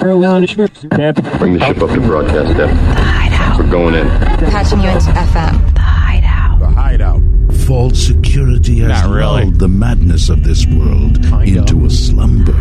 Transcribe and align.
Bring 0.00 0.20
the 0.22 1.64
ship 1.66 1.82
up 1.82 1.90
to 1.90 2.00
broadcast 2.00 2.56
depth. 2.56 3.58
We're 3.58 3.70
going 3.70 3.94
in. 3.94 4.08
Patching 4.08 4.80
you 4.80 4.88
into 4.88 5.10
FM. 5.10 5.74
The 5.74 5.80
Hideout. 5.80 6.58
The 6.58 6.68
Hideout. 6.70 7.20
False 7.66 8.06
security 8.06 8.78
has 8.78 8.88
Not 8.88 9.10
really. 9.10 9.44
lulled 9.44 9.58
the 9.58 9.68
madness 9.68 10.30
of 10.30 10.42
this 10.42 10.64
world 10.66 11.22
into 11.46 11.84
a 11.84 11.90
slumber. 11.90 12.56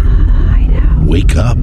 Wake 1.06 1.38
up. 1.38 1.58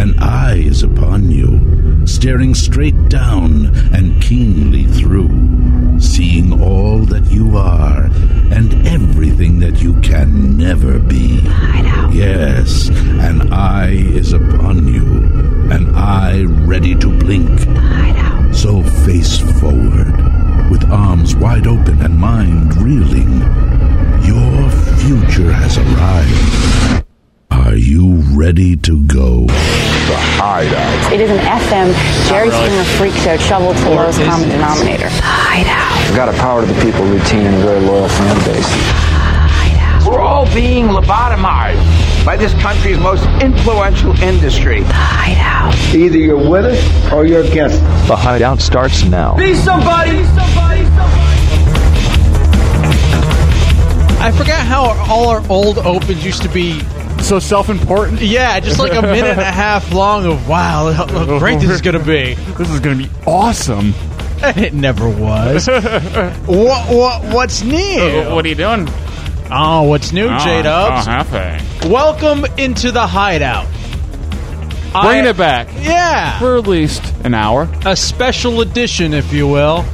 An 0.00 0.18
eye 0.18 0.58
is 0.58 0.82
upon 0.82 1.30
you, 1.30 2.06
staring 2.06 2.54
straight 2.54 3.08
down 3.08 3.66
and 3.92 4.20
keenly 4.22 4.84
through, 4.84 5.28
seeing 6.00 6.62
all 6.62 7.00
that 7.06 7.30
you 7.30 7.56
are 7.56 8.04
and 8.50 8.86
everything 8.86 9.58
that 9.60 9.82
you 9.82 9.94
can 10.00 10.56
never 10.56 10.98
be. 10.98 11.40
Yes, 12.12 12.88
an 13.20 13.52
eye 13.52 13.92
is 13.92 14.32
upon 14.32 14.86
you, 14.88 15.04
an 15.70 15.94
eye 15.94 16.44
ready 16.44 16.94
to 16.94 17.08
blink. 17.18 17.60
So 18.54 18.82
face 19.04 19.38
forward, 19.60 20.16
with 20.70 20.90
arms 20.90 21.34
wide 21.36 21.66
open 21.66 22.00
and 22.02 22.18
mind 22.18 22.76
reeling. 22.76 23.40
Your 24.24 24.70
future 24.98 25.52
has 25.52 25.78
arrived. 25.78 27.07
Are 27.78 27.80
you 27.80 28.16
ready 28.34 28.74
to 28.78 29.04
go? 29.04 29.46
The 29.46 30.18
Hideout. 30.34 31.12
It 31.12 31.20
is 31.20 31.30
an 31.30 31.38
FM 31.38 31.94
Jerry 32.28 32.50
Springer 32.50 32.82
freak 32.98 33.14
show 33.22 33.36
shoveled 33.36 33.76
to 33.76 33.84
the 33.84 33.90
lowest 33.90 34.20
common 34.20 34.48
denominator. 34.48 35.04
The 35.04 35.22
Hideout. 35.22 36.08
We've 36.08 36.16
got 36.16 36.28
a 36.28 36.32
power 36.42 36.60
to 36.60 36.66
the 36.66 36.74
people 36.82 37.04
routine 37.04 37.46
and 37.46 37.54
a 37.54 37.58
very 37.60 37.78
loyal 37.78 38.08
fan 38.08 38.36
base. 38.38 38.66
Hideout. 38.66 40.10
We're 40.10 40.18
all 40.18 40.52
being 40.52 40.86
lobotomized 40.86 42.26
by 42.26 42.36
this 42.36 42.52
country's 42.54 42.98
most 42.98 43.22
influential 43.40 44.10
industry. 44.22 44.80
The 44.80 44.92
Hideout. 44.92 45.94
Either 45.94 46.18
you're 46.18 46.50
with 46.50 46.64
us 46.64 47.12
or 47.12 47.26
you're 47.26 47.44
against 47.44 47.80
us. 47.80 48.08
The 48.08 48.16
Hideout 48.16 48.60
starts 48.60 49.04
now. 49.04 49.36
Be 49.36 49.54
somebody! 49.54 50.18
Be 50.18 50.24
somebody! 50.24 50.82
I 54.20 54.32
forgot 54.36 54.66
how 54.66 54.82
all 55.08 55.28
our 55.28 55.48
old 55.48 55.78
opens 55.78 56.24
used 56.24 56.42
to 56.42 56.48
be. 56.48 56.82
So 57.20 57.38
self-important. 57.38 58.22
Yeah, 58.22 58.58
just 58.60 58.78
like 58.78 58.92
a 58.94 59.02
minute 59.16 59.26
and 59.32 59.40
a 59.40 59.44
half 59.44 59.92
long 59.92 60.24
of 60.24 60.48
wow, 60.48 60.90
how 60.92 61.06
how 61.06 61.38
great 61.38 61.60
this 61.60 61.70
is 61.70 61.82
going 61.82 61.98
to 61.98 62.04
be. 62.04 62.34
This 62.54 62.70
is 62.70 62.80
going 62.80 62.96
to 62.98 63.04
be 63.04 63.10
awesome. 63.26 63.92
And 64.42 64.56
It 64.64 64.72
never 64.72 65.08
was. 65.08 65.66
what, 66.46 66.46
what 66.46 67.24
what's 67.34 67.62
new? 67.62 67.76
Uh, 68.00 68.34
what 68.34 68.44
are 68.44 68.48
you 68.48 68.54
doing? 68.54 68.88
Oh, 69.50 69.82
what's 69.84 70.12
new, 70.12 70.26
oh, 70.28 70.38
J 70.38 70.62
Dubs? 70.62 71.06
Oh, 71.06 71.10
happy. 71.10 71.88
Welcome 71.88 72.44
into 72.56 72.92
the 72.92 73.06
hideout. 73.06 73.66
Bringing 74.92 75.26
I- 75.26 75.30
it 75.30 75.36
back 75.36 75.68
Yeah, 75.80 76.38
for 76.38 76.56
at 76.56 76.66
least 76.66 77.02
an 77.24 77.34
hour. 77.34 77.68
a 77.84 77.94
special 77.96 78.60
edition, 78.62 79.12
if 79.12 79.32
you 79.34 79.46
will. 79.48 79.84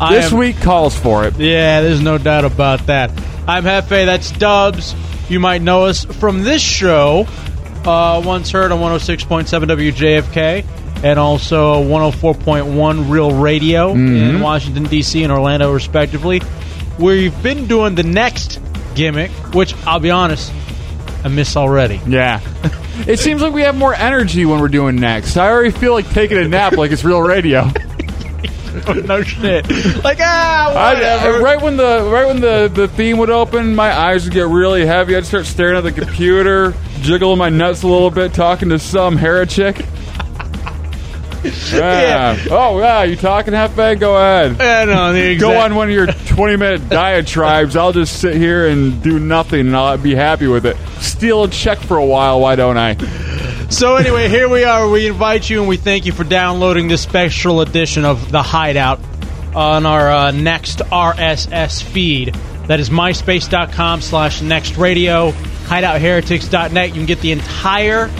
I 0.00 0.14
This 0.14 0.32
am- 0.32 0.38
week 0.38 0.60
calls 0.62 0.96
for 0.98 1.24
it. 1.26 1.36
Yeah, 1.38 1.82
there's 1.82 2.00
no 2.00 2.16
doubt 2.16 2.44
about 2.46 2.86
that. 2.86 3.10
I'm 3.46 3.64
Hefe, 3.64 4.06
that's 4.06 4.30
Dubs. 4.30 4.94
You 5.30 5.38
might 5.38 5.62
know 5.62 5.84
us 5.84 6.04
from 6.04 6.42
this 6.42 6.60
show, 6.60 7.26
uh, 7.84 8.20
once 8.24 8.50
heard 8.50 8.72
on 8.72 8.80
106.7 8.80 9.46
WJFK, 9.46 10.66
and 11.04 11.18
also 11.18 11.82
104.1 11.84 13.08
Real 13.08 13.30
Radio 13.32 13.92
in 13.92 14.40
Washington, 14.40 14.84
D.C. 14.84 15.22
and 15.22 15.32
Orlando, 15.32 15.72
respectively. 15.72 16.42
We've 16.98 17.42
been 17.42 17.68
doing 17.68 17.94
the 17.94 18.02
next 18.02 18.60
gimmick, 18.96 19.30
which 19.54 19.72
I'll 19.86 20.00
be 20.00 20.10
honest, 20.10 20.52
I 21.24 21.28
miss 21.28 21.56
already. 21.56 22.00
Yeah. 22.06 22.40
It 23.06 23.18
seems 23.18 23.40
like 23.40 23.54
we 23.54 23.62
have 23.62 23.76
more 23.76 23.94
energy 23.94 24.44
when 24.44 24.60
we're 24.60 24.68
doing 24.68 24.96
next. 24.96 25.38
I 25.38 25.48
already 25.48 25.70
feel 25.70 25.94
like 25.94 26.06
taking 26.10 26.36
a 26.36 26.46
nap 26.46 26.74
like 26.74 26.90
it's 26.90 27.02
real 27.02 27.22
radio. 27.22 27.70
no 29.06 29.22
shit. 29.22 29.68
Like, 30.04 30.18
ah, 30.20 30.72
I, 30.72 30.94
whatever. 30.94 31.40
right 31.40 31.60
when 31.60 31.76
the 31.76 32.08
right 32.12 32.26
when 32.26 32.40
the, 32.40 32.70
the 32.72 32.88
theme 32.88 33.18
would 33.18 33.30
open, 33.30 33.74
my 33.74 33.92
eyes 33.92 34.24
would 34.24 34.32
get 34.32 34.46
really 34.46 34.86
heavy. 34.86 35.16
I'd 35.16 35.26
start 35.26 35.46
staring 35.46 35.76
at 35.76 35.82
the 35.82 35.92
computer, 35.92 36.74
jiggling 37.00 37.38
my 37.38 37.48
nuts 37.48 37.82
a 37.82 37.88
little 37.88 38.10
bit, 38.10 38.32
talking 38.34 38.68
to 38.70 38.78
some 38.78 39.16
Hera 39.16 39.46
chick. 39.46 39.84
Yeah. 41.72 42.36
Oh 42.50 42.78
yeah, 42.80 43.04
you 43.04 43.16
talking 43.16 43.54
half 43.54 43.74
bad? 43.74 43.98
Go 43.98 44.14
ahead. 44.14 44.58
Yeah, 44.58 44.84
no, 44.84 45.12
the 45.14 45.36
Go 45.38 45.56
on 45.58 45.74
one 45.74 45.88
of 45.88 45.94
your 45.94 46.06
twenty 46.06 46.56
minute 46.56 46.90
diatribes. 46.90 47.76
I'll 47.76 47.94
just 47.94 48.20
sit 48.20 48.34
here 48.34 48.68
and 48.68 49.02
do 49.02 49.18
nothing, 49.18 49.60
and 49.60 49.74
I'll 49.74 49.96
be 49.96 50.14
happy 50.14 50.48
with 50.48 50.66
it. 50.66 50.76
Steal 51.00 51.44
a 51.44 51.48
check 51.48 51.78
for 51.78 51.96
a 51.96 52.04
while. 52.04 52.40
Why 52.40 52.56
don't 52.56 52.76
I? 52.76 52.94
So 53.70 53.96
anyway, 53.96 54.28
here 54.28 54.48
we 54.48 54.64
are. 54.64 54.88
We 54.88 55.06
invite 55.06 55.48
you 55.48 55.60
and 55.60 55.68
we 55.68 55.76
thank 55.76 56.04
you 56.04 56.12
for 56.12 56.24
downloading 56.24 56.88
this 56.88 57.02
special 57.02 57.60
edition 57.60 58.04
of 58.04 58.30
The 58.30 58.42
Hideout 58.42 59.00
on 59.54 59.86
our 59.86 60.10
uh, 60.10 60.30
next 60.32 60.78
RSS 60.80 61.82
feed. 61.82 62.34
That 62.66 62.80
is 62.80 62.90
myspace.com 62.90 64.00
slash 64.02 64.42
next 64.42 64.76
radio, 64.76 65.30
hideoutheretics.net. 65.30 66.88
You 66.88 66.94
can 66.94 67.06
get 67.06 67.20
the 67.20 67.30
entire 67.32 68.10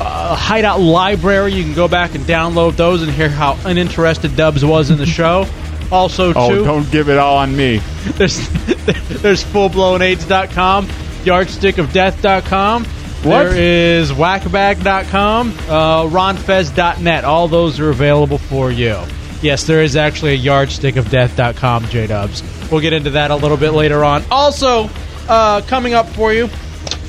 uh, 0.00 0.36
Hideout 0.36 0.80
library. 0.80 1.52
You 1.52 1.64
can 1.64 1.74
go 1.74 1.88
back 1.88 2.14
and 2.14 2.24
download 2.24 2.76
those 2.76 3.02
and 3.02 3.10
hear 3.10 3.28
how 3.28 3.58
uninterested 3.64 4.36
Dubs 4.36 4.64
was 4.64 4.90
in 4.90 4.98
the 4.98 5.06
show. 5.18 5.46
Also, 5.92 6.32
Oh, 6.34 6.48
too, 6.48 6.64
don't 6.64 6.88
give 6.92 7.08
it 7.08 7.18
all 7.18 7.36
on 7.38 7.54
me. 7.56 7.78
there's 8.12 8.48
there's 9.20 9.42
fullblownaids.com, 9.44 10.86
yardstickofdeath.com. 10.86 12.86
What? 13.22 13.50
There 13.50 13.56
is 13.56 14.10
whackbag.com, 14.12 15.50
uh, 15.68 16.04
ronfez.net. 16.08 17.24
All 17.24 17.48
those 17.48 17.78
are 17.78 17.90
available 17.90 18.38
for 18.38 18.70
you. 18.70 18.98
Yes, 19.42 19.64
there 19.66 19.82
is 19.82 19.96
actually 19.96 20.34
a 20.34 20.38
yardstickofdeath.com, 20.38 21.86
J 21.88 22.06
Dubs. 22.06 22.42
We'll 22.70 22.80
get 22.80 22.92
into 22.92 23.10
that 23.10 23.30
a 23.30 23.36
little 23.36 23.56
bit 23.56 23.70
later 23.72 24.04
on. 24.04 24.22
Also, 24.30 24.88
uh, 25.28 25.60
coming 25.62 25.94
up 25.94 26.08
for 26.10 26.32
you 26.32 26.48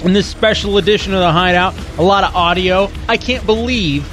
in 0.04 0.14
this 0.14 0.28
special 0.28 0.78
edition 0.78 1.14
of 1.14 1.20
the 1.20 1.32
Hideout, 1.32 1.76
a 1.98 2.02
lot 2.02 2.24
of 2.24 2.36
audio. 2.36 2.90
I 3.08 3.18
can't 3.18 3.46
believe 3.46 4.10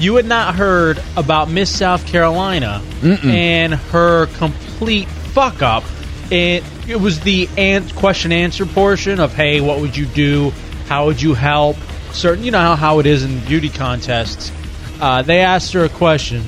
you 0.00 0.16
had 0.16 0.26
not 0.26 0.54
heard 0.54 1.00
about 1.16 1.50
Miss 1.50 1.74
South 1.76 2.06
Carolina 2.06 2.82
and 3.02 3.74
her 3.74 4.26
complete 4.38 5.08
fuck 5.08 5.62
up. 5.62 5.84
It 6.30 6.62
it 6.88 6.96
was 7.00 7.20
the 7.20 7.48
an- 7.56 7.88
question 7.90 8.32
answer 8.32 8.66
portion 8.66 9.18
of 9.20 9.34
hey, 9.34 9.60
what 9.60 9.80
would 9.80 9.96
you 9.96 10.06
do? 10.06 10.52
How 10.88 11.06
would 11.06 11.20
you 11.20 11.34
help? 11.34 11.76
Certain, 12.12 12.42
you 12.42 12.50
know 12.50 12.58
how, 12.58 12.74
how 12.74 12.98
it 12.98 13.06
is 13.06 13.22
in 13.22 13.40
beauty 13.40 13.68
contests. 13.68 14.50
Uh, 15.00 15.22
they 15.22 15.40
asked 15.40 15.74
her 15.74 15.84
a 15.84 15.88
question, 15.88 16.42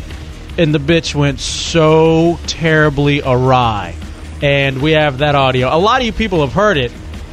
and 0.57 0.75
the 0.75 0.79
bitch 0.79 1.15
went 1.15 1.41
so 1.41 2.39
terribly 2.47 3.21
awry. 3.21 3.95
And 4.43 4.81
we 4.81 4.93
have 4.93 5.19
that 5.19 5.35
audio. 5.35 5.69
A 5.69 5.77
lot 5.77 6.01
of 6.01 6.07
you 6.07 6.13
people 6.13 6.41
have 6.41 6.55
heard 6.55 6.79
it. 6.79 6.91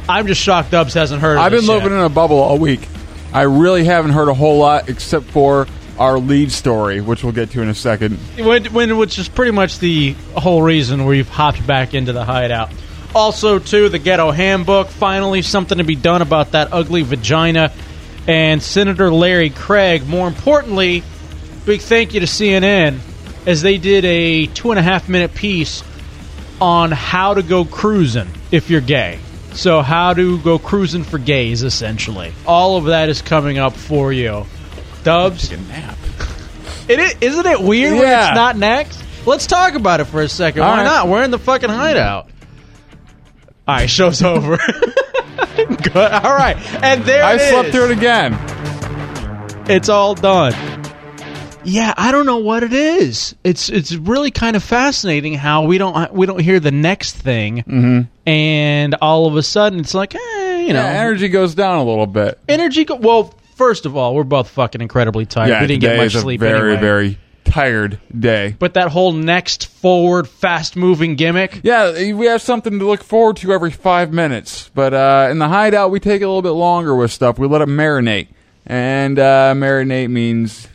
I'm 0.08 0.26
just 0.26 0.40
shocked 0.40 0.70
Dubs 0.70 0.92
hasn't 0.94 1.22
heard. 1.22 1.38
of 1.38 1.42
I've 1.42 1.52
been 1.52 1.64
yet. 1.64 1.82
living 1.82 1.92
in 1.92 2.04
a 2.04 2.10
bubble 2.10 2.38
all 2.38 2.58
week. 2.58 2.86
I 3.32 3.42
really 3.42 3.84
haven't 3.84 4.12
heard 4.12 4.28
a 4.28 4.34
whole 4.34 4.58
lot 4.58 4.88
except 4.88 5.26
for 5.26 5.66
our 5.98 6.18
lead 6.18 6.52
story, 6.52 7.00
which 7.00 7.24
we'll 7.24 7.32
get 7.32 7.50
to 7.52 7.62
in 7.62 7.68
a 7.68 7.74
second. 7.74 8.18
when, 8.38 8.66
when 8.66 8.96
which 8.98 9.18
is 9.18 9.28
pretty 9.28 9.50
much 9.50 9.78
the 9.78 10.12
whole 10.34 10.62
reason 10.62 11.06
we've 11.06 11.28
hopped 11.28 11.66
back 11.66 11.94
into 11.94 12.12
the 12.12 12.24
hideout. 12.24 12.70
Also, 13.14 13.58
too, 13.58 13.88
the 13.88 13.98
ghetto 13.98 14.30
handbook. 14.30 14.88
Finally, 14.88 15.42
something 15.42 15.78
to 15.78 15.84
be 15.84 15.96
done 15.96 16.22
about 16.22 16.52
that 16.52 16.72
ugly 16.72 17.02
vagina. 17.02 17.72
And 18.26 18.62
Senator 18.62 19.10
Larry 19.10 19.50
Craig. 19.50 20.06
More 20.06 20.28
importantly, 20.28 21.02
big 21.64 21.80
thank 21.80 22.14
you 22.14 22.20
to 22.20 22.26
CNN 22.26 22.98
as 23.46 23.62
they 23.62 23.78
did 23.78 24.04
a 24.04 24.46
two 24.46 24.70
and 24.70 24.78
a 24.78 24.82
half 24.82 25.08
minute 25.08 25.34
piece 25.34 25.82
on 26.60 26.90
how 26.90 27.34
to 27.34 27.42
go 27.42 27.64
cruising 27.64 28.28
if 28.50 28.68
you're 28.68 28.80
gay. 28.82 29.18
So, 29.54 29.80
how 29.80 30.12
to 30.12 30.38
go 30.38 30.58
cruising 30.58 31.04
for 31.04 31.18
gays, 31.18 31.62
essentially. 31.62 32.32
All 32.46 32.76
of 32.76 32.84
that 32.84 33.08
is 33.08 33.22
coming 33.22 33.58
up 33.58 33.72
for 33.72 34.12
you. 34.12 34.44
Dubs. 35.02 35.48
Take 35.48 35.58
a 35.58 35.62
nap. 35.62 35.96
It 36.88 37.00
is, 37.00 37.14
isn't 37.20 37.44
it 37.44 37.60
weird 37.60 37.98
when 37.98 38.08
it's 38.08 38.34
not 38.34 38.56
next? 38.56 39.04
Let's 39.26 39.46
talk 39.46 39.74
about 39.74 40.00
it 40.00 40.06
for 40.06 40.22
a 40.22 40.28
second. 40.28 40.62
All 40.62 40.70
Why 40.70 40.78
right. 40.78 40.84
not? 40.84 41.08
We're 41.08 41.22
in 41.22 41.30
the 41.30 41.38
fucking 41.38 41.68
hideout. 41.68 42.30
All 43.68 43.74
right, 43.74 43.88
show's 43.90 44.22
over. 44.22 44.56
Good. 45.56 45.96
All 45.96 46.34
right, 46.34 46.56
and 46.82 47.04
there 47.04 47.22
I 47.22 47.34
it 47.34 47.50
slept 47.50 47.68
is. 47.68 47.74
through 47.74 47.90
it 47.90 47.98
again. 47.98 48.34
It's 49.70 49.88
all 49.90 50.14
done. 50.14 50.54
Yeah, 51.64 51.92
I 51.98 52.10
don't 52.12 52.24
know 52.24 52.38
what 52.38 52.62
it 52.62 52.72
is. 52.72 53.34
It's 53.44 53.68
it's 53.68 53.94
really 53.94 54.30
kind 54.30 54.56
of 54.56 54.64
fascinating 54.64 55.34
how 55.34 55.64
we 55.66 55.76
don't 55.76 56.12
we 56.14 56.24
don't 56.24 56.40
hear 56.40 56.60
the 56.60 56.70
next 56.70 57.16
thing, 57.16 58.08
and 58.26 58.94
all 59.02 59.26
of 59.26 59.36
a 59.36 59.42
sudden 59.42 59.80
it's 59.80 59.92
like, 59.92 60.14
eh, 60.14 60.18
you 60.62 60.72
know, 60.72 60.80
Yeah, 60.82 61.00
energy 61.02 61.28
goes 61.28 61.54
down 61.54 61.78
a 61.78 61.84
little 61.84 62.06
bit. 62.06 62.38
energy. 62.48 62.84
Go- 62.86 62.94
well, 62.96 63.34
first 63.56 63.84
of 63.84 63.96
all, 63.98 64.14
we're 64.14 64.24
both 64.24 64.48
fucking 64.48 64.80
incredibly 64.80 65.26
tired. 65.26 65.50
yeah, 65.50 65.60
we 65.60 65.66
didn't 65.66 65.82
get 65.82 65.88
today 65.90 65.98
much 66.04 66.06
is 66.14 66.14
a 66.16 66.20
sleep. 66.22 66.40
very, 66.40 66.70
anyway. 66.72 66.80
very 66.80 67.18
tired 67.48 67.98
day. 68.16 68.54
But 68.58 68.74
that 68.74 68.88
whole 68.88 69.12
next 69.12 69.66
forward, 69.66 70.28
fast 70.28 70.76
moving 70.76 71.16
gimmick. 71.16 71.60
Yeah, 71.62 72.12
we 72.12 72.26
have 72.26 72.42
something 72.42 72.78
to 72.78 72.86
look 72.86 73.02
forward 73.02 73.38
to 73.38 73.52
every 73.52 73.70
five 73.70 74.12
minutes. 74.12 74.70
But 74.74 74.94
uh, 74.94 75.28
in 75.30 75.38
the 75.38 75.48
hideout, 75.48 75.90
we 75.90 76.00
take 76.00 76.22
a 76.22 76.26
little 76.26 76.42
bit 76.42 76.50
longer 76.50 76.94
with 76.94 77.10
stuff. 77.10 77.38
We 77.38 77.46
let 77.48 77.62
it 77.62 77.68
marinate. 77.68 78.28
And 78.66 79.18
uh, 79.18 79.54
marinate 79.56 80.10
means 80.10 80.68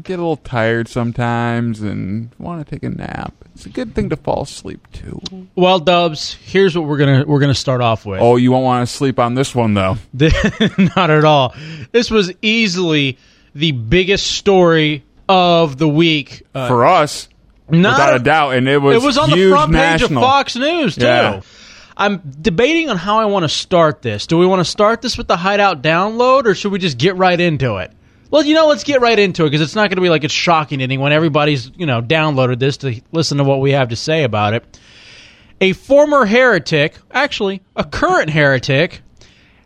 get 0.00 0.14
a 0.14 0.22
little 0.22 0.36
tired 0.36 0.88
sometimes 0.88 1.80
and 1.80 2.30
want 2.38 2.64
to 2.64 2.70
take 2.70 2.82
a 2.82 2.88
nap. 2.88 3.34
It's 3.54 3.66
a 3.66 3.68
good 3.68 3.94
thing 3.94 4.08
to 4.10 4.16
fall 4.16 4.42
asleep 4.42 4.86
too. 4.92 5.20
Well, 5.54 5.78
Dubs, 5.78 6.34
here's 6.34 6.76
what 6.76 6.86
we're 6.86 6.96
gonna 6.96 7.24
we're 7.26 7.40
gonna 7.40 7.54
start 7.54 7.80
off 7.80 8.06
with. 8.06 8.20
Oh, 8.22 8.36
you 8.36 8.50
won't 8.50 8.64
want 8.64 8.88
to 8.88 8.92
sleep 8.92 9.18
on 9.18 9.34
this 9.34 9.54
one 9.54 9.74
though. 9.74 9.98
Not 10.96 11.10
at 11.10 11.24
all. 11.24 11.54
This 11.90 12.10
was 12.10 12.32
easily 12.40 13.18
the 13.54 13.72
biggest 13.72 14.28
story 14.32 15.04
of 15.32 15.78
the 15.78 15.88
week 15.88 16.42
uh, 16.54 16.68
For 16.68 16.84
us, 16.84 17.28
not 17.68 17.94
without 17.94 18.16
a 18.16 18.18
doubt, 18.18 18.54
and 18.54 18.68
it 18.68 18.78
was 18.78 19.02
it 19.02 19.06
was 19.06 19.18
on 19.18 19.30
the 19.30 19.50
front 19.50 19.72
page 19.72 20.02
of 20.02 20.10
Fox 20.10 20.56
News 20.56 20.96
too. 20.96 21.04
Yeah. 21.04 21.40
I'm 21.96 22.18
debating 22.40 22.88
on 22.90 22.96
how 22.96 23.18
I 23.18 23.26
want 23.26 23.44
to 23.44 23.48
start 23.48 24.02
this. 24.02 24.26
Do 24.26 24.38
we 24.38 24.46
want 24.46 24.60
to 24.60 24.64
start 24.64 25.02
this 25.02 25.18
with 25.18 25.28
the 25.28 25.36
Hideout 25.36 25.82
download, 25.82 26.46
or 26.46 26.54
should 26.54 26.72
we 26.72 26.78
just 26.78 26.98
get 26.98 27.16
right 27.16 27.38
into 27.38 27.76
it? 27.76 27.92
Well, 28.30 28.42
you 28.42 28.54
know, 28.54 28.66
let's 28.66 28.84
get 28.84 29.02
right 29.02 29.18
into 29.18 29.44
it 29.44 29.50
because 29.50 29.60
it's 29.60 29.74
not 29.74 29.90
going 29.90 29.96
to 29.96 30.02
be 30.02 30.08
like 30.08 30.24
it's 30.24 30.32
shocking 30.32 30.78
to 30.78 30.84
anyone. 30.84 31.12
Everybody's 31.12 31.70
you 31.76 31.86
know 31.86 32.02
downloaded 32.02 32.58
this 32.58 32.78
to 32.78 33.00
listen 33.12 33.38
to 33.38 33.44
what 33.44 33.60
we 33.60 33.72
have 33.72 33.88
to 33.88 33.96
say 33.96 34.24
about 34.24 34.54
it. 34.54 34.80
A 35.60 35.72
former 35.72 36.24
heretic, 36.26 36.96
actually 37.12 37.62
a 37.76 37.84
current 37.84 38.30
heretic, 38.30 39.02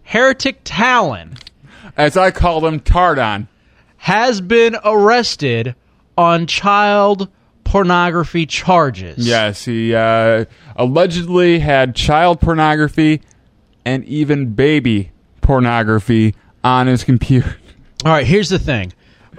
Heretic 0.06 0.60
Talon, 0.62 1.36
As 1.96 2.16
I 2.16 2.30
call 2.30 2.60
them, 2.60 2.78
Tardon. 2.78 3.48
Has 4.06 4.40
been 4.40 4.76
arrested 4.84 5.74
on 6.16 6.46
child 6.46 7.28
pornography 7.64 8.46
charges. 8.46 9.26
Yes, 9.26 9.64
he 9.64 9.96
uh, 9.96 10.44
allegedly 10.76 11.58
had 11.58 11.96
child 11.96 12.40
pornography 12.40 13.20
and 13.84 14.04
even 14.04 14.54
baby 14.54 15.10
pornography 15.40 16.36
on 16.62 16.86
his 16.86 17.02
computer. 17.02 17.56
All 18.04 18.12
right, 18.12 18.24
here's 18.24 18.48
the 18.48 18.60
thing. 18.60 18.92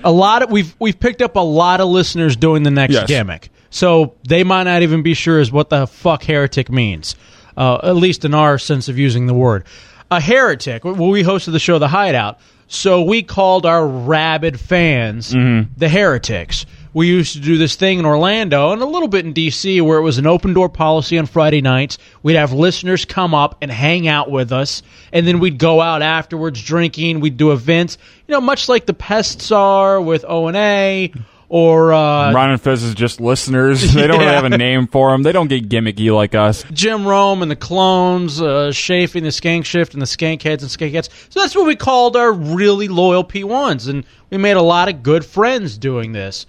A 0.03 0.11
lot 0.11 0.41
of 0.43 0.51
we've 0.51 0.75
we've 0.79 0.99
picked 0.99 1.21
up 1.21 1.37
a 1.37 1.39
lot 1.39 1.79
of 1.79 1.87
listeners 1.87 2.35
doing 2.35 2.63
the 2.63 2.71
next 2.71 2.93
Yes. 2.93 3.07
gimmick. 3.07 3.49
So 3.69 4.15
they 4.27 4.43
might 4.43 4.63
not 4.63 4.81
even 4.81 5.01
be 5.01 5.13
sure 5.13 5.39
as 5.39 5.49
what 5.49 5.69
the 5.69 5.87
fuck 5.87 6.23
heretic 6.23 6.69
means. 6.69 7.15
Uh, 7.55 7.79
at 7.83 7.95
least 7.95 8.25
in 8.25 8.33
our 8.33 8.57
sense 8.57 8.89
of 8.89 8.97
using 8.99 9.27
the 9.27 9.33
word. 9.33 9.63
A 10.11 10.19
heretic. 10.19 10.83
Well, 10.83 10.95
we 10.95 11.23
hosted 11.23 11.53
the 11.53 11.59
show 11.59 11.79
The 11.79 11.87
Hideout. 11.87 12.37
So 12.67 13.01
we 13.01 13.23
called 13.23 13.65
our 13.65 13.87
rabid 13.87 14.59
fans 14.59 15.33
mm-hmm. 15.33 15.71
the 15.77 15.87
heretics. 15.87 16.65
We 16.93 17.07
used 17.07 17.33
to 17.33 17.39
do 17.39 17.57
this 17.57 17.75
thing 17.75 17.99
in 17.99 18.05
Orlando 18.05 18.71
and 18.71 18.81
a 18.81 18.85
little 18.85 19.07
bit 19.07 19.25
in 19.25 19.33
DC 19.33 19.81
where 19.81 19.99
it 19.99 20.01
was 20.01 20.17
an 20.17 20.25
open 20.25 20.53
door 20.53 20.67
policy 20.67 21.17
on 21.17 21.27
Friday 21.27 21.61
nights. 21.61 21.97
We'd 22.23 22.35
have 22.35 22.53
listeners 22.53 23.05
come 23.05 23.35
up 23.35 23.57
and 23.61 23.69
hang 23.69 24.07
out 24.07 24.31
with 24.31 24.51
us, 24.51 24.81
and 25.13 25.27
then 25.27 25.39
we'd 25.39 25.59
go 25.59 25.79
out 25.79 26.01
afterwards 26.01 26.61
drinking. 26.61 27.19
We'd 27.19 27.37
do 27.37 27.51
events, 27.51 27.97
you 28.27 28.33
know, 28.33 28.41
much 28.41 28.67
like 28.67 28.85
the 28.85 28.95
pests 28.95 29.51
are 29.51 30.01
with 30.01 30.25
O 30.27 30.47
and 30.47 30.57
A 30.57 31.13
or 31.49 31.93
uh, 31.93 32.33
Ron 32.33 32.51
and 32.51 32.61
Fez 32.61 32.83
is 32.83 32.93
just 32.93 33.21
listeners. 33.21 33.93
They 33.97 34.05
don't 34.05 34.19
really 34.19 34.31
have 34.31 34.43
a 34.43 34.57
name 34.57 34.87
for 34.87 35.11
them. 35.11 35.23
They 35.23 35.31
don't 35.31 35.47
get 35.47 35.69
gimmicky 35.69 36.13
like 36.13 36.35
us. 36.35 36.63
Jim 36.71 37.07
Rome 37.07 37.41
and 37.41 37.49
the 37.49 37.55
clones, 37.55 38.41
uh, 38.41 38.71
Chafing 38.73 39.23
the 39.23 39.29
Skank 39.29 39.65
Shift 39.65 39.93
and 39.93 40.01
the 40.01 40.05
Skank 40.05 40.41
Heads 40.43 40.61
and 40.61 40.71
Skank 40.71 40.91
Heads. 40.91 41.09
So 41.29 41.39
that's 41.39 41.55
what 41.55 41.65
we 41.65 41.75
called 41.75 42.15
our 42.15 42.31
really 42.31 42.87
loyal 42.87 43.23
P1s, 43.23 43.89
and 43.89 44.05
we 44.29 44.37
made 44.37 44.57
a 44.57 44.61
lot 44.61 44.87
of 44.89 45.03
good 45.03 45.25
friends 45.25 45.77
doing 45.77 46.11
this. 46.11 46.45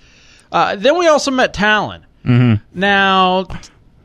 Uh, 0.53 0.77
then 0.77 0.99
we 0.99 1.07
also 1.07 1.31
met 1.31 1.55
Talon. 1.55 2.05
Mm-hmm. 2.25 2.79
Now, 2.79 3.47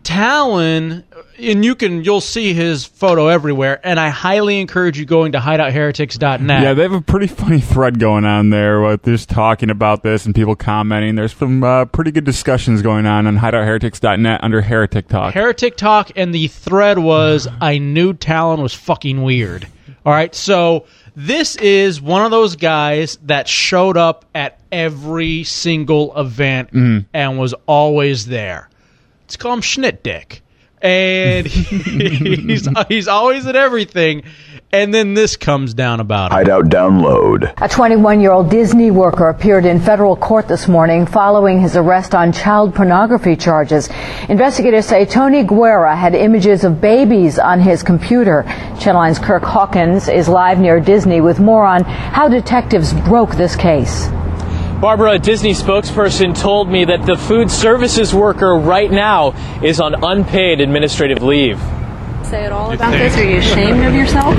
Talon, 0.04 1.04
and 1.40 1.66
you 1.66 1.76
can 1.76 2.04
you'll 2.04 2.22
see 2.22 2.54
his 2.54 2.86
photo 2.86 3.28
everywhere, 3.28 3.80
and 3.84 4.00
I 4.00 4.10
highly 4.10 4.60
encourage 4.60 5.00
you 5.00 5.06
going 5.06 5.32
to 5.32 5.40
hideoutheretics.net. 5.40 6.62
Yeah, 6.62 6.74
they 6.74 6.84
have 6.84 6.94
a 6.94 7.02
pretty 7.02 7.28
funny 7.28 7.60
thread 7.60 8.00
going 8.00 8.26
on 8.26 8.50
there 8.50 8.82
with 8.82 9.04
just 9.04 9.30
talking 9.30 9.70
about 9.70 10.04
this 10.04 10.26
and 10.26 10.36
people 10.36 10.56
commenting. 10.56 11.16
There's 11.16 11.34
some 11.36 11.64
uh, 11.64 11.86
pretty 11.86 12.12
good 12.12 12.26
discussions 12.26 12.82
going 12.82 13.06
on 13.06 13.28
on 13.28 13.38
hideoutheretics.net 13.38 14.44
under 14.44 14.62
Heretic 14.62 15.08
Talk. 15.08 15.34
Heretic 15.34 15.78
Talk, 15.78 16.12
and 16.16 16.34
the 16.34 16.48
thread 16.48 17.00
was 17.00 17.48
I 17.62 17.78
knew 17.78 18.14
Talon 18.14 18.62
was 18.62 18.74
fucking 18.74 19.24
weird. 19.24 19.68
All 20.06 20.12
right, 20.14 20.36
so 20.36 20.86
this 21.16 21.56
is 21.56 22.02
one 22.02 22.26
of 22.26 22.32
those 22.32 22.56
guys 22.58 23.18
that 23.24 23.48
showed 23.48 23.96
up 23.96 24.26
at 24.36 24.60
every 24.72 25.44
single 25.46 26.18
event 26.20 26.72
and 27.14 27.40
was 27.40 27.54
always 27.68 28.26
there. 28.26 28.70
Let's 29.34 29.42
call 29.42 29.54
him 29.54 29.62
Schnit 29.62 30.04
Dick. 30.04 30.44
And 30.80 31.48
he's, 31.48 32.70
he's 32.88 33.08
always 33.08 33.48
at 33.48 33.56
everything. 33.56 34.22
And 34.72 34.94
then 34.94 35.16
this 35.16 35.38
comes 35.38 35.74
down 35.74 36.00
about 36.00 36.32
him. 36.32 36.38
Hideout 36.38 36.66
download. 36.66 37.52
A 37.60 37.68
21 37.68 38.22
year 38.22 38.32
old 38.32 38.52
Disney 38.52 38.92
worker 38.92 39.30
appeared 39.30 39.66
in 39.66 39.80
federal 39.80 40.16
court 40.16 40.48
this 40.48 40.68
morning 40.68 41.08
following 41.08 41.60
his 41.60 41.76
arrest 41.76 42.14
on 42.14 42.32
child 42.32 42.76
pornography 42.76 43.36
charges. 43.36 43.90
Investigators 44.30 44.86
say 44.86 45.04
Tony 45.04 45.44
Guerra 45.44 45.96
had 45.96 46.14
images 46.14 46.64
of 46.64 46.80
babies 46.80 47.40
on 47.40 47.60
his 47.60 47.82
computer. 47.82 48.44
Channel 48.80 49.02
9's 49.02 49.18
Kirk 49.18 49.42
Hawkins 49.42 50.10
is 50.10 50.30
live 50.30 50.60
near 50.60 50.80
Disney 50.80 51.22
with 51.22 51.40
more 51.40 51.66
on 51.66 51.86
how 51.86 52.30
detectives 52.30 52.94
broke 52.94 53.32
this 53.32 53.56
case. 53.56 54.10
Barbara, 54.84 55.12
a 55.12 55.18
Disney 55.18 55.54
spokesperson, 55.54 56.38
told 56.38 56.68
me 56.68 56.84
that 56.84 57.06
the 57.06 57.16
food 57.16 57.50
services 57.50 58.14
worker 58.14 58.54
right 58.58 58.92
now 58.92 59.32
is 59.64 59.80
on 59.80 59.96
unpaid 60.04 60.60
administrative 60.60 61.24
leave. 61.24 61.58
Say 62.26 62.44
it 62.44 62.52
all 62.52 62.70
about 62.70 62.92
this. 62.92 63.16
Are 63.16 63.24
you 63.24 63.38
ashamed 63.38 63.82
of 63.86 63.96
yourself? 63.96 64.36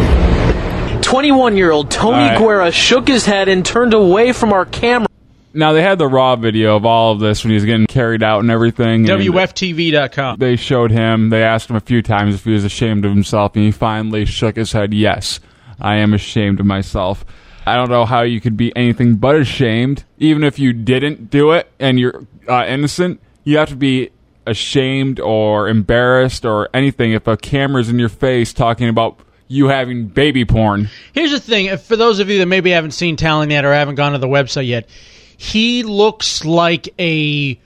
21 1.02 1.56
year 1.56 1.70
old 1.70 1.90
Tony 1.90 2.16
All 2.16 2.28
right. 2.28 2.38
Guerra 2.38 2.72
shook 2.72 3.08
his 3.08 3.24
head 3.24 3.48
and 3.48 3.64
turned 3.64 3.94
away 3.94 4.34
from 4.34 4.52
our 4.52 4.66
camera. 4.66 5.08
Now, 5.54 5.72
they 5.72 5.80
had 5.80 5.96
the 5.96 6.08
raw 6.08 6.36
video 6.36 6.76
of 6.76 6.84
all 6.84 7.12
of 7.12 7.20
this 7.20 7.42
when 7.42 7.52
he 7.52 7.54
was 7.54 7.64
getting 7.64 7.86
carried 7.86 8.22
out 8.22 8.40
and 8.40 8.50
everything. 8.50 9.08
and 9.08 9.22
WFTV.com. 9.22 10.40
They 10.40 10.56
showed 10.56 10.90
him, 10.90 11.30
they 11.30 11.42
asked 11.42 11.70
him 11.70 11.76
a 11.76 11.80
few 11.80 12.02
times 12.02 12.34
if 12.34 12.44
he 12.44 12.52
was 12.52 12.64
ashamed 12.64 13.06
of 13.06 13.12
himself, 13.12 13.56
and 13.56 13.64
he 13.64 13.70
finally 13.70 14.26
shook 14.26 14.56
his 14.56 14.72
head, 14.72 14.92
yes, 14.92 15.40
I 15.80 15.94
am 15.96 16.12
ashamed 16.12 16.60
of 16.60 16.66
myself. 16.66 17.24
I 17.66 17.76
don't 17.76 17.90
know 17.90 18.04
how 18.04 18.22
you 18.22 18.40
could 18.40 18.56
be 18.56 18.74
anything 18.76 19.16
but 19.16 19.36
ashamed, 19.36 20.04
even 20.18 20.44
if 20.44 20.58
you 20.58 20.72
didn't 20.72 21.30
do 21.30 21.52
it 21.52 21.70
and 21.78 21.98
you're 21.98 22.26
uh, 22.48 22.64
innocent. 22.66 23.20
You 23.44 23.58
have 23.58 23.70
to 23.70 23.76
be 23.76 24.10
ashamed 24.46 25.20
or 25.20 25.68
embarrassed 25.68 26.44
or 26.44 26.68
anything 26.74 27.12
if 27.12 27.26
a 27.26 27.36
camera's 27.36 27.88
in 27.88 27.98
your 27.98 28.08
face 28.08 28.52
talking 28.52 28.88
about 28.88 29.18
you 29.48 29.68
having 29.68 30.06
baby 30.06 30.44
porn. 30.44 30.90
Here's 31.12 31.30
the 31.30 31.40
thing: 31.40 31.76
for 31.78 31.96
those 31.96 32.18
of 32.18 32.28
you 32.28 32.38
that 32.38 32.46
maybe 32.46 32.70
haven't 32.70 32.92
seen 32.92 33.16
Talon 33.16 33.50
yet 33.50 33.64
or 33.64 33.72
haven't 33.72 33.94
gone 33.94 34.12
to 34.12 34.18
the 34.18 34.26
website 34.26 34.66
yet, 34.66 34.88
he 35.36 35.82
looks 35.82 36.44
like 36.44 36.88
a 36.98 37.58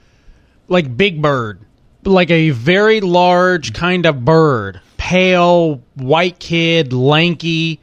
like 0.67 0.95
Big 0.95 1.21
Bird, 1.21 1.59
like 2.03 2.29
a 2.29 2.51
very 2.51 3.01
large 3.01 3.73
kind 3.73 4.05
of 4.05 4.23
bird, 4.23 4.81
pale, 4.97 5.81
white 5.95 6.39
kid, 6.39 6.93
lanky. 6.93 7.79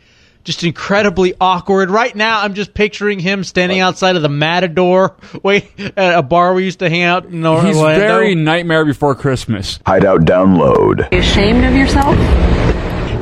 Just 0.47 0.63
incredibly 0.63 1.35
awkward. 1.41 1.91
Right 1.91 2.15
now, 2.15 2.41
I'm 2.41 2.55
just 2.55 2.73
picturing 2.73 3.19
him 3.19 3.43
standing 3.43 3.81
outside 3.81 4.15
of 4.15 4.23
the 4.23 4.29
Matador, 4.29 5.17
wait, 5.43 5.69
at 5.97 6.17
a 6.17 6.23
bar 6.23 6.55
we 6.55 6.63
used 6.63 6.79
to 6.79 6.89
hang 6.89 7.03
out 7.03 7.25
in 7.27 7.45
Orlando. 7.45 7.67
He's 7.67 7.81
very 7.81 8.37
Nightmare 8.37 8.85
Before 8.85 9.17
Christmas. 9.17 9.81
Hideout 9.85 10.21
download. 10.21 11.11
Are 11.11 11.17
you 11.17 11.21
ashamed 11.21 11.65
of 11.65 11.75
yourself? 11.75 12.17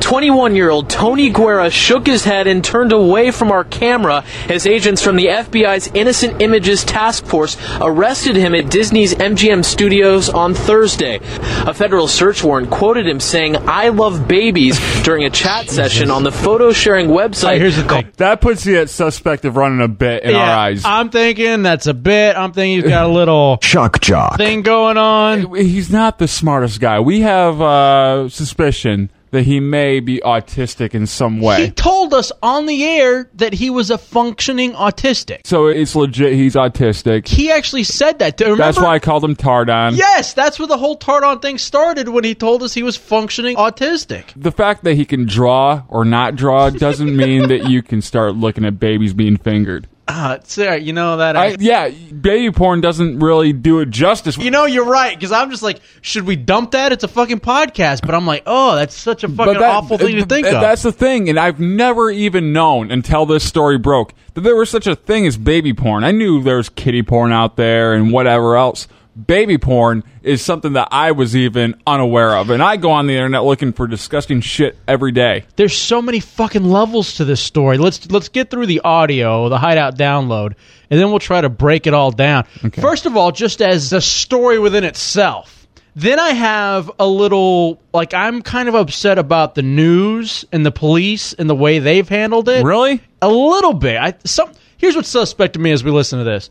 21 0.05 0.55
year 0.55 0.69
old 0.69 0.87
Tony 0.87 1.31
Guerra 1.31 1.71
shook 1.71 2.05
his 2.05 2.23
head 2.23 2.45
and 2.45 2.63
turned 2.63 2.91
away 2.91 3.31
from 3.31 3.51
our 3.51 3.63
camera 3.63 4.23
as 4.47 4.67
agents 4.67 5.01
from 5.01 5.15
the 5.15 5.25
FBI's 5.25 5.89
Innocent 5.95 6.43
Images 6.43 6.83
Task 6.83 7.25
Force 7.25 7.57
arrested 7.81 8.35
him 8.35 8.53
at 8.53 8.69
Disney's 8.69 9.15
MGM 9.15 9.65
studios 9.65 10.29
on 10.29 10.53
Thursday. 10.53 11.21
A 11.65 11.73
federal 11.73 12.07
search 12.07 12.43
warrant 12.43 12.69
quoted 12.69 13.07
him 13.07 13.19
saying, 13.19 13.57
I 13.67 13.89
love 13.89 14.27
babies 14.27 14.79
during 15.01 15.23
a 15.25 15.31
chat 15.31 15.71
session 15.71 16.11
on 16.11 16.21
the 16.21 16.31
photo 16.31 16.71
sharing 16.71 17.07
website. 17.07 17.57
here's 17.57 17.75
the 17.75 17.83
thing. 17.83 18.11
That 18.17 18.41
puts 18.41 18.63
you 18.67 18.77
at 18.77 18.91
suspect 18.91 19.43
of 19.43 19.55
running 19.55 19.81
a 19.81 19.87
bit 19.87 20.21
in 20.21 20.35
our 20.35 20.55
eyes. 20.55 20.83
I'm 20.85 21.09
thinking 21.09 21.63
that's 21.63 21.87
a 21.87 21.95
bit. 21.95 22.37
I'm 22.37 22.51
thinking 22.51 22.83
he's 22.83 22.91
got 22.91 23.07
a 23.07 23.11
little 23.11 23.57
Shock 23.63 24.01
jock. 24.01 24.37
thing 24.37 24.61
going 24.61 24.97
on. 24.97 25.55
He's 25.55 25.89
not 25.89 26.19
the 26.19 26.27
smartest 26.27 26.79
guy. 26.79 26.99
We 26.99 27.21
have 27.21 27.59
uh, 27.59 28.29
suspicion 28.29 29.09
that 29.35 29.43
he 29.45 29.59
may 29.59 29.99
be 29.99 30.21
autistic 30.23 30.93
in 30.93 31.05
some 31.05 31.41
way. 31.41 31.65
He 31.65 31.71
told 31.71 32.13
us 32.13 32.31
on 32.41 32.65
the 32.65 32.85
air 32.85 33.29
that 33.35 33.53
he 33.53 33.69
was 33.69 33.91
a 33.91 33.97
functioning 33.97 34.71
autistic. 34.73 35.41
so 35.45 35.67
it's 35.67 35.95
legit. 35.95 36.33
He's 36.33 36.55
autistic. 36.55 37.27
He 37.27 37.51
actually 37.51 37.83
said 37.83 38.19
that. 38.19 38.39
Remember? 38.39 38.63
That's 38.63 38.79
why 38.79 38.95
I 38.95 38.99
called 38.99 39.23
him 39.23 39.35
Tardon. 39.35 39.97
Yes, 39.97 40.33
that's 40.33 40.57
where 40.57 40.67
the 40.67 40.77
whole 40.77 40.97
Tardon 40.97 41.41
thing 41.41 41.57
started 41.57 42.07
when 42.09 42.23
he 42.23 42.33
told 42.33 42.63
us 42.63 42.73
he 42.73 42.83
was 42.83 42.95
functioning 42.95 43.57
autistic. 43.57 44.31
The 44.35 44.51
fact 44.51 44.83
that 44.85 44.95
he 44.95 45.03
can 45.05 45.25
draw 45.25 45.83
or 45.89 46.05
not 46.05 46.35
draw 46.35 46.69
doesn't 46.69 47.15
mean 47.15 47.49
that 47.49 47.69
you 47.69 47.83
can 47.83 48.01
start 48.01 48.35
looking 48.35 48.63
at 48.65 48.79
babies 48.79 49.13
being 49.13 49.37
fingered. 49.37 49.87
Uh, 50.07 50.37
Sarah, 50.43 50.77
you 50.77 50.93
know 50.93 51.17
that 51.17 51.35
I, 51.35 51.55
yeah, 51.59 51.89
baby 51.89 52.51
porn 52.51 52.79
doesn't 52.79 53.19
really 53.19 53.53
do 53.53 53.79
it 53.79 53.89
justice. 53.89 54.37
You 54.37 54.51
know, 54.51 54.65
you're 54.65 54.85
right 54.85 55.17
because 55.17 55.31
I'm 55.31 55.49
just 55.49 55.63
like, 55.63 55.79
should 56.01 56.27
we 56.27 56.35
dump 56.35 56.71
that? 56.71 56.91
It's 56.91 57.03
a 57.03 57.07
fucking 57.07 57.39
podcast, 57.39 58.05
but 58.05 58.13
I'm 58.13 58.27
like, 58.27 58.43
oh, 58.45 58.75
that's 58.75 58.95
such 58.95 59.23
a 59.23 59.27
fucking 59.27 59.53
that- 59.53 59.63
awful 59.63 59.97
thing 59.97 60.17
to 60.17 60.25
think 60.25 60.45
th- 60.45 60.53
of. 60.55 60.61
That's 60.61 60.83
the 60.83 60.91
thing, 60.91 61.27
and 61.27 61.39
I've 61.39 61.59
never 61.59 62.11
even 62.11 62.53
known 62.53 62.91
until 62.91 63.25
this 63.25 63.43
story 63.43 63.79
broke 63.79 64.13
that 64.35 64.41
there 64.41 64.55
was 64.55 64.69
such 64.69 64.85
a 64.85 64.95
thing 64.95 65.25
as 65.25 65.37
baby 65.37 65.73
porn. 65.73 66.03
I 66.03 66.11
knew 66.11 66.41
there 66.43 66.57
was 66.57 66.69
kitty 66.69 67.01
porn 67.01 67.31
out 67.31 67.55
there 67.55 67.93
and 67.93 68.11
whatever 68.11 68.57
else. 68.57 68.87
Baby 69.15 69.57
porn 69.57 70.03
is 70.23 70.41
something 70.41 70.73
that 70.73 70.89
I 70.91 71.11
was 71.11 71.37
even 71.37 71.81
unaware 71.87 72.35
of, 72.35 72.49
and 72.49 72.61
I 72.61 72.75
go 72.75 72.91
on 72.91 73.07
the 73.07 73.13
internet 73.13 73.43
looking 73.43 73.71
for 73.71 73.87
disgusting 73.87 74.41
shit 74.41 74.77
every 74.89 75.13
day. 75.13 75.45
There's 75.55 75.77
so 75.77 76.01
many 76.01 76.19
fucking 76.19 76.65
levels 76.65 77.15
to 77.15 77.25
this 77.25 77.39
story. 77.39 77.77
Let's 77.77 78.11
let's 78.11 78.27
get 78.27 78.49
through 78.49 78.65
the 78.65 78.81
audio, 78.81 79.47
the 79.47 79.57
hideout 79.57 79.97
download, 79.97 80.55
and 80.89 80.99
then 80.99 81.11
we'll 81.11 81.19
try 81.19 81.39
to 81.39 81.47
break 81.47 81.87
it 81.87 81.93
all 81.93 82.11
down. 82.11 82.43
First 82.73 83.05
of 83.05 83.15
all, 83.15 83.31
just 83.31 83.61
as 83.61 83.93
a 83.93 84.01
story 84.01 84.59
within 84.59 84.83
itself. 84.83 85.65
Then 85.97 86.19
I 86.19 86.31
have 86.31 86.91
a 86.99 87.07
little 87.07 87.81
like 87.93 88.13
I'm 88.13 88.41
kind 88.41 88.67
of 88.67 88.75
upset 88.75 89.17
about 89.17 89.55
the 89.55 89.61
news 89.61 90.43
and 90.51 90.65
the 90.65 90.71
police 90.71 91.31
and 91.31 91.49
the 91.49 91.55
way 91.55 91.79
they've 91.79 92.07
handled 92.07 92.49
it. 92.49 92.65
Really? 92.65 93.01
A 93.21 93.29
little 93.29 93.73
bit. 93.73 93.97
I 93.97 94.13
some 94.25 94.51
here's 94.75 94.97
what's 94.97 95.07
suspect 95.07 95.53
to 95.53 95.59
me 95.59 95.71
as 95.71 95.85
we 95.85 95.91
listen 95.91 96.19
to 96.19 96.25
this. 96.25 96.49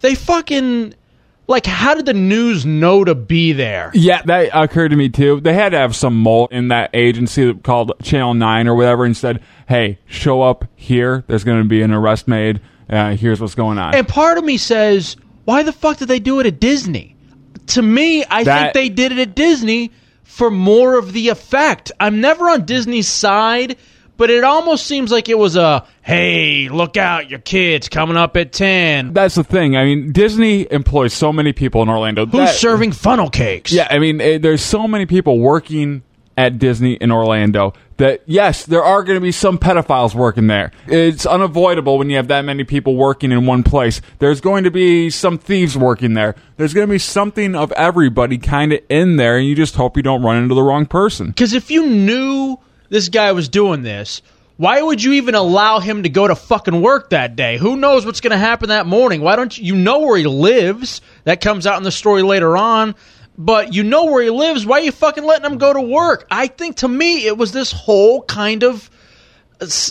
They 0.00 0.14
fucking 0.14 0.92
like 1.48 1.66
how 1.66 1.94
did 1.94 2.06
the 2.06 2.14
news 2.14 2.64
know 2.64 3.02
to 3.04 3.14
be 3.14 3.52
there? 3.52 3.90
Yeah, 3.94 4.22
that 4.22 4.50
occurred 4.52 4.90
to 4.90 4.96
me 4.96 5.08
too. 5.08 5.40
They 5.40 5.54
had 5.54 5.70
to 5.70 5.78
have 5.78 5.96
some 5.96 6.14
mole 6.16 6.46
in 6.52 6.68
that 6.68 6.90
agency 6.94 7.52
called 7.54 7.92
Channel 8.02 8.34
9 8.34 8.68
or 8.68 8.74
whatever 8.74 9.04
and 9.04 9.16
said, 9.16 9.42
hey, 9.66 9.98
show 10.06 10.42
up 10.42 10.66
here. 10.76 11.24
There's 11.26 11.44
going 11.44 11.62
to 11.62 11.68
be 11.68 11.82
an 11.82 11.90
arrest 11.92 12.28
made. 12.28 12.60
Uh, 12.88 13.16
here's 13.16 13.40
what's 13.40 13.54
going 13.54 13.78
on. 13.78 13.94
And 13.94 14.06
part 14.06 14.38
of 14.38 14.44
me 14.44 14.56
says, 14.58 15.16
why 15.44 15.62
the 15.62 15.72
fuck 15.72 15.96
did 15.98 16.08
they 16.08 16.20
do 16.20 16.38
it 16.40 16.46
at 16.46 16.60
Disney? 16.60 17.16
To 17.68 17.82
me, 17.82 18.24
I 18.24 18.44
That- 18.44 18.72
think 18.72 18.74
they 18.74 18.88
did 18.94 19.12
it 19.12 19.18
at 19.18 19.34
Disney 19.34 19.90
for 20.24 20.50
more 20.50 20.98
of 20.98 21.12
the 21.12 21.30
effect. 21.30 21.92
I'm 21.98 22.20
never 22.20 22.48
on 22.48 22.64
Disney's 22.66 23.08
side, 23.08 23.76
but 24.18 24.28
it 24.28 24.44
almost 24.44 24.86
seems 24.86 25.10
like 25.10 25.30
it 25.30 25.38
was 25.38 25.56
a 25.56 25.86
hey, 26.02 26.68
look 26.68 26.98
out, 26.98 27.30
your 27.30 27.38
kid's 27.38 27.88
coming 27.88 28.16
up 28.18 28.36
at 28.36 28.52
10. 28.52 29.14
That's 29.14 29.36
the 29.36 29.44
thing. 29.44 29.76
I 29.76 29.84
mean, 29.84 30.12
Disney 30.12 30.70
employs 30.70 31.14
so 31.14 31.32
many 31.32 31.54
people 31.54 31.80
in 31.80 31.88
Orlando. 31.88 32.26
Who's 32.26 32.32
That- 32.32 32.54
serving 32.54 32.92
funnel 32.92 33.30
cakes? 33.30 33.72
Yeah, 33.72 33.88
I 33.90 33.98
mean, 33.98 34.20
eh, 34.20 34.36
there's 34.38 34.62
so 34.62 34.86
many 34.86 35.06
people 35.06 35.38
working 35.38 36.02
at 36.36 36.58
Disney 36.58 36.92
in 36.94 37.10
Orlando 37.10 37.72
that 37.96 38.22
yes, 38.26 38.64
there 38.64 38.82
are 38.84 39.02
going 39.02 39.16
to 39.16 39.20
be 39.20 39.32
some 39.32 39.58
pedophiles 39.58 40.14
working 40.14 40.46
there. 40.46 40.70
It's 40.86 41.26
unavoidable 41.26 41.98
when 41.98 42.10
you 42.10 42.16
have 42.16 42.28
that 42.28 42.44
many 42.44 42.62
people 42.62 42.94
working 42.94 43.32
in 43.32 43.44
one 43.44 43.64
place. 43.64 44.00
There's 44.20 44.40
going 44.40 44.62
to 44.62 44.70
be 44.70 45.10
some 45.10 45.36
thieves 45.36 45.76
working 45.76 46.14
there. 46.14 46.36
There's 46.56 46.72
going 46.74 46.86
to 46.86 46.90
be 46.92 46.98
something 47.00 47.56
of 47.56 47.72
everybody 47.72 48.38
kind 48.38 48.72
of 48.72 48.80
in 48.88 49.16
there, 49.16 49.36
and 49.36 49.48
you 49.48 49.56
just 49.56 49.74
hope 49.74 49.96
you 49.96 50.02
don't 50.04 50.22
run 50.22 50.40
into 50.40 50.54
the 50.54 50.62
wrong 50.62 50.86
person. 50.86 51.26
Because 51.28 51.54
if 51.54 51.72
you 51.72 51.84
knew 51.86 52.56
this 52.88 53.08
guy 53.08 53.32
was 53.32 53.48
doing 53.48 53.82
this, 53.82 54.22
why 54.56 54.82
would 54.82 55.02
you 55.02 55.12
even 55.12 55.36
allow 55.36 55.78
him 55.78 56.02
to 56.02 56.08
go 56.08 56.26
to 56.26 56.34
fucking 56.34 56.82
work 56.82 57.10
that 57.10 57.36
day? 57.36 57.58
Who 57.58 57.76
knows 57.76 58.04
what's 58.04 58.20
going 58.20 58.32
to 58.32 58.38
happen 58.38 58.70
that 58.70 58.86
morning? 58.86 59.20
Why 59.20 59.36
don't 59.36 59.56
you, 59.56 59.66
you 59.66 59.76
know 59.76 60.00
where 60.00 60.18
he 60.18 60.26
lives? 60.26 61.00
That 61.24 61.40
comes 61.40 61.64
out 61.64 61.76
in 61.76 61.84
the 61.84 61.92
story 61.92 62.22
later 62.22 62.56
on. 62.56 62.96
But 63.40 63.72
you 63.72 63.84
know 63.84 64.06
where 64.06 64.20
he 64.20 64.30
lives. 64.30 64.66
Why 64.66 64.80
are 64.80 64.82
you 64.82 64.90
fucking 64.90 65.24
letting 65.24 65.48
him 65.48 65.58
go 65.58 65.72
to 65.72 65.80
work? 65.80 66.26
I 66.28 66.48
think 66.48 66.78
to 66.78 66.88
me 66.88 67.24
it 67.24 67.38
was 67.38 67.52
this 67.52 67.70
whole 67.70 68.22
kind 68.22 68.64
of 68.64 68.90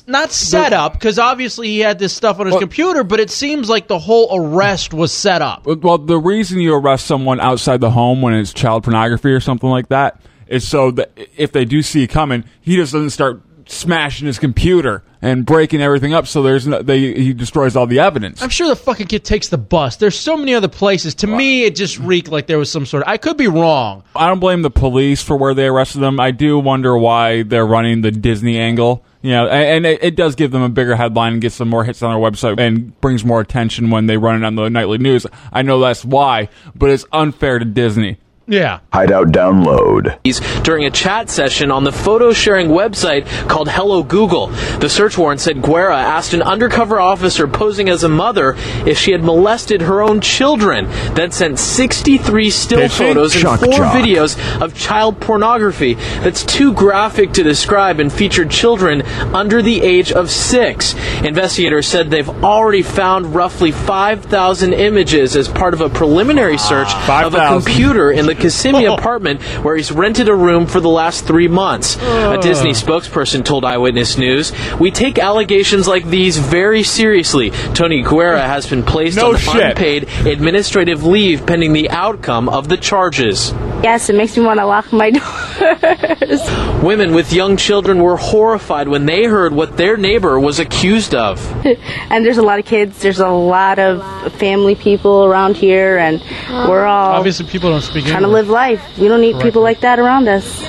not 0.06 0.32
set 0.32 0.74
up 0.74 0.94
because 0.94 1.18
obviously 1.18 1.68
he 1.68 1.80
had 1.80 1.98
this 1.98 2.14
stuff 2.14 2.42
on 2.42 2.48
his 2.48 2.58
computer, 2.58 3.06
but 3.06 3.22
it 3.22 3.30
seems 3.30 3.70
like 3.70 3.88
the 3.88 4.00
whole 4.00 4.28
arrest 4.38 4.94
was 4.94 5.14
set 5.14 5.42
up. 5.42 5.66
Well, 5.66 5.98
the 5.98 6.18
reason 6.18 6.60
you 6.60 6.74
arrest 6.74 7.06
someone 7.06 7.40
outside 7.40 7.80
the 7.80 7.92
home 7.92 8.22
when 8.22 8.34
it's 8.34 8.52
child 8.52 8.84
pornography 8.84 9.32
or 9.32 9.40
something 9.40 9.70
like 9.70 9.88
that 9.90 10.20
is 10.50 10.68
so 10.68 10.92
that 10.92 11.12
if 11.36 11.52
they 11.52 11.66
do 11.66 11.82
see 11.82 12.02
you 12.02 12.08
coming, 12.08 12.44
he 12.62 12.76
just 12.76 12.94
doesn't 12.94 13.12
start 13.12 13.42
smashing 13.70 14.28
his 14.28 14.40
computer 14.40 15.04
and 15.22 15.46
breaking 15.46 15.82
everything 15.82 16.14
up. 16.14 16.28
So 16.28 16.42
there's 16.44 16.68
no, 16.68 16.82
they 16.82 17.00
he 17.00 17.34
destroys 17.34 17.76
all 17.76 17.88
the 17.88 18.00
evidence. 18.00 18.42
I'm 18.42 18.50
sure 18.50 18.68
the 18.68 18.76
fucking 18.76 19.08
kid 19.08 19.24
takes 19.24 19.50
the 19.50 19.58
bus. 19.58 19.98
There's 19.98 20.18
so 20.18 20.38
many 20.38 20.54
other 20.54 20.68
places. 20.68 21.16
To 21.16 21.28
me, 21.28 21.64
it 21.64 21.76
just 21.76 22.00
reeked 22.00 22.30
like 22.30 22.48
there 22.48 22.58
was 22.58 22.72
some 22.72 22.86
sort 22.86 23.04
of. 23.04 23.10
I 23.10 23.18
could 23.18 23.38
be 23.38 23.48
wrong. 23.48 24.04
I 24.16 24.28
don't 24.28 24.40
blame 24.40 24.62
the 24.62 24.70
police 24.70 25.22
for 25.22 25.36
where 25.36 25.54
they 25.54 25.68
arrested 25.68 26.00
them. 26.00 26.20
I 26.20 26.32
do 26.32 26.60
wonder 26.60 26.98
why 26.98 27.44
they're 27.44 27.66
running 27.66 28.02
the 28.02 28.12
Disney 28.12 28.58
angle. 28.58 29.04
You 29.22 29.32
know, 29.32 29.48
and, 29.48 29.86
and 29.86 29.86
it, 29.86 30.04
it 30.04 30.16
does 30.16 30.36
give 30.36 30.52
them 30.52 30.62
a 30.62 30.70
bigger 30.70 30.96
headline 30.96 31.34
and 31.34 31.42
gets 31.42 31.58
them 31.58 31.70
more 31.70 31.84
hits 31.84 32.02
on 32.02 32.14
their 32.14 32.32
website 32.32 32.60
and 32.60 33.00
brings 33.02 33.26
more 33.26 33.42
attention 33.42 33.90
when 33.90 34.06
they 34.06 34.18
run 34.18 34.42
it 34.42 34.46
on 34.46 34.56
the 34.56 34.70
nightly 34.70 35.00
news. 35.00 35.26
I 35.52 35.64
know 35.64 35.80
that's 35.80 36.06
why, 36.06 36.50
but 36.76 36.90
it's 36.92 37.06
unfair 37.12 37.60
to 37.60 37.66
Disney. 37.66 38.20
Yeah. 38.50 38.80
Hideout 38.94 39.28
download. 39.28 40.18
during 40.64 40.86
a 40.86 40.90
chat 40.92 41.30
session 41.30 41.70
on 41.70 41.84
the 41.84 41.92
photo 41.92 42.32
sharing 42.32 42.70
website 42.70 43.26
called 43.50 43.68
Hello 43.70 44.04
Google. 44.04 44.48
The 44.80 44.88
search 44.90 45.18
warrant 45.18 45.42
said 45.42 45.62
Guerra 45.62 45.98
asked 45.98 46.34
an 46.34 46.42
undercover 46.42 47.00
officer 47.00 47.48
posing 47.48 47.90
as 47.90 48.04
a 48.04 48.10
mother 48.10 48.56
if 48.86 48.98
she 48.98 49.12
had 49.12 49.22
molested 49.24 49.82
her 49.82 50.02
own 50.02 50.22
children, 50.22 50.86
then 51.14 51.32
sent 51.32 51.60
63 51.60 52.50
still 52.50 52.80
Did 52.80 52.92
she? 52.92 52.98
photos 53.04 53.34
and 53.34 53.42
Shock 53.42 53.60
four 53.60 53.74
jock. 53.74 53.94
videos 53.96 54.62
of 54.62 54.74
child 54.74 55.20
pornography 55.20 55.96
that's 56.22 56.44
too 56.46 56.74
graphic 56.74 57.34
to 57.34 57.44
describe 57.44 58.00
and 58.00 58.12
featured 58.12 58.50
children 58.50 59.02
under 59.36 59.62
the 59.62 59.82
age 59.82 60.12
of 60.14 60.30
six. 60.32 60.96
Investigators 61.24 61.86
said 61.88 62.10
they've 62.10 62.30
already 62.44 62.82
found 62.82 63.36
roughly 63.36 63.72
5,000 63.74 64.74
images 64.74 65.36
as 65.36 65.48
part 65.50 65.74
of 65.74 65.82
a 65.82 65.90
preliminary 65.90 66.58
search 66.58 66.88
of 66.94 67.04
a 67.04 67.08
5,000. 67.08 67.62
computer 67.66 68.12
in 68.12 68.26
the 68.26 68.37
Kissimmee 68.40 68.88
oh. 68.88 68.96
apartment 68.96 69.42
where 69.64 69.76
he's 69.76 69.92
rented 69.92 70.30
a 70.30 70.36
room 70.36 70.66
for 70.66 70.80
the 70.80 70.90
last 70.90 71.26
three 71.26 71.48
months. 71.48 71.98
A 71.98 72.38
oh. 72.38 72.42
Disney 72.42 72.72
spokesperson 72.72 73.44
told 73.44 73.66
Eyewitness 73.66 74.18
News, 74.18 74.52
We 74.80 74.92
take 74.92 75.20
allegations 75.20 75.88
like 75.88 76.06
these 76.06 76.38
very 76.38 76.84
seriously. 76.84 77.52
Tony 77.74 78.02
Guerra 78.02 78.42
has 78.42 78.70
been 78.70 78.84
placed 78.84 79.18
No 79.18 79.30
on 79.34 79.38
shit. 79.38 79.56
unpaid 79.56 80.10
administrative 80.26 81.04
leave 81.04 81.46
pending 81.46 81.74
the 81.74 81.90
outcome 81.90 82.50
of 82.50 82.68
the 82.68 82.78
charges. 82.78 83.52
Yes, 83.84 84.10
it 84.10 84.16
makes 84.16 84.36
me 84.36 84.44
want 84.44 84.60
to 84.60 84.66
lock 84.66 84.92
my 84.92 85.12
doors. 85.60 86.84
Women 86.84 87.14
with 87.14 87.32
young 87.32 87.58
children 87.58 88.02
were 88.02 88.18
horrified 88.18 88.88
when 88.88 89.06
they 89.06 89.26
heard 89.26 89.54
what 89.54 89.78
their 89.78 89.98
neighbor 89.98 90.40
was 90.40 90.60
accused 90.60 91.14
of. 91.14 91.40
and 92.10 92.26
there's 92.26 92.38
a 92.40 92.42
lot 92.42 92.60
of 92.60 92.66
kids. 92.66 93.02
There's 93.02 93.20
a 93.20 93.30
lot 93.30 93.78
of 93.78 94.34
family 94.34 94.76
people 94.76 95.26
around 95.26 95.58
here, 95.58 95.98
and 95.98 96.22
we're 96.50 96.86
all 96.86 97.14
Obviously, 97.14 97.46
people 97.46 97.70
don't 97.70 97.82
speak 97.82 98.06
trying 98.06 98.24
to 98.28 98.34
live 98.34 98.50
life. 98.50 98.98
We 98.98 99.08
don't 99.08 99.22
need 99.22 99.40
people 99.42 99.62
like 99.62 99.82
that 99.82 100.00
around 100.00 100.28
us. 100.28 100.62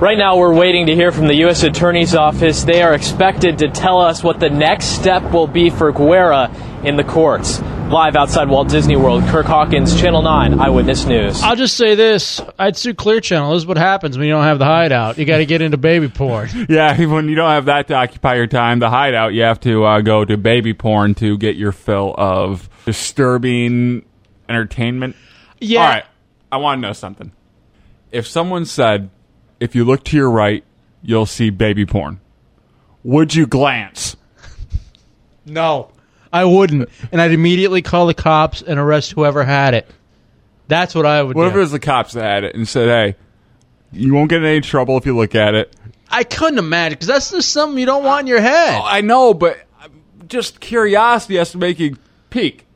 Right 0.00 0.16
now, 0.16 0.38
we're 0.38 0.54
waiting 0.54 0.86
to 0.86 0.94
hear 0.94 1.12
from 1.12 1.26
the 1.26 1.34
U.S. 1.36 1.62
Attorney's 1.62 2.14
Office. 2.14 2.64
They 2.64 2.80
are 2.82 2.94
expected 2.94 3.58
to 3.58 3.68
tell 3.68 4.00
us 4.00 4.24
what 4.24 4.40
the 4.40 4.48
next 4.48 4.86
step 4.86 5.22
will 5.30 5.46
be 5.46 5.68
for 5.68 5.92
Guerra 5.92 6.50
in 6.82 6.96
the 6.96 7.04
courts. 7.04 7.60
Live 7.60 8.16
outside 8.16 8.48
Walt 8.48 8.68
Disney 8.68 8.96
World, 8.96 9.24
Kirk 9.24 9.44
Hawkins, 9.44 10.00
Channel 10.00 10.22
9, 10.22 10.60
Eyewitness 10.60 11.04
News. 11.06 11.42
I'll 11.42 11.56
just 11.56 11.76
say 11.76 11.96
this: 11.96 12.40
I'd 12.58 12.76
sue 12.76 12.94
Clear 12.94 13.20
Channel. 13.20 13.52
This 13.52 13.62
is 13.62 13.66
what 13.66 13.76
happens 13.76 14.16
when 14.16 14.26
you 14.28 14.32
don't 14.32 14.44
have 14.44 14.58
the 14.60 14.64
hideout. 14.64 15.18
You 15.18 15.24
got 15.26 15.38
to 15.38 15.44
get 15.44 15.60
into 15.60 15.76
baby 15.76 16.08
porn. 16.08 16.48
Yeah, 16.70 17.04
when 17.06 17.28
you 17.28 17.34
don't 17.34 17.50
have 17.50 17.64
that 17.66 17.88
to 17.88 17.94
occupy 17.94 18.36
your 18.36 18.46
time, 18.46 18.78
the 18.78 18.88
hideout, 18.88 19.34
you 19.34 19.42
have 19.42 19.60
to 19.60 19.84
uh, 19.84 20.00
go 20.02 20.24
to 20.24 20.36
baby 20.36 20.72
porn 20.72 21.14
to 21.16 21.36
get 21.36 21.56
your 21.56 21.72
fill 21.72 22.14
of 22.16 22.70
disturbing 22.86 24.04
entertainment. 24.48 25.16
Yeah. 25.58 25.80
All 25.80 25.88
right, 25.88 26.04
I 26.52 26.56
want 26.58 26.78
to 26.78 26.88
know 26.88 26.92
something. 26.92 27.32
If 28.12 28.26
someone 28.26 28.64
said, 28.64 29.10
if 29.60 29.74
you 29.74 29.84
look 29.84 30.04
to 30.04 30.16
your 30.16 30.30
right, 30.30 30.64
you'll 31.02 31.26
see 31.26 31.50
baby 31.50 31.86
porn, 31.86 32.20
would 33.04 33.34
you 33.34 33.46
glance? 33.46 34.16
No, 35.46 35.90
I 36.32 36.44
wouldn't, 36.44 36.88
and 37.12 37.20
I'd 37.20 37.32
immediately 37.32 37.82
call 37.82 38.06
the 38.06 38.14
cops 38.14 38.62
and 38.62 38.78
arrest 38.78 39.12
whoever 39.12 39.44
had 39.44 39.74
it. 39.74 39.88
That's 40.68 40.94
what 40.94 41.06
I 41.06 41.22
would 41.22 41.34
What 41.36 41.44
do. 41.44 41.50
if 41.50 41.56
it 41.56 41.58
was 41.58 41.72
the 41.72 41.80
cops 41.80 42.12
that 42.12 42.22
had 42.22 42.44
it 42.44 42.54
and 42.54 42.68
said, 42.68 42.88
hey, 42.88 43.16
you 43.92 44.14
won't 44.14 44.30
get 44.30 44.38
in 44.38 44.44
any 44.44 44.60
trouble 44.60 44.96
if 44.98 45.06
you 45.06 45.16
look 45.16 45.34
at 45.34 45.54
it? 45.54 45.74
I 46.08 46.24
couldn't 46.24 46.58
imagine 46.58 46.94
because 46.94 47.06
that's 47.08 47.30
just 47.30 47.50
something 47.50 47.78
you 47.78 47.86
don't 47.86 48.04
want 48.04 48.22
in 48.22 48.26
your 48.26 48.40
head. 48.40 48.78
Oh, 48.80 48.84
I 48.84 49.00
know, 49.00 49.32
but 49.34 49.58
uh, 49.82 49.88
just 50.28 50.60
curiosity 50.60 51.36
has 51.36 51.52
to 51.52 51.58
make 51.58 51.78
you 51.78 51.96
peek. 52.30 52.66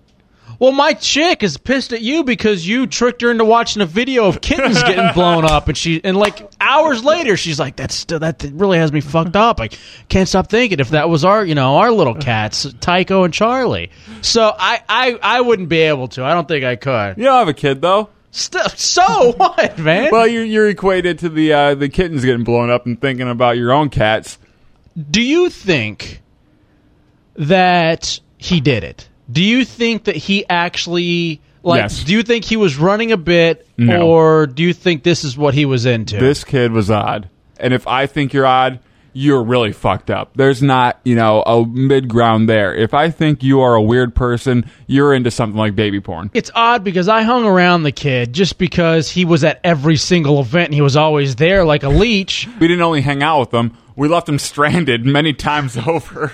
Well, 0.58 0.72
my 0.72 0.94
chick 0.94 1.42
is 1.42 1.56
pissed 1.56 1.92
at 1.92 2.00
you 2.00 2.24
because 2.24 2.66
you 2.66 2.86
tricked 2.86 3.22
her 3.22 3.30
into 3.30 3.44
watching 3.44 3.82
a 3.82 3.86
video 3.86 4.26
of 4.26 4.40
kittens 4.40 4.82
getting 4.82 5.10
blown 5.14 5.44
up, 5.44 5.68
and 5.68 5.76
she 5.76 6.02
and 6.04 6.16
like 6.16 6.50
hours 6.60 7.04
later, 7.04 7.36
she's 7.36 7.58
like, 7.58 7.76
"That's 7.76 7.94
still 7.94 8.18
that 8.20 8.44
really 8.52 8.78
has 8.78 8.92
me 8.92 9.00
fucked 9.00 9.36
up. 9.36 9.60
I 9.60 9.68
can't 10.08 10.28
stop 10.28 10.48
thinking 10.48 10.80
if 10.80 10.90
that 10.90 11.08
was 11.08 11.24
our, 11.24 11.44
you 11.44 11.54
know, 11.54 11.76
our 11.76 11.90
little 11.90 12.14
cats, 12.14 12.72
Tycho 12.80 13.24
and 13.24 13.32
Charlie." 13.32 13.90
So 14.22 14.54
I, 14.56 14.82
I, 14.88 15.18
I 15.22 15.40
wouldn't 15.40 15.68
be 15.68 15.80
able 15.80 16.08
to. 16.08 16.24
I 16.24 16.34
don't 16.34 16.48
think 16.48 16.64
I 16.64 16.76
could. 16.76 17.18
You 17.18 17.24
don't 17.24 17.38
have 17.38 17.48
a 17.48 17.54
kid 17.54 17.80
though. 17.80 18.10
St- 18.30 18.70
so 18.78 19.32
what, 19.36 19.78
man? 19.78 20.10
Well, 20.10 20.26
you're 20.26 20.44
you're 20.44 20.68
equated 20.68 21.18
to 21.20 21.28
the 21.28 21.52
uh, 21.52 21.74
the 21.74 21.88
kittens 21.88 22.24
getting 22.24 22.44
blown 22.44 22.70
up 22.70 22.86
and 22.86 23.00
thinking 23.00 23.28
about 23.28 23.56
your 23.56 23.72
own 23.72 23.90
cats. 23.90 24.38
Do 25.10 25.20
you 25.20 25.50
think 25.50 26.22
that 27.36 28.20
he 28.36 28.60
did 28.60 28.84
it. 28.84 29.08
Do 29.30 29.42
you 29.42 29.64
think 29.64 30.04
that 30.04 30.16
he 30.16 30.48
actually 30.48 31.40
like? 31.62 31.80
Yes. 31.82 32.04
Do 32.04 32.12
you 32.12 32.22
think 32.22 32.44
he 32.44 32.56
was 32.56 32.76
running 32.76 33.12
a 33.12 33.16
bit, 33.16 33.66
No. 33.78 34.06
or 34.08 34.46
do 34.46 34.62
you 34.62 34.72
think 34.72 35.02
this 35.02 35.24
is 35.24 35.36
what 35.36 35.54
he 35.54 35.64
was 35.64 35.86
into? 35.86 36.18
This 36.18 36.44
kid 36.44 36.72
was 36.72 36.90
odd. 36.90 37.28
And 37.58 37.72
if 37.72 37.86
I 37.86 38.06
think 38.06 38.32
you're 38.34 38.46
odd, 38.46 38.80
you're 39.16 39.44
really 39.44 39.72
fucked 39.72 40.10
up. 40.10 40.32
There's 40.34 40.60
not, 40.60 40.98
you 41.04 41.14
know, 41.14 41.40
a 41.42 41.64
mid 41.64 42.08
ground 42.08 42.48
there. 42.48 42.74
If 42.74 42.92
I 42.94 43.10
think 43.10 43.44
you 43.44 43.60
are 43.60 43.74
a 43.76 43.80
weird 43.80 44.12
person, 44.14 44.68
you're 44.88 45.14
into 45.14 45.30
something 45.30 45.56
like 45.56 45.76
baby 45.76 46.00
porn. 46.00 46.30
It's 46.34 46.50
odd 46.54 46.82
because 46.82 47.08
I 47.08 47.22
hung 47.22 47.44
around 47.46 47.84
the 47.84 47.92
kid 47.92 48.32
just 48.32 48.58
because 48.58 49.08
he 49.08 49.24
was 49.24 49.44
at 49.44 49.60
every 49.62 49.96
single 49.96 50.40
event 50.40 50.66
and 50.66 50.74
he 50.74 50.80
was 50.82 50.96
always 50.96 51.36
there 51.36 51.64
like 51.64 51.84
a 51.84 51.88
leech. 51.88 52.48
We 52.58 52.66
didn't 52.66 52.82
only 52.82 53.02
hang 53.02 53.22
out 53.22 53.38
with 53.40 53.54
him, 53.54 53.76
we 53.94 54.08
left 54.08 54.28
him 54.28 54.38
stranded 54.40 55.06
many 55.06 55.32
times 55.48 55.76
over. 55.78 56.32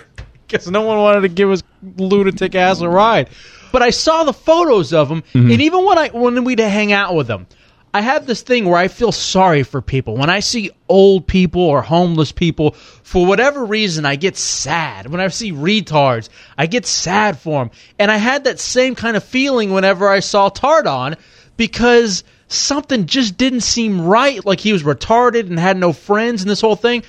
Because 0.51 0.71
no 0.71 0.83
one 0.83 0.99
wanted 0.99 1.21
to 1.23 1.29
give 1.29 1.51
his 1.51 1.63
lunatic 1.97 2.55
ass 2.55 2.81
a 2.81 2.89
ride. 2.89 3.31
But 3.73 3.83
I 3.83 3.91
saw 3.91 4.25
the 4.25 4.33
photos 4.33 4.93
of 4.93 5.09
him, 5.11 5.23
Mm-hmm. 5.33 5.51
and 5.53 5.63
even 5.63 5.85
when 5.85 5.99
I 5.99 6.09
when 6.09 6.43
we'd 6.45 6.59
hang 6.59 6.93
out 6.93 7.15
with 7.15 7.29
him, 7.29 7.47
I 7.95 8.01
have 8.03 8.27
this 8.27 8.43
thing 8.43 8.65
where 8.67 8.77
I 8.79 8.89
feel 8.89 9.13
sorry 9.13 9.63
for 9.65 9.81
people. 9.83 10.17
When 10.17 10.31
I 10.31 10.41
see 10.41 10.71
old 10.89 11.27
people 11.27 11.63
or 11.63 11.83
homeless 11.83 12.31
people, 12.33 12.73
for 12.73 13.27
whatever 13.27 13.65
reason, 13.65 14.05
I 14.07 14.17
get 14.17 14.37
sad. 14.37 15.07
When 15.11 15.21
I 15.21 15.27
see 15.29 15.53
retards, 15.53 16.29
I 16.59 16.67
get 16.67 16.87
sad 16.87 17.39
for 17.39 17.65
them. 17.65 17.71
And 17.99 18.11
I 18.11 18.17
had 18.17 18.45
that 18.45 18.61
same 18.61 18.95
kind 18.95 19.17
of 19.17 19.25
feeling 19.25 19.73
whenever 19.73 20.09
I 20.09 20.21
saw 20.21 20.51
Tardon, 20.51 21.17
because 21.57 22.23
something 22.49 23.07
just 23.07 23.37
didn't 23.37 23.61
seem 23.63 24.01
right. 24.01 24.45
Like 24.45 24.61
he 24.61 24.73
was 24.73 24.83
retarded 24.83 25.47
and 25.49 25.59
had 25.59 25.77
no 25.77 25.93
friends 25.93 26.43
and 26.43 26.51
this 26.51 26.61
whole 26.61 26.77
thing. 26.77 27.03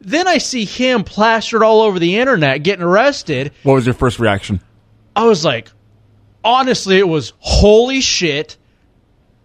Then 0.00 0.28
I 0.28 0.38
see 0.38 0.64
him 0.64 1.04
plastered 1.04 1.62
all 1.62 1.82
over 1.82 1.98
the 1.98 2.18
internet 2.18 2.62
getting 2.62 2.84
arrested. 2.84 3.52
What 3.62 3.74
was 3.74 3.86
your 3.86 3.94
first 3.94 4.18
reaction? 4.18 4.60
I 5.16 5.24
was 5.24 5.44
like, 5.44 5.70
honestly, 6.44 6.98
it 6.98 7.08
was 7.08 7.32
holy 7.38 8.00
shit. 8.00 8.56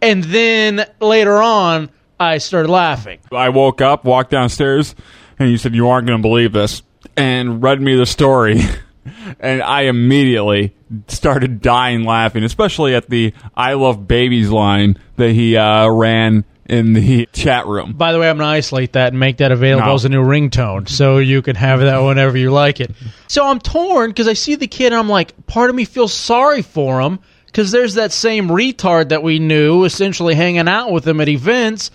And 0.02 0.24
then 0.24 0.86
later 1.00 1.42
on, 1.42 1.90
I 2.20 2.38
started 2.38 2.70
laughing. 2.70 3.20
I 3.32 3.50
woke 3.50 3.82
up, 3.82 4.06
walked 4.06 4.32
downstairs, 4.32 4.96
and 5.40 5.50
you 5.50 5.58
said 5.58 5.74
you 5.74 5.90
aren't 5.90 6.08
going 6.08 6.20
to 6.20 6.22
believe 6.22 6.54
this, 6.54 6.84
and 7.18 7.64
read 7.64 7.82
me 7.82 7.96
the 7.96 8.06
story. 8.06 8.62
and 9.40 9.62
I 9.62 9.84
immediately 9.84 10.76
started 11.08 11.62
dying 11.62 12.04
laughing, 12.04 12.44
especially 12.44 12.96
at 12.96 13.10
the 13.10 13.34
I 13.56 13.74
love 13.74 14.08
babies 14.08 14.50
line 14.50 15.00
that 15.18 15.32
he 15.32 15.58
uh, 15.58 15.88
ran 15.90 16.46
in 16.66 16.94
the 16.94 17.26
chat 17.34 17.68
room. 17.68 17.94
By 17.94 18.12
the 18.12 18.20
way, 18.20 18.30
I'm 18.30 18.38
going 18.38 18.48
to 18.48 18.52
isolate 18.54 18.94
that 18.94 19.10
and 19.10 19.20
make 19.20 19.38
that 19.38 19.52
available 19.52 19.88
No. 19.88 19.94
as 19.96 20.06
a 20.06 20.10
new 20.10 20.24
ringtone 20.24 20.88
so 20.88 21.18
you 21.18 21.42
can 21.42 21.56
have 21.56 21.80
that 21.82 22.00
whenever 22.00 22.38
you 22.38 22.52
like 22.52 22.80
it. 22.80 22.92
So 23.28 23.46
I'm 23.48 23.60
torn 23.60 24.10
because 24.12 24.28
I 24.28 24.34
see 24.34 24.56
the 24.56 24.68
kid 24.68 24.88
and 24.88 24.96
I'm 24.96 25.10
like, 25.10 25.46
part 25.48 25.70
of 25.70 25.76
me 25.76 25.86
feels 25.86 26.14
sorry 26.14 26.62
for 26.62 27.02
him 27.02 27.20
because 27.48 27.72
there's 27.72 27.96
that 27.96 28.12
same 28.12 28.48
retard 28.48 29.10
that 29.10 29.24
we 29.24 29.40
knew 29.40 29.84
essentially 29.84 30.36
hanging 30.36 30.68
out 30.68 30.92
with 30.92 31.08
him 31.08 31.20
at 31.22 31.30
events. 31.30 31.92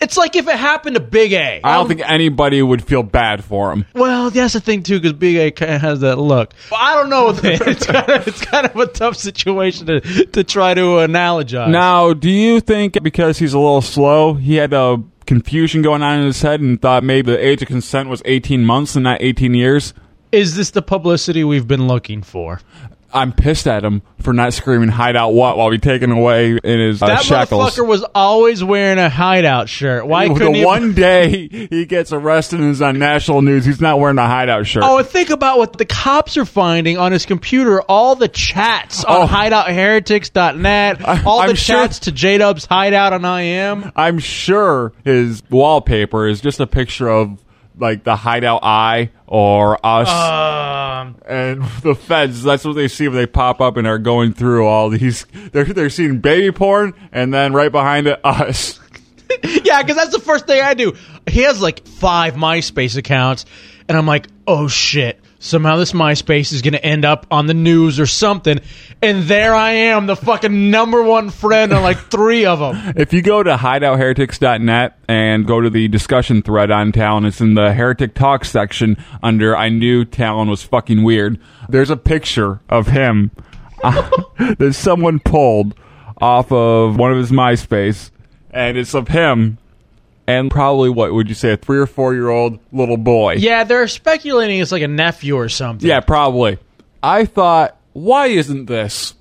It's 0.00 0.16
like 0.16 0.36
if 0.36 0.48
it 0.48 0.56
happened 0.56 0.96
to 0.96 1.00
Big 1.00 1.32
A. 1.32 1.60
I 1.64 1.74
don't 1.76 1.88
think 1.88 2.02
anybody 2.04 2.60
would 2.62 2.84
feel 2.84 3.02
bad 3.02 3.44
for 3.44 3.72
him. 3.72 3.86
Well, 3.94 4.30
that's 4.30 4.52
the 4.54 4.60
thing 4.60 4.82
too, 4.82 4.98
because 5.00 5.14
Big 5.14 5.36
A 5.36 5.50
kind 5.50 5.72
of 5.72 5.80
has 5.80 6.00
that 6.00 6.16
look. 6.18 6.52
Well, 6.70 6.80
I 6.80 6.94
don't 6.94 7.10
know. 7.10 7.32
Then. 7.32 7.58
It's 7.66 7.86
kind 7.86 8.08
of 8.10 8.28
it's 8.28 8.44
kind 8.44 8.66
of 8.66 8.76
a 8.76 8.86
tough 8.86 9.16
situation 9.16 9.86
to 9.86 10.00
to 10.26 10.44
try 10.44 10.74
to 10.74 10.80
analogize. 10.80 11.70
Now, 11.70 12.12
do 12.12 12.30
you 12.30 12.60
think 12.60 13.02
because 13.02 13.38
he's 13.38 13.54
a 13.54 13.58
little 13.58 13.82
slow, 13.82 14.34
he 14.34 14.56
had 14.56 14.72
a 14.72 15.02
confusion 15.26 15.82
going 15.82 16.02
on 16.02 16.20
in 16.20 16.26
his 16.26 16.42
head 16.42 16.60
and 16.60 16.80
thought 16.80 17.02
maybe 17.02 17.32
the 17.32 17.44
age 17.44 17.62
of 17.62 17.68
consent 17.68 18.08
was 18.08 18.22
18 18.24 18.64
months 18.64 18.94
and 18.94 19.04
not 19.04 19.22
18 19.22 19.54
years? 19.54 19.94
Is 20.32 20.56
this 20.56 20.70
the 20.70 20.82
publicity 20.82 21.44
we've 21.44 21.68
been 21.68 21.86
looking 21.86 22.22
for? 22.22 22.60
I'm 23.14 23.32
pissed 23.32 23.66
at 23.68 23.84
him 23.84 24.02
for 24.20 24.32
not 24.32 24.52
screaming 24.52 24.88
hideout 24.88 25.30
what 25.34 25.56
while 25.56 25.70
we 25.70 25.78
taken 25.78 26.10
away 26.10 26.56
in 26.62 26.80
his 26.80 27.02
uh, 27.02 27.06
that 27.06 27.22
shackles. 27.22 27.62
motherfucker 27.76 27.86
was 27.86 28.04
always 28.14 28.62
wearing 28.64 28.98
a 28.98 29.08
hideout 29.08 29.68
shirt. 29.68 30.06
Why 30.06 30.28
couldn't 30.28 30.54
he? 30.54 30.64
one 30.64 30.94
day 30.94 31.48
he 31.70 31.84
gets 31.86 32.12
arrested 32.12 32.60
and 32.60 32.70
is 32.70 32.82
on 32.82 32.98
national 32.98 33.42
news, 33.42 33.64
he's 33.64 33.80
not 33.80 33.98
wearing 34.00 34.18
a 34.18 34.26
hideout 34.26 34.66
shirt. 34.66 34.82
Oh, 34.84 34.98
and 34.98 35.06
think 35.06 35.30
about 35.30 35.58
what 35.58 35.74
the 35.78 35.84
cops 35.84 36.36
are 36.36 36.44
finding 36.44 36.98
on 36.98 37.12
his 37.12 37.24
computer. 37.26 37.80
All 37.82 38.16
the 38.16 38.28
chats 38.28 39.04
on 39.04 39.22
Oh. 39.22 39.26
hideoutheretics.net. 39.26 41.04
All 41.26 41.42
the 41.42 41.48
I'm 41.50 41.54
sure- 41.56 41.76
chats 41.82 41.98
to 42.00 42.12
J-Dub's 42.12 42.64
hideout 42.66 43.12
on 43.12 43.24
IM. 43.24 43.92
I'm 43.96 44.18
sure 44.18 44.92
his 45.04 45.42
wallpaper 45.50 46.26
is 46.26 46.40
just 46.40 46.60
a 46.60 46.66
picture 46.66 47.08
of 47.08 47.38
like 47.78 48.04
the 48.04 48.16
hideout 48.16 48.60
eye 48.62 49.10
or 49.26 49.84
us 49.84 50.08
Um, 50.08 51.16
and 51.26 51.62
the 51.82 51.94
feds. 51.94 52.42
That's 52.42 52.64
what 52.64 52.74
they 52.74 52.88
see 52.88 53.08
when 53.08 53.16
they 53.16 53.26
pop 53.26 53.60
up 53.60 53.76
and 53.76 53.86
are 53.86 53.98
going 53.98 54.32
through 54.32 54.66
all 54.66 54.88
these. 54.88 55.26
They're 55.52 55.64
they're 55.64 55.90
seeing 55.90 56.18
baby 56.18 56.52
porn 56.52 56.94
and 57.12 57.32
then 57.32 57.52
right 57.52 57.72
behind 57.72 58.06
it 58.06 58.20
us. 58.24 58.80
yeah, 59.64 59.82
because 59.82 59.96
that's 59.96 60.12
the 60.12 60.20
first 60.20 60.46
thing 60.46 60.62
I 60.62 60.74
do. 60.74 60.94
He 61.28 61.42
has 61.42 61.60
like 61.60 61.86
five 61.86 62.34
MySpace 62.34 62.96
accounts, 62.96 63.44
and 63.88 63.96
I'm 63.96 64.06
like, 64.06 64.26
oh 64.46 64.68
shit. 64.68 65.20
Somehow 65.44 65.76
this 65.76 65.92
MySpace 65.92 66.54
is 66.54 66.62
going 66.62 66.72
to 66.72 66.82
end 66.82 67.04
up 67.04 67.26
on 67.30 67.46
the 67.46 67.52
news 67.52 68.00
or 68.00 68.06
something. 68.06 68.60
And 69.02 69.24
there 69.24 69.54
I 69.54 69.72
am, 69.72 70.06
the 70.06 70.16
fucking 70.16 70.70
number 70.70 71.02
one 71.02 71.28
friend 71.28 71.70
on 71.74 71.82
like 71.82 71.98
three 72.10 72.46
of 72.46 72.60
them. 72.60 72.94
If 72.96 73.12
you 73.12 73.20
go 73.20 73.42
to 73.42 73.54
hideoutheretics.net 73.54 74.98
and 75.06 75.46
go 75.46 75.60
to 75.60 75.68
the 75.68 75.88
discussion 75.88 76.40
thread 76.40 76.70
on 76.70 76.92
Talon, 76.92 77.26
it's 77.26 77.42
in 77.42 77.52
the 77.52 77.74
Heretic 77.74 78.14
Talk 78.14 78.46
section 78.46 78.96
under 79.22 79.54
I 79.54 79.68
knew 79.68 80.06
Talon 80.06 80.48
was 80.48 80.62
fucking 80.62 81.02
weird. 81.02 81.38
There's 81.68 81.90
a 81.90 81.96
picture 81.98 82.60
of 82.70 82.86
him 82.86 83.30
that 83.82 84.74
someone 84.74 85.20
pulled 85.20 85.74
off 86.22 86.50
of 86.52 86.96
one 86.96 87.12
of 87.12 87.18
his 87.18 87.30
MySpace, 87.30 88.10
and 88.50 88.78
it's 88.78 88.94
of 88.94 89.08
him 89.08 89.58
and 90.26 90.50
probably 90.50 90.90
what 90.90 91.12
would 91.12 91.28
you 91.28 91.34
say 91.34 91.52
a 91.52 91.56
three 91.56 91.78
or 91.78 91.86
four 91.86 92.14
year 92.14 92.28
old 92.28 92.58
little 92.72 92.96
boy. 92.96 93.34
Yeah, 93.34 93.64
they're 93.64 93.88
speculating 93.88 94.60
it's 94.60 94.72
like 94.72 94.82
a 94.82 94.88
nephew 94.88 95.36
or 95.36 95.48
something. 95.48 95.88
Yeah, 95.88 96.00
probably. 96.00 96.58
I 97.02 97.26
thought, 97.26 97.76
why 97.92 98.28
isn't 98.28 98.66
this 98.66 99.14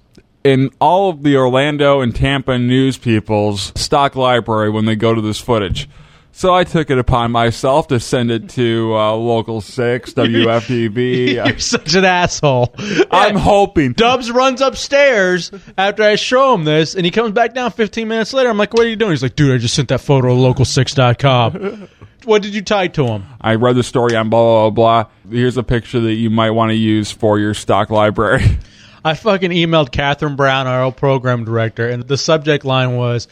in 0.43 0.71
all 0.79 1.09
of 1.09 1.23
the 1.23 1.37
Orlando 1.37 2.01
and 2.01 2.15
Tampa 2.15 2.57
news 2.57 2.97
people's 2.97 3.71
stock 3.79 4.15
library 4.15 4.69
when 4.69 4.85
they 4.85 4.95
go 4.95 5.13
to 5.13 5.21
this 5.21 5.39
footage? 5.39 5.89
So 6.35 6.51
I 6.51 6.63
took 6.63 6.89
it 6.89 6.97
upon 6.97 7.31
myself 7.31 7.87
to 7.89 7.99
send 7.99 8.31
it 8.31 8.49
to 8.49 8.95
uh, 8.95 9.13
Local 9.13 9.61
6, 9.61 10.13
WFTV. 10.15 11.33
You're 11.47 11.59
such 11.59 11.93
an 11.93 12.05
asshole. 12.05 12.73
I'm 13.11 13.35
hoping. 13.35 13.93
Dubs 13.93 14.31
runs 14.31 14.59
upstairs 14.59 15.51
after 15.77 16.01
I 16.01 16.15
show 16.15 16.55
him 16.55 16.63
this, 16.63 16.95
and 16.95 17.05
he 17.05 17.11
comes 17.11 17.33
back 17.33 17.53
down 17.53 17.71
15 17.71 18.07
minutes 18.07 18.33
later. 18.33 18.49
I'm 18.49 18.57
like, 18.57 18.73
what 18.73 18.83
are 18.85 18.89
you 18.89 18.95
doing? 18.95 19.11
He's 19.11 19.21
like, 19.21 19.35
dude, 19.35 19.53
I 19.53 19.59
just 19.59 19.75
sent 19.75 19.89
that 19.89 20.01
photo 20.01 20.29
to 20.29 20.33
local6.com. 20.33 21.87
what 22.25 22.41
did 22.41 22.55
you 22.55 22.63
tie 22.63 22.87
to 22.87 23.05
him? 23.05 23.25
I 23.39 23.53
read 23.53 23.75
the 23.75 23.83
story 23.83 24.15
on 24.15 24.29
blah, 24.31 24.69
blah, 24.71 25.03
blah. 25.03 25.11
Here's 25.29 25.55
a 25.57 25.63
picture 25.63 25.99
that 25.99 26.13
you 26.15 26.31
might 26.31 26.51
want 26.51 26.71
to 26.71 26.75
use 26.75 27.11
for 27.11 27.37
your 27.37 27.53
stock 27.53 27.91
library. 27.91 28.57
I 29.05 29.13
fucking 29.13 29.51
emailed 29.51 29.91
Catherine 29.91 30.35
Brown, 30.35 30.65
our 30.65 30.83
old 30.83 30.97
program 30.97 31.45
director, 31.45 31.87
and 31.87 32.03
the 32.03 32.17
subject 32.17 32.65
line 32.65 32.95
was, 32.95 33.27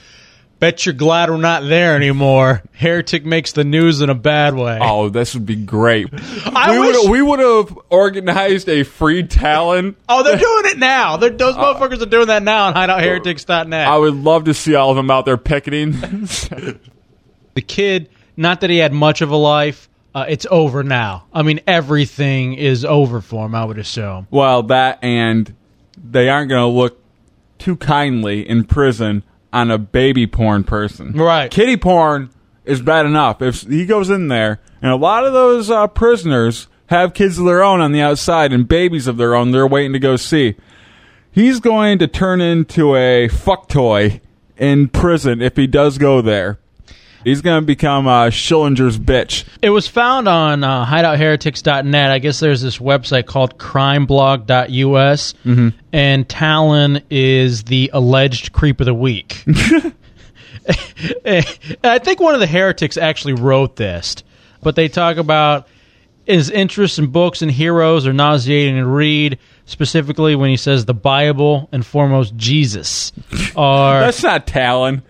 Bet 0.62 0.86
you're 0.86 0.93
glad 0.93 1.32
we're 1.32 1.38
not 1.38 1.63
there 1.63 1.95
anymore. 1.95 2.62
Heretic 2.74 3.26
makes 3.26 3.52
the 3.54 3.63
news 3.63 4.00
in 4.00 4.12
a 4.12 4.13
bad 4.13 4.54
way. 4.54 4.78
Oh, 4.80 5.10
this 5.10 5.34
would 5.34 5.47
be 5.47 5.56
great. 5.56 6.08
I 6.45 6.74
we 6.74 6.80
wish- 6.86 6.97
would 7.02 7.10
we 7.10 7.21
would 7.24 7.39
have 7.39 7.80
organized 7.89 8.69
a 8.69 8.84
free 8.84 9.24
Talon. 9.24 9.95
Oh, 10.08 10.21
they're 10.21 10.38
doing 10.38 10.65
it 10.65 10.78
now. 10.78 11.17
They're, 11.17 11.32
those 11.32 11.56
motherfuckers 11.56 12.04
are 12.04 12.06
doing 12.06 12.28
that 12.28 12.43
now 12.43 12.65
on 12.65 12.76
hideoutheretics.net. 12.76 13.88
I 13.88 13.97
would 13.97 14.13
love 14.13 14.43
to 14.43 14.54
see 14.54 14.76
all 14.76 14.91
of 14.91 14.97
them 14.97 15.10
out 15.10 15.26
there 15.26 15.36
picketing. 15.36 15.93
the 16.00 16.80
kid, 17.65 18.10
not 18.38 18.62
that 18.62 18.69
he 18.69 18.78
had 18.78 18.93
much 18.93 19.21
of 19.21 19.32
a 19.32 19.36
life, 19.36 19.89
uh, 20.13 20.26
it's 20.30 20.45
over 20.52 20.84
now. 20.84 21.26
I 21.34 21.41
mean, 21.41 21.62
everything 21.65 22.54
is 22.54 22.86
over 22.86 23.19
for 23.19 23.47
him, 23.47 23.56
I 23.56 23.65
would 23.65 23.80
assume. 23.80 24.28
well, 24.30 24.62
that 24.62 25.00
and 25.04 25.56
they 25.97 26.30
aren't 26.30 26.50
going 26.50 26.62
to 26.62 26.67
look 26.67 27.02
too 27.58 27.78
kindly 27.78 28.47
in 28.47 28.63
prison 28.63 29.24
on 29.54 29.72
a 29.72 29.78
baby 29.78 30.28
porn 30.28 30.64
person. 30.64 31.14
Right. 31.14 31.52
Kitty 31.52 31.78
porn 31.78 32.30
is 32.66 32.82
bad 32.82 33.06
enough. 33.06 33.42
If 33.42 33.62
he 33.62 33.86
goes 33.86 34.10
in 34.10 34.28
there, 34.28 34.60
and 34.82 34.92
a 34.92 34.96
lot 34.96 35.26
of 35.26 35.34
those 35.34 35.70
uh, 35.70 35.88
prisoners 35.88 36.68
have 36.88 37.14
kids 37.14 37.38
of 37.38 37.46
their 37.46 37.64
own 37.64 37.80
on 37.82 37.92
the 37.92 38.02
outside 38.02 38.52
and 38.52 38.68
babies 38.68 39.08
of 39.08 39.18
their 39.18 39.34
own 39.34 39.52
they're 39.52 39.68
waiting 39.68 39.94
to 39.94 40.00
go 40.00 40.16
see. 40.16 40.56
He's 41.32 41.62
going 41.62 42.00
to 42.00 42.08
turn 42.08 42.42
into 42.42 42.96
a 42.96 43.30
fuck 43.30 43.70
toy 43.70 44.20
in 44.58 44.90
prison 44.90 45.42
if 45.42 45.56
he 45.56 45.68
does 45.68 45.98
go 45.98 46.22
there. 46.22 46.60
He's 47.23 47.41
going 47.41 47.62
to 47.62 47.65
become 47.65 48.07
uh, 48.07 48.27
Schillinger's 48.27 48.97
bitch. 48.97 49.45
It 49.62 49.69
was 49.69 49.88
found 49.88 50.27
on 50.27 50.63
uh, 50.63 50.86
hideoutheretics.net. 50.86 52.12
I 52.12 52.19
guess 52.19 52.39
there's 52.39 52.62
this 52.62 52.77
website 52.77 53.25
called 53.25 53.57
crimeblog.us, 53.57 55.34
and 55.93 56.29
Talon 56.29 57.01
is 57.10 57.63
the 57.63 57.91
alleged 57.93 58.53
creep 58.53 58.79
of 58.79 58.86
the 58.86 58.93
week. 58.93 59.43
I 61.25 61.99
think 62.03 62.19
one 62.19 62.34
of 62.34 62.39
the 62.39 62.47
heretics 62.47 62.97
actually 62.97 63.34
wrote 63.34 63.75
this, 63.75 64.15
but 64.62 64.75
they 64.75 64.88
talk 64.88 65.17
about 65.17 65.67
his 66.25 66.49
interests 66.49 66.99
in 66.99 67.07
books 67.07 67.41
and 67.41 67.51
heroes 67.51 68.05
are 68.05 68.13
nauseating 68.13 68.75
to 68.75 68.86
read. 68.86 69.39
Specifically, 69.65 70.36
when 70.36 70.49
he 70.49 70.57
says 70.57 70.86
the 70.86 70.93
Bible 70.93 71.69
and 71.71 71.86
foremost 71.86 72.36
Jesus 72.36 73.13
are 73.55 74.01
That's 74.01 74.23
not 74.23 74.45
Talon. 74.45 75.01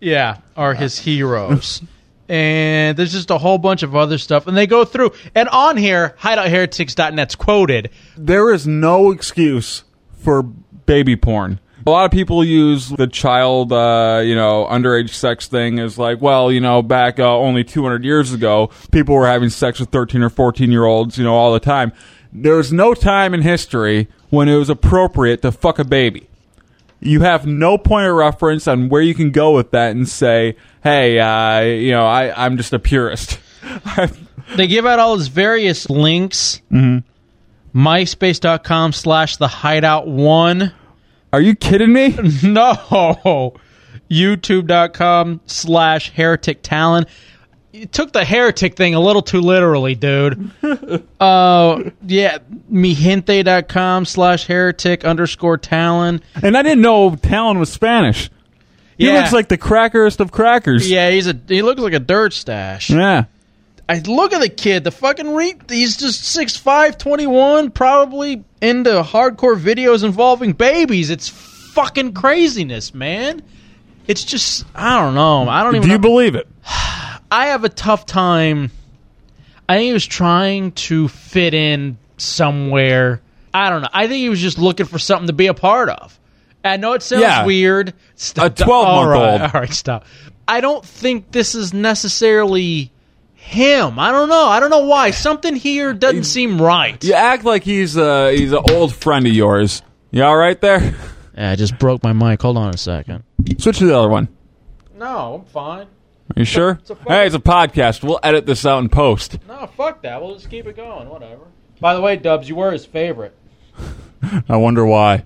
Yeah 0.00 0.38
are 0.56 0.74
his 0.74 0.98
heroes. 0.98 1.82
And 2.30 2.96
there's 2.96 3.10
just 3.10 3.28
a 3.32 3.38
whole 3.38 3.58
bunch 3.58 3.82
of 3.82 3.96
other 3.96 4.16
stuff, 4.16 4.46
and 4.46 4.56
they 4.56 4.68
go 4.68 4.84
through. 4.84 5.14
And 5.34 5.48
on 5.48 5.76
here, 5.76 6.14
hideoutheretics.net's 6.20 7.34
quoted. 7.34 7.90
There 8.16 8.54
is 8.54 8.68
no 8.68 9.10
excuse 9.10 9.82
for 10.12 10.44
baby 10.44 11.16
porn. 11.16 11.58
A 11.84 11.90
lot 11.90 12.04
of 12.04 12.12
people 12.12 12.44
use 12.44 12.88
the 12.88 13.08
child, 13.08 13.72
uh, 13.72 14.22
you 14.24 14.36
know, 14.36 14.64
underage 14.70 15.10
sex 15.10 15.48
thing 15.48 15.80
as 15.80 15.98
like, 15.98 16.20
well, 16.20 16.52
you 16.52 16.60
know, 16.60 16.82
back 16.82 17.18
uh, 17.18 17.36
only 17.36 17.64
200 17.64 18.04
years 18.04 18.32
ago, 18.32 18.70
people 18.92 19.16
were 19.16 19.26
having 19.26 19.50
sex 19.50 19.80
with 19.80 19.90
13 19.90 20.22
or 20.22 20.30
14 20.30 20.70
year 20.70 20.84
olds, 20.84 21.18
you 21.18 21.24
know, 21.24 21.34
all 21.34 21.52
the 21.52 21.58
time. 21.58 21.90
There's 22.32 22.72
no 22.72 22.94
time 22.94 23.34
in 23.34 23.42
history 23.42 24.06
when 24.28 24.48
it 24.48 24.54
was 24.54 24.70
appropriate 24.70 25.42
to 25.42 25.50
fuck 25.50 25.80
a 25.80 25.84
baby. 25.84 26.29
You 27.00 27.20
have 27.20 27.46
no 27.46 27.78
point 27.78 28.06
of 28.06 28.14
reference 28.14 28.68
on 28.68 28.88
where 28.88 29.02
you 29.02 29.14
can 29.14 29.30
go 29.30 29.54
with 29.54 29.70
that 29.70 29.92
and 29.92 30.08
say, 30.08 30.56
hey, 30.82 31.18
uh, 31.18 31.60
you 31.60 31.92
know, 31.92 32.06
I, 32.06 32.44
I'm 32.44 32.56
just 32.56 32.72
a 32.72 32.78
purist. 32.78 33.38
They 34.56 34.66
give 34.66 34.86
out 34.86 34.98
all 34.98 35.16
his 35.16 35.28
various 35.28 35.88
links. 35.88 36.60
Mm-hmm. 36.72 37.78
MySpace.com 37.78 38.92
slash 38.92 39.36
the 39.36 39.48
hideout 39.48 40.08
one. 40.08 40.72
Are 41.32 41.40
you 41.40 41.54
kidding 41.54 41.92
me? 41.92 42.08
no. 42.42 43.54
YouTube.com 44.10 45.40
slash 45.46 46.10
heretic 46.10 46.62
talon. 46.62 47.06
You 47.72 47.86
took 47.86 48.12
the 48.12 48.24
heretic 48.24 48.74
thing 48.76 48.94
a 48.96 49.00
little 49.00 49.22
too 49.22 49.40
literally, 49.40 49.94
dude. 49.94 50.50
uh, 51.20 51.82
yeah, 52.04 52.38
migente.com 52.70 54.04
slash 54.06 54.46
heretic 54.46 55.04
underscore 55.04 55.56
talon. 55.56 56.20
And 56.42 56.56
I 56.56 56.62
didn't 56.62 56.80
know 56.82 57.14
Talon 57.14 57.58
was 57.60 57.70
Spanish. 57.72 58.28
He 58.98 59.06
Yeah. 59.06 59.20
looks 59.20 59.32
like 59.32 59.48
the 59.48 59.56
crackerest 59.56 60.20
of 60.20 60.32
crackers. 60.32 60.90
Yeah, 60.90 61.10
he's 61.10 61.26
a 61.28 61.38
he 61.48 61.62
looks 61.62 61.80
like 61.80 61.92
a 61.92 62.00
dirt 62.00 62.32
stash. 62.32 62.90
Yeah. 62.90 63.24
I 63.88 64.00
look 64.00 64.32
at 64.32 64.40
the 64.40 64.48
kid, 64.48 64.84
the 64.84 64.90
fucking 64.90 65.32
re- 65.34 65.54
he's 65.68 65.96
just 65.96 66.36
6'5", 66.36 66.96
21, 66.98 67.70
probably 67.70 68.44
into 68.60 68.90
hardcore 69.02 69.58
videos 69.58 70.04
involving 70.04 70.52
babies. 70.52 71.10
It's 71.10 71.28
fucking 71.28 72.14
craziness, 72.14 72.92
man. 72.94 73.42
It's 74.08 74.24
just 74.24 74.64
I 74.74 74.98
don't 75.00 75.14
know. 75.14 75.48
I 75.48 75.62
don't 75.62 75.76
even 75.76 75.86
Do 75.88 75.92
you 75.92 75.98
know. 75.98 76.02
believe 76.02 76.34
it? 76.34 76.48
I 77.30 77.46
have 77.46 77.64
a 77.64 77.68
tough 77.68 78.06
time. 78.06 78.70
I 79.68 79.76
think 79.76 79.86
he 79.88 79.92
was 79.92 80.06
trying 80.06 80.72
to 80.72 81.08
fit 81.08 81.54
in 81.54 81.96
somewhere. 82.16 83.20
I 83.54 83.70
don't 83.70 83.82
know. 83.82 83.88
I 83.92 84.06
think 84.08 84.18
he 84.18 84.28
was 84.28 84.40
just 84.40 84.58
looking 84.58 84.86
for 84.86 84.98
something 84.98 85.26
to 85.28 85.32
be 85.32 85.46
a 85.46 85.54
part 85.54 85.88
of. 85.88 86.18
I 86.64 86.76
know 86.76 86.92
it 86.92 87.02
sounds 87.02 87.22
Yeah. 87.22 87.44
weird. 87.46 87.90
A 87.90 87.92
12-month-old. 88.50 88.68
All 88.68 89.08
right, 89.08 89.40
all 89.54 89.60
right, 89.60 89.72
stop. 89.72 90.04
I 90.46 90.60
don't 90.60 90.84
think 90.84 91.30
this 91.30 91.54
is 91.54 91.72
necessarily 91.72 92.90
him. 93.34 93.98
I 93.98 94.10
don't 94.12 94.28
know. 94.28 94.46
I 94.46 94.60
don't 94.60 94.70
know 94.70 94.84
why. 94.86 95.12
Something 95.12 95.54
here 95.56 95.94
doesn't 95.94 96.24
seem 96.24 96.60
right. 96.60 97.02
You 97.02 97.14
act 97.14 97.44
like 97.44 97.62
he's 97.64 97.96
a, 97.96 98.32
he's 98.36 98.52
an 98.52 98.62
old 98.72 98.94
friend 98.94 99.26
of 99.26 99.32
yours. 99.32 99.82
You 100.10 100.24
all 100.24 100.36
right 100.36 100.60
there? 100.60 100.94
Yeah, 101.36 101.52
I 101.52 101.56
just 101.56 101.78
broke 101.78 102.02
my 102.02 102.12
mic. 102.12 102.42
Hold 102.42 102.56
on 102.58 102.74
a 102.74 102.76
second. 102.76 103.22
Switch 103.58 103.78
to 103.78 103.86
the 103.86 103.96
other 103.96 104.08
one. 104.08 104.28
No, 104.98 105.36
I'm 105.36 105.44
fine. 105.52 105.86
Are 106.36 106.40
you 106.40 106.44
sure? 106.44 106.70
a 106.70 106.76
fucking- 106.76 107.06
hey, 107.12 107.26
it's 107.26 107.34
a 107.34 107.40
podcast. 107.40 108.02
We'll 108.02 108.20
edit 108.22 108.46
this 108.46 108.64
out 108.64 108.78
in 108.82 108.88
post. 108.88 109.38
No, 109.48 109.66
fuck 109.76 110.02
that. 110.02 110.22
We'll 110.22 110.34
just 110.34 110.50
keep 110.50 110.66
it 110.66 110.76
going. 110.76 111.08
Whatever. 111.08 111.42
By 111.80 111.94
the 111.94 112.00
way, 112.00 112.16
Dubs, 112.16 112.48
you 112.48 112.56
were 112.56 112.72
his 112.72 112.84
favorite. 112.84 113.34
I 114.48 114.56
wonder 114.56 114.84
why. 114.84 115.24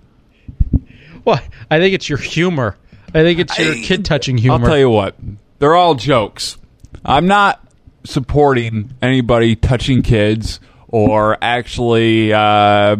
What? 1.24 1.42
I 1.70 1.78
think 1.78 1.94
it's 1.94 2.08
your 2.08 2.18
humor. 2.18 2.76
I 3.08 3.22
think 3.22 3.38
it's 3.38 3.58
your 3.58 3.74
kid 3.74 4.04
touching 4.04 4.38
humor. 4.38 4.54
I'll 4.56 4.64
tell 4.70 4.78
you 4.78 4.90
what. 4.90 5.16
They're 5.58 5.74
all 5.74 5.94
jokes. 5.94 6.58
I'm 7.04 7.26
not 7.26 7.60
supporting 8.04 8.94
anybody 9.02 9.56
touching 9.56 10.02
kids 10.02 10.60
or 10.88 11.36
actually 11.42 12.32
uh, 12.32 12.96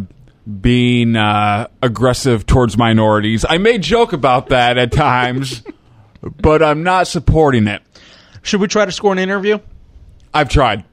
being 0.61 1.17
uh, 1.17 1.69
aggressive 1.83 2.47
towards 2.47 2.77
minorities. 2.77 3.45
I 3.49 3.59
may 3.59 3.79
joke 3.79 4.13
about 4.13 4.49
that 4.49 4.79
at 4.79 4.93
times, 4.93 5.63
but 6.23 6.63
I'm 6.63 6.83
not 6.83 7.07
supporting 7.07 7.67
it. 7.67 7.83
Should 8.45 8.61
we 8.61 8.69
try 8.69 8.85
to 8.85 8.93
score 8.93 9.11
an 9.11 9.19
interview? 9.19 9.59
I've 10.33 10.51
tried. 10.51 10.85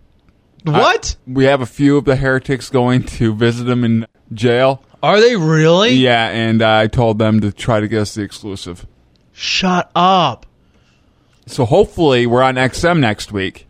What? 0.64 1.18
We 1.28 1.44
have 1.46 1.62
a 1.62 1.66
few 1.66 1.98
of 1.98 2.06
the 2.06 2.16
heretics 2.16 2.70
going 2.70 3.04
to 3.04 3.36
visit 3.36 3.68
him 3.68 3.84
in 3.84 4.08
jail. 4.34 4.84
Are 5.04 5.20
they 5.20 5.36
really? 5.36 5.92
Yeah, 5.92 6.30
and 6.30 6.62
I 6.62 6.88
told 6.88 7.20
them 7.20 7.42
to 7.42 7.52
try 7.52 7.82
to 7.82 7.88
get 7.90 8.02
us 8.02 8.16
the 8.16 8.22
exclusive. 8.22 8.88
Shut 9.34 9.92
up. 9.96 10.46
So 11.46 11.66
hopefully 11.66 12.26
we're 12.26 12.42
on 12.42 12.56
XM 12.56 13.00
next 13.00 13.34
week, 13.34 13.68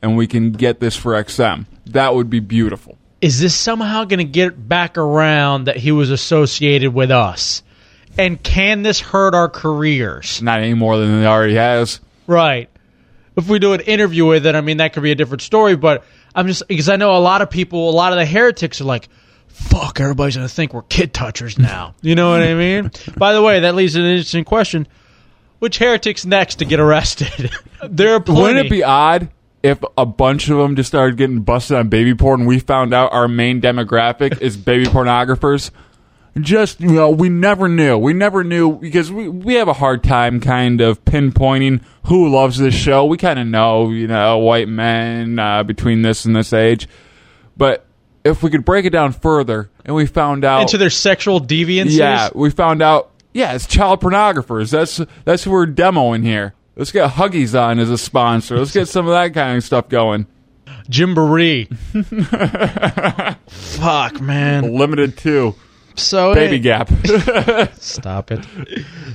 and 0.00 0.16
we 0.16 0.28
can 0.28 0.52
get 0.52 0.78
this 0.78 0.94
for 0.94 1.12
XM. 1.12 1.66
That 1.86 2.14
would 2.14 2.30
be 2.30 2.38
beautiful. 2.38 2.98
Is 3.20 3.40
this 3.40 3.54
somehow 3.54 4.04
going 4.04 4.18
to 4.18 4.24
get 4.24 4.68
back 4.68 4.96
around 4.96 5.64
that 5.64 5.76
he 5.76 5.90
was 5.90 6.10
associated 6.10 6.94
with 6.94 7.10
us? 7.10 7.64
And 8.16 8.40
can 8.40 8.82
this 8.82 9.00
hurt 9.00 9.34
our 9.34 9.48
careers? 9.48 10.40
Not 10.40 10.60
any 10.60 10.74
more 10.74 10.98
than 10.98 11.22
it 11.22 11.26
already 11.26 11.54
has. 11.54 11.98
Right. 12.26 12.68
If 13.36 13.48
we 13.48 13.58
do 13.58 13.72
an 13.72 13.80
interview 13.80 14.26
with 14.26 14.46
it, 14.46 14.54
I 14.54 14.60
mean, 14.60 14.76
that 14.78 14.92
could 14.92 15.02
be 15.02 15.10
a 15.10 15.14
different 15.14 15.42
story, 15.42 15.76
but 15.76 16.04
I'm 16.34 16.46
just, 16.46 16.66
because 16.68 16.88
I 16.88 16.96
know 16.96 17.16
a 17.16 17.18
lot 17.18 17.42
of 17.42 17.50
people, 17.50 17.88
a 17.88 17.92
lot 17.92 18.12
of 18.12 18.18
the 18.18 18.26
heretics 18.26 18.80
are 18.80 18.84
like, 18.84 19.08
fuck, 19.48 20.00
everybody's 20.00 20.36
going 20.36 20.48
to 20.48 20.54
think 20.54 20.74
we're 20.74 20.82
kid 20.82 21.14
touchers 21.14 21.58
now. 21.58 21.94
You 22.02 22.14
know 22.14 22.30
what 22.30 22.42
I 22.42 22.54
mean? 22.54 22.90
By 23.16 23.32
the 23.32 23.42
way, 23.42 23.60
that 23.60 23.74
leads 23.74 23.94
to 23.94 24.00
an 24.00 24.06
interesting 24.06 24.44
question. 24.44 24.88
Which 25.60 25.78
heretic's 25.78 26.26
next 26.26 26.56
to 26.56 26.64
get 26.64 26.80
arrested? 26.80 27.52
there 27.88 28.14
are 28.14 28.20
plenty. 28.20 28.42
Wouldn't 28.42 28.66
it 28.66 28.70
be 28.70 28.82
odd 28.82 29.30
if 29.62 29.78
a 29.96 30.04
bunch 30.04 30.48
of 30.48 30.58
them 30.58 30.74
just 30.74 30.88
started 30.88 31.16
getting 31.16 31.42
busted 31.42 31.76
on 31.76 31.88
baby 31.88 32.14
porn 32.14 32.40
and 32.40 32.48
we 32.48 32.58
found 32.58 32.92
out 32.92 33.12
our 33.12 33.28
main 33.28 33.60
demographic 33.60 34.40
is 34.42 34.56
baby 34.56 34.86
pornographers? 34.86 35.70
Just, 36.40 36.80
you 36.80 36.92
know, 36.92 37.10
we 37.10 37.28
never 37.28 37.68
knew. 37.68 37.98
We 37.98 38.14
never 38.14 38.42
knew 38.42 38.76
because 38.76 39.12
we, 39.12 39.28
we 39.28 39.54
have 39.54 39.68
a 39.68 39.74
hard 39.74 40.02
time 40.02 40.40
kind 40.40 40.80
of 40.80 41.04
pinpointing 41.04 41.82
who 42.06 42.28
loves 42.30 42.56
this 42.56 42.74
show. 42.74 43.04
We 43.04 43.18
kind 43.18 43.38
of 43.38 43.46
know, 43.46 43.90
you 43.90 44.06
know, 44.06 44.38
white 44.38 44.68
men 44.68 45.38
uh, 45.38 45.62
between 45.62 46.00
this 46.00 46.24
and 46.24 46.34
this 46.34 46.54
age. 46.54 46.88
But 47.56 47.84
if 48.24 48.42
we 48.42 48.50
could 48.50 48.64
break 48.64 48.86
it 48.86 48.90
down 48.90 49.12
further 49.12 49.70
and 49.84 49.94
we 49.94 50.06
found 50.06 50.44
out. 50.44 50.62
into 50.62 50.78
their 50.78 50.90
sexual 50.90 51.40
deviances? 51.40 51.98
Yeah, 51.98 52.30
we 52.34 52.50
found 52.50 52.82
out. 52.82 53.10
Yeah, 53.34 53.54
it's 53.54 53.66
child 53.66 54.00
pornographers. 54.00 54.70
That's 54.70 55.00
that's 55.24 55.44
who 55.44 55.50
we're 55.50 55.66
demoing 55.66 56.22
here. 56.22 56.54
Let's 56.76 56.92
get 56.92 57.10
Huggies 57.10 57.60
on 57.60 57.78
as 57.78 57.90
a 57.90 57.98
sponsor. 57.98 58.58
Let's 58.58 58.72
get 58.72 58.88
some 58.88 59.06
of 59.06 59.12
that 59.12 59.34
kind 59.34 59.58
of 59.58 59.64
stuff 59.64 59.88
going. 59.88 60.26
Gymboree. 60.88 61.68
Fuck, 63.48 64.20
man. 64.20 64.74
Limited 64.74 65.18
to 65.18 65.54
So 65.96 66.34
Baby 66.34 66.46
any- 66.56 66.58
Gap. 66.60 66.90
Stop 67.78 68.30
it. 68.30 68.44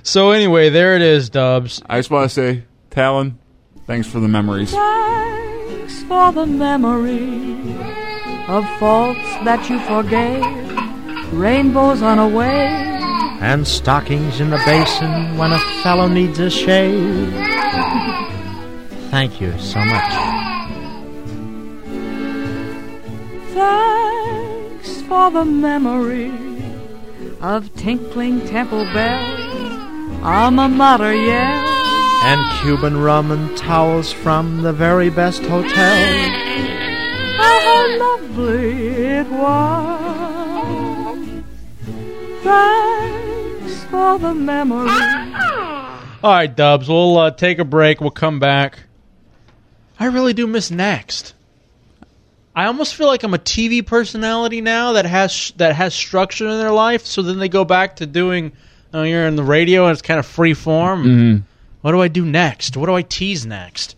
So 0.04 0.32
anyway, 0.32 0.70
there 0.70 0.96
it 0.96 1.02
is, 1.02 1.30
Dubs. 1.30 1.82
I 1.88 1.98
just 2.00 2.10
want 2.12 2.30
to 2.30 2.34
say, 2.34 2.63
Talon, 2.90 3.38
thanks 3.86 4.08
for 4.08 4.20
the 4.20 4.28
memories. 4.28 4.72
Thanks 4.72 6.04
for 6.04 6.32
the 6.32 6.46
memory 6.46 7.76
of 8.48 8.66
faults 8.80 9.20
that 9.44 9.68
you 9.70 9.80
forgave, 9.82 11.34
rainbows 11.34 12.02
on 12.02 12.20
a 12.20 12.28
wave. 12.28 12.86
and 13.42 13.68
stockings 13.68 14.40
in 14.40 14.50
the 14.50 14.58
basin 14.66 15.38
when 15.38 15.52
a 15.52 15.60
fellow 15.84 16.08
needs 16.08 16.40
a 16.40 16.50
shave. 16.50 17.32
Thank 19.12 19.40
you 19.42 19.58
so 19.60 19.80
much. 19.80 20.13
Thanks 23.54 25.02
for 25.04 25.32
the 25.32 25.46
memory 25.46 26.32
of 27.41 27.73
tinkling 27.76 28.45
temple 28.47 28.86
bells, 28.93 29.39
alma 30.23 30.67
mater 30.67 31.13
yell. 31.13 31.73
And 32.23 32.62
Cuban 32.62 32.97
rum 32.97 33.32
and 33.32 33.56
towels 33.58 34.12
from 34.12 34.63
the 34.63 34.73
very 34.73 35.10
best 35.10 35.41
hotel. 35.43 35.71
Oh, 37.39 37.97
how 38.00 38.00
lovely 38.00 38.88
it 38.95 39.30
was. 39.30 41.17
Thanks 42.43 43.84
for 43.86 44.17
the 44.17 44.34
memory. 44.34 44.89
All 46.23 46.32
right, 46.34 46.54
Dubs. 46.54 46.89
We'll 46.89 47.17
uh, 47.17 47.32
take 47.32 47.60
a 47.60 47.65
break. 47.65 48.02
We'll 48.02 48.10
come 48.10 48.39
back. 48.39 48.80
I 50.00 50.06
really 50.06 50.34
do 50.34 50.47
miss 50.47 50.71
Next. 50.71 51.36
I 52.58 52.65
almost 52.65 52.96
feel 52.96 53.06
like 53.06 53.22
I'm 53.22 53.36
a 53.36 53.38
TV 53.38 53.86
personality 53.86 54.62
now 54.62 54.93
that 54.93 55.06
has 55.06 55.54
that 55.58 55.76
has 55.76 55.93
structure 55.93 56.48
in 56.48 56.58
their 56.58 56.72
life. 56.72 57.06
So 57.06 57.22
then 57.22 57.38
they 57.38 57.50
go 57.50 57.63
back 57.63 57.98
to 57.98 58.08
doing. 58.08 58.52
Uh, 58.91 59.04
you're 59.04 59.28
in 59.28 59.36
the 59.36 59.43
radio 59.43 59.84
and 59.84 59.91
it's 59.91 60.02
kind 60.02 60.17
of 60.20 60.26
free 60.26 60.56
form. 60.56 61.04
Mhm. 61.06 61.43
What 61.82 61.91
do 61.91 62.02
I 62.02 62.08
do 62.08 62.26
next? 62.26 62.76
What 62.76 62.88
do 62.88 62.96
I 62.96 63.04
tease 63.04 63.46
next? 63.46 63.96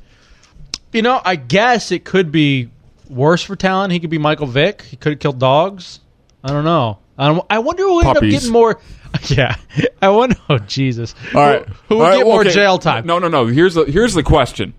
You 0.92 1.02
know, 1.04 1.22
I 1.24 1.38
guess 1.38 1.94
it 1.94 2.04
could 2.04 2.34
be 2.34 2.70
worse 3.10 3.42
for 3.44 3.56
talent. 3.56 3.94
He 3.94 4.00
could 4.02 4.10
be 4.10 4.18
Michael 4.18 4.48
Vick. 4.48 4.82
He 4.82 4.98
could 4.98 5.14
have 5.14 5.20
killed 5.20 5.40
dogs. 5.40 6.02
I 6.44 6.50
don't 6.50 6.66
know. 6.66 6.98
I, 7.18 7.28
don't, 7.28 7.46
I 7.50 7.60
wonder 7.60 7.84
who 7.84 8.02
ended 8.02 8.18
up 8.18 8.24
getting 8.24 8.52
more. 8.52 8.80
Yeah, 9.28 9.56
I 10.04 10.10
wonder. 10.10 10.36
Oh 10.50 10.60
Jesus! 10.60 11.16
All 11.34 11.42
right. 11.42 11.66
who, 11.66 11.74
who 11.88 11.96
would 11.96 12.04
All 12.04 12.10
right, 12.10 12.18
get 12.18 12.26
more 12.28 12.42
okay. 12.42 12.52
jail 12.52 12.78
time? 12.78 13.08
No, 13.08 13.18
no, 13.18 13.28
no. 13.28 13.48
Here's 13.48 13.74
the 13.74 13.86
here's 13.86 14.14
the 14.14 14.22
question. 14.22 14.76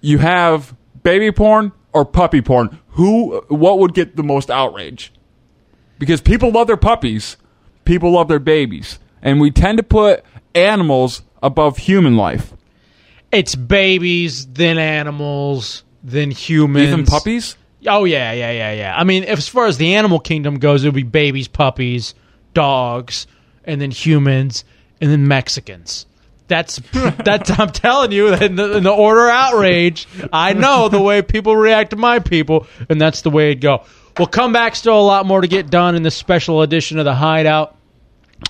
You 0.00 0.18
have 0.18 0.74
baby 1.04 1.30
porn 1.30 1.70
or 1.92 2.04
puppy 2.04 2.40
porn. 2.40 2.78
Who 2.90 3.42
what 3.48 3.78
would 3.78 3.94
get 3.94 4.16
the 4.16 4.22
most 4.22 4.50
outrage? 4.50 5.12
Because 5.98 6.20
people 6.20 6.50
love 6.50 6.66
their 6.66 6.76
puppies, 6.76 7.36
people 7.84 8.12
love 8.12 8.28
their 8.28 8.38
babies, 8.38 8.98
and 9.22 9.40
we 9.40 9.50
tend 9.50 9.78
to 9.78 9.82
put 9.82 10.24
animals 10.54 11.22
above 11.42 11.78
human 11.78 12.16
life. 12.16 12.52
It's 13.30 13.54
babies, 13.54 14.46
then 14.46 14.78
animals, 14.78 15.84
then 16.02 16.30
humans. 16.30 16.88
Even 16.88 17.06
puppies? 17.06 17.56
Oh 17.86 18.04
yeah, 18.04 18.32
yeah, 18.32 18.50
yeah, 18.50 18.72
yeah. 18.72 18.96
I 18.96 19.04
mean, 19.04 19.24
as 19.24 19.48
far 19.48 19.66
as 19.66 19.78
the 19.78 19.94
animal 19.94 20.20
kingdom 20.20 20.58
goes, 20.58 20.84
it 20.84 20.88
would 20.88 20.94
be 20.94 21.02
babies, 21.02 21.48
puppies, 21.48 22.14
dogs, 22.54 23.26
and 23.64 23.80
then 23.80 23.90
humans, 23.90 24.64
and 25.00 25.10
then 25.10 25.28
Mexicans. 25.28 26.06
That's 26.50 26.80
that's. 27.24 27.50
I'm 27.58 27.70
telling 27.70 28.12
you, 28.12 28.34
in 28.34 28.56
the, 28.56 28.76
in 28.76 28.82
the 28.82 28.92
order 28.92 29.30
outrage, 29.30 30.06
I 30.32 30.52
know 30.52 30.88
the 30.88 31.00
way 31.00 31.22
people 31.22 31.56
react 31.56 31.90
to 31.90 31.96
my 31.96 32.18
people, 32.18 32.66
and 32.90 33.00
that's 33.00 33.22
the 33.22 33.30
way 33.30 33.52
it 33.52 33.56
go. 33.56 33.84
We'll 34.18 34.26
come 34.26 34.52
back. 34.52 34.76
Still 34.76 35.00
a 35.00 35.02
lot 35.02 35.24
more 35.24 35.40
to 35.40 35.48
get 35.48 35.70
done 35.70 35.94
in 35.94 36.02
this 36.02 36.14
special 36.16 36.60
edition 36.60 36.98
of 36.98 37.06
the 37.06 37.14
Hideout. 37.14 37.76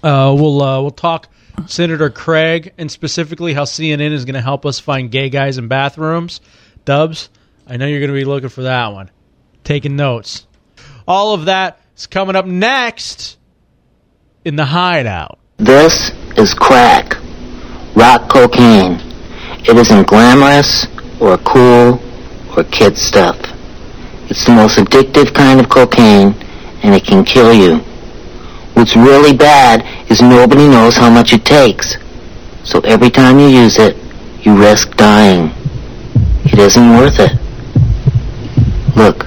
Uh, 0.02 0.34
we'll 0.36 0.60
uh, 0.62 0.80
we'll 0.80 0.90
talk 0.90 1.28
Senator 1.66 2.10
Craig 2.10 2.72
and 2.78 2.90
specifically 2.90 3.54
how 3.54 3.64
CNN 3.64 4.12
is 4.12 4.24
going 4.24 4.34
to 4.34 4.40
help 4.40 4.66
us 4.66 4.78
find 4.80 5.10
gay 5.10 5.28
guys 5.28 5.58
in 5.58 5.68
bathrooms. 5.68 6.40
Dubs, 6.84 7.28
I 7.66 7.76
know 7.76 7.86
you're 7.86 8.00
going 8.00 8.10
to 8.10 8.16
be 8.16 8.24
looking 8.24 8.48
for 8.48 8.62
that 8.62 8.92
one. 8.92 9.10
Taking 9.62 9.96
notes. 9.96 10.46
All 11.06 11.34
of 11.34 11.44
that 11.46 11.80
is 11.96 12.06
coming 12.06 12.36
up 12.36 12.46
next 12.46 13.36
in 14.44 14.56
the 14.56 14.64
Hideout. 14.64 15.38
This 15.58 16.10
is 16.36 16.54
crack, 16.54 17.16
rock 18.00 18.30
cocaine. 18.30 18.96
It 19.68 19.76
isn't 19.76 20.06
glamorous 20.06 20.86
or 21.20 21.36
cool 21.38 22.00
or 22.56 22.64
kid 22.64 22.96
stuff. 22.96 23.36
It's 24.30 24.46
the 24.46 24.52
most 24.52 24.78
addictive 24.78 25.34
kind 25.34 25.60
of 25.60 25.68
cocaine, 25.68 26.32
and 26.82 26.94
it 26.94 27.04
can 27.04 27.26
kill 27.26 27.52
you. 27.52 27.80
What's 28.72 28.96
really 28.96 29.36
bad 29.36 29.84
is 30.10 30.22
nobody 30.22 30.66
knows 30.66 30.96
how 30.96 31.10
much 31.10 31.34
it 31.34 31.44
takes. 31.44 31.98
So 32.64 32.80
every 32.80 33.10
time 33.10 33.38
you 33.38 33.48
use 33.48 33.76
it, 33.76 33.98
you 34.46 34.56
risk 34.56 34.96
dying. 34.96 35.50
It 36.46 36.58
isn't 36.58 36.90
worth 36.96 37.18
it. 37.18 37.32
Look, 38.96 39.26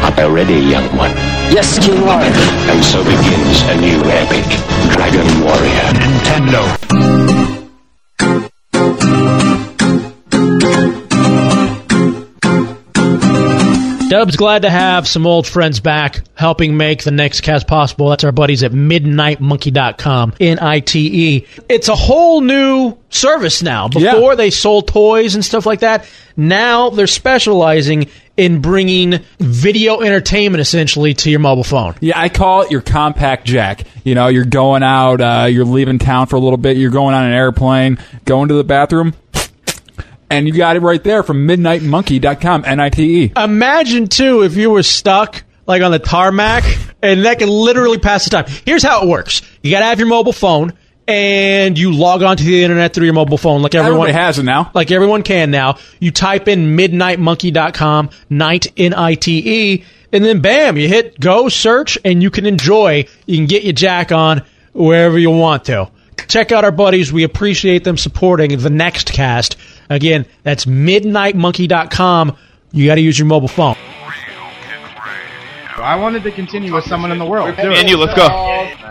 Art 0.05 0.15
thou 0.15 0.29
ready, 0.29 0.55
young 0.55 0.85
one? 0.95 1.11
Yes, 1.51 1.77
King 1.77 2.01
Lorik. 2.01 2.33
And 2.69 2.83
so 2.85 3.03
begins 3.03 3.61
a 3.69 3.75
new 3.81 4.01
epic, 4.05 4.45
Dragon 4.93 5.27
Warrior. 5.43 5.87
Nintendo. 5.97 6.88
Dub's 14.19 14.35
glad 14.35 14.63
to 14.63 14.69
have 14.69 15.07
some 15.07 15.25
old 15.25 15.47
friends 15.47 15.79
back 15.79 16.25
helping 16.33 16.75
make 16.75 17.05
the 17.05 17.11
next 17.11 17.39
cast 17.39 17.67
possible. 17.67 18.09
That's 18.09 18.25
our 18.25 18.33
buddies 18.33 18.63
at 18.63 18.73
midnitemonkey.com, 18.73 20.33
N-I-T-E. 20.41 21.47
It's 21.69 21.87
a 21.87 21.95
whole 21.95 22.41
new 22.41 22.97
service 23.09 23.63
now. 23.63 23.87
Before 23.87 24.35
they 24.35 24.49
sold 24.49 24.89
toys 24.89 25.35
and 25.35 25.45
stuff 25.45 25.65
like 25.65 25.79
that. 25.79 26.05
Now 26.35 26.89
they're 26.89 27.07
specializing 27.07 28.09
in 28.35 28.59
bringing 28.59 29.19
video 29.39 30.01
entertainment 30.01 30.59
essentially 30.59 31.13
to 31.13 31.29
your 31.29 31.39
mobile 31.39 31.63
phone. 31.63 31.95
Yeah, 32.01 32.19
I 32.19 32.27
call 32.27 32.63
it 32.63 32.71
your 32.71 32.81
compact 32.81 33.45
jack. 33.45 33.85
You 34.03 34.15
know, 34.15 34.27
you're 34.27 34.43
going 34.43 34.83
out, 34.83 35.21
uh, 35.21 35.45
you're 35.45 35.63
leaving 35.63 35.97
town 35.97 36.27
for 36.27 36.35
a 36.35 36.39
little 36.39 36.57
bit, 36.57 36.75
you're 36.75 36.91
going 36.91 37.15
on 37.15 37.23
an 37.23 37.31
airplane, 37.31 37.99
going 38.25 38.49
to 38.49 38.55
the 38.55 38.65
bathroom, 38.65 39.13
and 40.29 40.47
you 40.47 40.53
got 40.53 40.75
it 40.75 40.81
right 40.81 41.03
there 41.03 41.23
from 41.23 41.47
midnitemonkey.com, 41.47 42.63
N-I-T-E. 42.65 43.33
Imagine 43.35 44.07
too 44.07 44.43
if 44.43 44.55
you 44.55 44.69
were 44.69 44.83
stuck 44.83 45.43
like 45.65 45.81
on 45.81 45.91
the 45.91 45.99
tarmac 45.99 46.63
and 47.01 47.25
that 47.25 47.39
can 47.39 47.49
literally 47.49 47.97
pass 47.99 48.23
the 48.25 48.29
time. 48.31 48.45
Here's 48.65 48.83
how 48.83 49.03
it 49.03 49.07
works: 49.09 49.41
you 49.61 49.71
got 49.71 49.79
to 49.79 49.85
have 49.85 49.99
your 49.99 50.07
mobile 50.07 50.33
phone 50.33 50.73
and 51.07 51.77
you 51.77 51.91
log 51.91 52.21
onto 52.21 52.43
the 52.43 52.63
internet 52.63 52.93
through 52.93 53.05
your 53.05 53.13
mobile 53.15 53.37
phone, 53.37 53.61
like 53.63 53.73
everyone 53.73 54.09
Everybody 54.09 54.25
has 54.25 54.37
it 54.39 54.43
now. 54.43 54.71
like 54.75 54.91
everyone 54.91 55.23
can 55.23 55.49
now. 55.51 55.77
You 55.99 56.11
type 56.11 56.47
in 56.47 56.77
midnitemonkey.com, 56.77 58.09
night 58.29 58.67
N 58.77 58.93
I 58.93 59.15
T 59.15 59.73
E, 59.73 59.85
and 60.11 60.23
then 60.23 60.41
bam, 60.41 60.77
you 60.77 60.87
hit 60.87 61.19
go 61.19 61.49
search, 61.49 61.97
and 62.05 62.21
you 62.21 62.29
can 62.29 62.45
enjoy. 62.45 63.05
You 63.25 63.37
can 63.37 63.47
get 63.47 63.63
your 63.63 63.73
jack 63.73 64.11
on 64.11 64.43
wherever 64.73 65.17
you 65.17 65.31
want 65.31 65.65
to. 65.65 65.89
Check 66.27 66.51
out 66.51 66.63
our 66.63 66.71
buddies. 66.71 67.11
We 67.11 67.23
appreciate 67.23 67.83
them 67.83 67.97
supporting 67.97 68.55
the 68.57 68.69
next 68.69 69.11
cast. 69.11 69.55
Again, 69.89 70.25
that's 70.43 70.65
midnitemonkey.com. 70.65 72.37
You 72.71 72.85
got 72.85 72.95
to 72.95 73.01
use 73.01 73.17
your 73.17 73.25
mobile 73.27 73.47
phone. 73.47 73.75
I 75.81 75.95
wanted 75.95 76.23
to 76.23 76.31
continue 76.31 76.73
with 76.73 76.85
someone 76.85 77.11
in 77.11 77.17
the 77.19 77.25
world. 77.25 77.57
Me 77.57 77.79
and 77.79 77.89
you, 77.89 77.97
let's 77.97 78.13
go. 78.13 78.27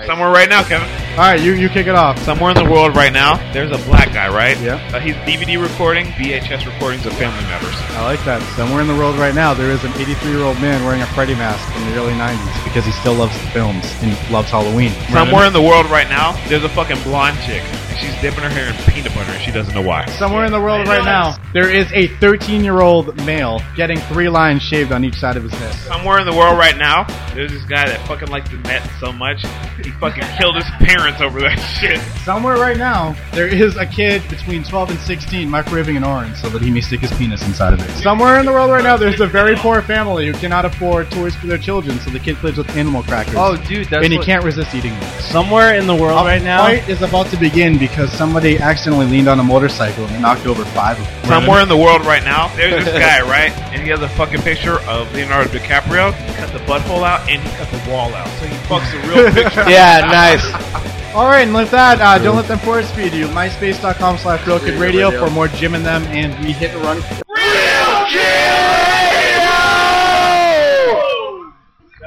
Somewhere 0.07 0.31
right 0.31 0.49
now, 0.49 0.63
Kevin. 0.63 0.89
All 1.19 1.25
right, 1.25 1.41
you 1.41 1.53
you 1.53 1.69
kick 1.69 1.87
it 1.87 1.95
off. 1.95 2.19
Somewhere 2.21 2.51
in 2.51 2.57
the 2.57 2.71
world 2.71 2.95
right 2.95 3.13
now, 3.13 3.37
there's 3.53 3.73
a 3.73 3.79
black 3.85 4.13
guy, 4.13 4.33
right? 4.33 4.59
Yeah. 4.61 4.77
Uh, 4.95 5.01
he's 5.01 5.15
DVD 5.27 5.61
recording, 5.61 6.07
VHS 6.15 6.65
recordings 6.65 7.05
of 7.07 7.13
family 7.15 7.43
members. 7.51 7.75
I 7.99 8.05
like 8.05 8.25
that. 8.25 8.41
Somewhere 8.57 8.81
in 8.81 8.87
the 8.87 8.95
world 8.95 9.17
right 9.17 9.35
now, 9.35 9.53
there 9.53 9.71
is 9.71 9.83
an 9.85 9.93
83 9.95 10.31
year 10.31 10.43
old 10.43 10.61
man 10.61 10.85
wearing 10.85 11.03
a 11.03 11.07
Freddy 11.09 11.35
mask 11.35 11.61
from 11.73 11.85
the 11.91 11.97
early 11.99 12.15
90s 12.15 12.65
because 12.65 12.87
he 12.87 12.93
still 12.93 13.15
loves 13.15 13.35
the 13.41 13.49
films 13.49 13.85
and 14.01 14.15
loves 14.31 14.51
Halloween. 14.51 14.93
Somewhere 15.11 15.47
in 15.47 15.53
the 15.53 15.61
world 15.63 15.87
right 15.87 16.09
now, 16.09 16.33
there's 16.49 16.63
a 16.65 16.69
fucking 16.71 17.03
blonde 17.03 17.37
chick, 17.45 17.63
and 17.67 17.99
she's 17.99 18.15
dipping 18.23 18.45
her 18.47 18.51
hair 18.51 18.71
in 18.71 18.77
peanut 18.95 19.13
butter, 19.13 19.33
and 19.33 19.43
she 19.43 19.51
doesn't 19.51 19.75
know 19.75 19.83
why. 19.83 20.07
Somewhere 20.23 20.45
in 20.47 20.53
the 20.53 20.61
world 20.61 20.87
right 20.87 21.05
now, 21.05 21.37
there 21.53 21.69
is 21.69 21.91
a 21.93 22.07
13 22.23 22.63
year 22.63 22.81
old 22.81 23.15
male 23.27 23.61
getting 23.75 23.99
three 24.07 24.29
lines 24.29 24.63
shaved 24.63 24.93
on 24.93 25.05
each 25.05 25.17
side 25.17 25.37
of 25.37 25.43
his 25.43 25.53
head. 25.55 25.75
Somewhere 25.75 26.21
in 26.21 26.27
the 26.27 26.37
world 26.37 26.57
right 26.57 26.78
now, 26.79 27.05
there's 27.35 27.51
this 27.53 27.65
guy 27.65 27.87
that 27.87 28.01
fucking 28.07 28.29
likes 28.29 28.49
the 28.51 28.57
net 28.59 28.89
so 29.01 29.13
much, 29.13 29.43
he 29.85 29.91
fucking 29.93 30.25
killed 30.39 30.57
his 30.57 30.65
parents 30.79 31.21
over 31.21 31.41
that 31.41 31.57
shit. 31.81 32.01
Somewhere 32.25 32.57
right 32.57 32.77
now, 32.77 33.15
there 33.33 33.47
is 33.49 33.77
a 33.77 33.87
kid 33.87 34.23
between 34.29 34.65
12 34.65 34.91
and 34.91 34.99
16 35.01 35.49
microwaving 35.49 35.97
an 35.97 36.05
orange 36.05 36.37
so 36.37 36.49
that 36.49 36.63
he 36.63 36.71
may 36.71 36.81
stick 36.81 37.01
his 37.01 37.13
penis 37.13 37.45
inside 37.47 37.73
of 37.75 37.81
it. 37.81 37.91
Somewhere 38.03 38.39
in 38.41 38.47
the 38.47 38.53
world 38.53 38.71
right 38.71 38.83
now, 38.85 38.97
there's 38.97 39.21
a 39.21 39.27
very 39.27 39.57
poor 39.57 39.83
family 39.83 40.27
who 40.27 40.33
cannot 40.35 40.65
afford 40.65 41.11
toys 41.11 41.35
for 41.37 41.47
their 41.47 41.59
children, 41.59 41.99
so 42.01 42.11
the 42.11 42.19
kid 42.21 42.37
plays 42.37 42.57
with 42.57 42.69
animal 42.77 43.03
crackers. 43.03 43.35
Oh, 43.37 43.57
dude, 43.57 43.89
that's 43.89 44.05
and 44.05 44.13
he 44.13 44.19
what- 44.19 44.27
can't 44.27 44.45
resist 44.45 44.75
eating 44.75 44.93
them. 44.99 45.11
Somewhere 45.21 45.75
in 45.75 45.87
the 45.87 45.95
world 45.95 46.27
right 46.27 46.43
now. 46.43 46.59
fight 46.65 46.89
is 46.89 47.03
about 47.03 47.27
to 47.27 47.37
begin 47.37 47.79
because 47.79 48.11
somebody 48.13 48.59
accidentally 48.59 49.07
leaned 49.07 49.29
on 49.29 49.39
a 49.41 49.45
motorcycle 49.45 50.07
and 50.07 50.23
knocked 50.23 50.47
over 50.47 50.65
five 50.67 50.99
of 50.99 51.05
them. 51.07 51.25
Somewhere 51.27 51.61
in 51.63 51.69
the 51.69 51.77
world 51.77 52.05
right 52.07 52.25
now, 52.25 52.49
there's 52.57 52.85
this 52.85 52.95
guy, 52.95 53.21
right? 53.23 53.53
And 53.73 53.83
he 53.83 53.89
has 53.89 54.01
a 54.01 54.09
fucking 54.11 54.41
picture 54.43 54.81
of 54.83 55.13
Leonardo 55.15 55.51
DiCaprio. 55.51 56.13
He 56.15 56.35
cut 56.35 56.53
the 56.53 56.58
butthole 56.67 57.03
out 57.03 57.29
and 57.29 57.43
he 57.43 57.49
cut 57.57 57.69
the 57.71 57.91
wall 57.91 58.15
out. 58.15 58.29
So 58.39 58.47
he 58.47 58.55
fucks 58.67 58.91
the 58.93 59.09
real 59.09 59.33
picture. 59.33 59.69
Yeah, 59.71 60.01
nice. 60.11 60.45
All 61.15 61.27
right, 61.27 61.41
and 61.47 61.55
with 61.55 61.71
that, 61.71 62.01
uh, 62.01 62.19
don't 62.23 62.37
let 62.37 62.47
them 62.47 62.59
force 62.59 62.91
feed 62.93 63.13
you. 63.15 63.27
MySpace.com 63.29 64.19
slash 64.19 64.47
Real 64.47 64.61
Kid 64.61 64.79
Radio 64.79 65.11
for 65.11 65.31
more 65.33 65.49
Jim 65.49 65.75
and 65.75 65.85
them, 65.85 66.03
and 66.05 66.39
we 66.45 66.53
hit 66.53 66.75
a 66.75 66.79
run. 66.79 67.03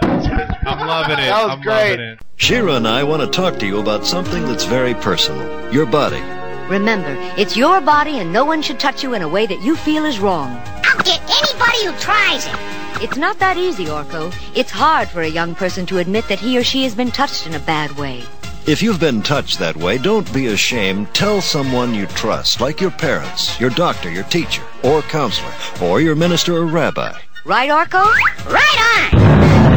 I'm 0.02 0.88
loving 0.88 1.20
it. 1.20 1.28
That 1.30 1.44
was 1.44 1.52
I'm 1.52 1.62
great. 1.62 1.92
loving 1.92 2.06
it. 2.06 2.20
She-Ra 2.38 2.76
and 2.78 2.88
I 2.88 3.04
want 3.04 3.22
to 3.22 3.28
talk 3.28 3.60
to 3.60 3.66
you 3.68 3.80
about 3.80 4.06
something 4.06 4.46
that's 4.46 4.64
very 4.66 4.94
personal 4.96 5.72
your 5.74 5.86
body. 5.86 6.22
Remember, 6.70 7.14
it's 7.38 7.58
your 7.58 7.82
body 7.82 8.20
and 8.20 8.32
no 8.32 8.46
one 8.46 8.62
should 8.62 8.80
touch 8.80 9.04
you 9.04 9.14
in 9.14 9.22
a 9.22 9.28
way 9.28 9.46
that 9.46 9.62
you 9.62 9.76
feel 9.76 10.06
is 10.06 10.20
wrong. 10.20 10.50
I'll 10.86 11.04
get 11.04 11.22
anybody 11.22 11.86
who 11.86 11.92
tries 12.00 12.46
it. 12.46 12.81
It's 13.00 13.18
not 13.18 13.40
that 13.40 13.58
easy, 13.58 13.86
Orko. 13.86 14.34
It's 14.56 14.72
hard 14.72 15.08
for 15.08 15.22
a 15.22 15.28
young 15.28 15.56
person 15.56 15.86
to 15.88 16.00
admit 16.00 16.28
that 16.28 16.40
he 16.40 16.58
or 16.58 16.64
she 16.64 16.84
has 16.84 16.96
been 16.96 17.12
touched 17.12 17.48
in 17.48 17.54
a 17.54 17.60
bad 17.60 17.92
way. 17.98 18.24
If 18.68 18.84
you've 18.84 19.00
been 19.00 19.22
touched 19.24 19.58
that 19.60 19.76
way, 19.76 19.98
don't 19.98 20.32
be 20.34 20.48
ashamed. 20.48 21.14
Tell 21.16 21.42
someone 21.42 21.96
you 21.96 22.06
trust, 22.08 22.62
like 22.62 22.80
your 22.80 22.92
parents, 22.92 23.60
your 23.60 23.72
doctor, 23.72 24.12
your 24.12 24.24
teacher, 24.26 24.62
or 24.84 25.02
counselor, 25.02 25.52
or 25.82 26.00
your 26.00 26.16
minister 26.16 26.56
or 26.58 26.66
rabbi. 26.66 27.12
Right, 27.44 27.72
Orko? 27.72 28.06
Right 28.46 29.14
on. 29.14 29.20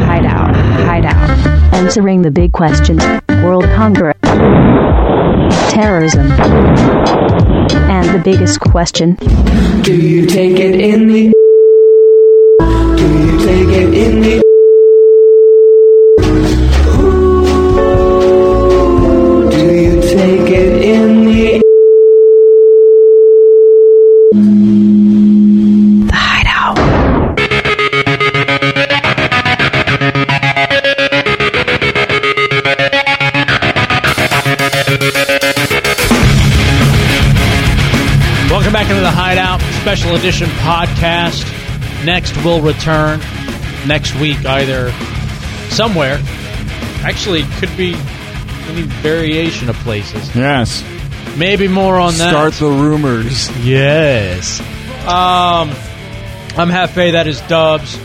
Hideout. 0.05 0.55
Hideout. 0.85 1.73
Answering 1.73 2.21
the 2.21 2.29
big 2.29 2.51
questions. 2.51 3.03
World 3.43 3.65
hunger. 3.65 4.13
Terrorism. 5.71 6.31
And 7.89 8.07
the 8.09 8.21
biggest 8.23 8.59
question. 8.59 9.15
Do 9.81 9.95
you 9.95 10.27
take 10.27 10.59
it 10.59 10.79
in 10.79 11.07
the 11.07 11.44
Special 39.85 40.15
Edition 40.15 40.47
podcast. 40.47 41.45
Next 42.05 42.35
we'll 42.43 42.59
return 42.59 43.19
next 43.85 44.15
week, 44.15 44.43
either 44.43 44.91
somewhere. 45.69 46.19
Actually, 47.03 47.43
could 47.59 47.69
be 47.77 47.93
any 48.67 48.81
variation 48.81 49.69
of 49.69 49.75
places. 49.75 50.35
Yes. 50.35 50.83
Maybe 51.37 51.67
more 51.67 51.99
on 51.99 52.15
that. 52.15 52.31
Start 52.31 52.53
the 52.55 52.65
rumors. 52.65 53.55
Yes. 53.63 54.59
Um, 55.01 55.69
I'm 56.57 56.69
Hefe. 56.71 57.11
That 57.11 57.27
is 57.27 57.39
Dubs. 57.41 57.95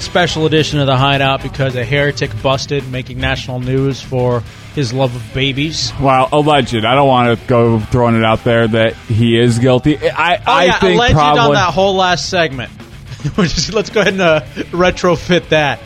Special 0.00 0.44
edition 0.44 0.80
of 0.80 0.88
the 0.88 0.96
Hideout 0.96 1.44
because 1.44 1.76
a 1.76 1.84
heretic 1.84 2.32
busted, 2.42 2.90
making 2.90 3.20
national 3.20 3.60
news 3.60 4.02
for 4.02 4.42
his 4.74 4.92
love 4.92 5.14
of 5.16 5.34
babies. 5.34 5.92
Well, 6.00 6.28
alleged. 6.32 6.74
I 6.84 6.94
don't 6.94 7.08
want 7.08 7.38
to 7.40 7.46
go 7.46 7.80
throwing 7.80 8.14
it 8.16 8.24
out 8.24 8.44
there 8.44 8.68
that 8.68 8.94
he 8.94 9.38
is 9.38 9.58
guilty. 9.58 9.96
I, 9.98 10.36
Oh 10.36 10.40
I 10.46 10.64
yeah, 10.66 10.78
think 10.80 10.96
alleged 10.96 11.14
probably. 11.14 11.40
on 11.40 11.52
that 11.54 11.72
whole 11.74 11.96
last 11.96 12.28
segment. 12.28 12.70
Just- 13.36 13.72
let's 13.72 13.90
go 13.90 14.00
ahead 14.00 14.12
and 14.14 14.22
uh, 14.22 14.40
retrofit 14.70 15.48
that. 15.48 15.80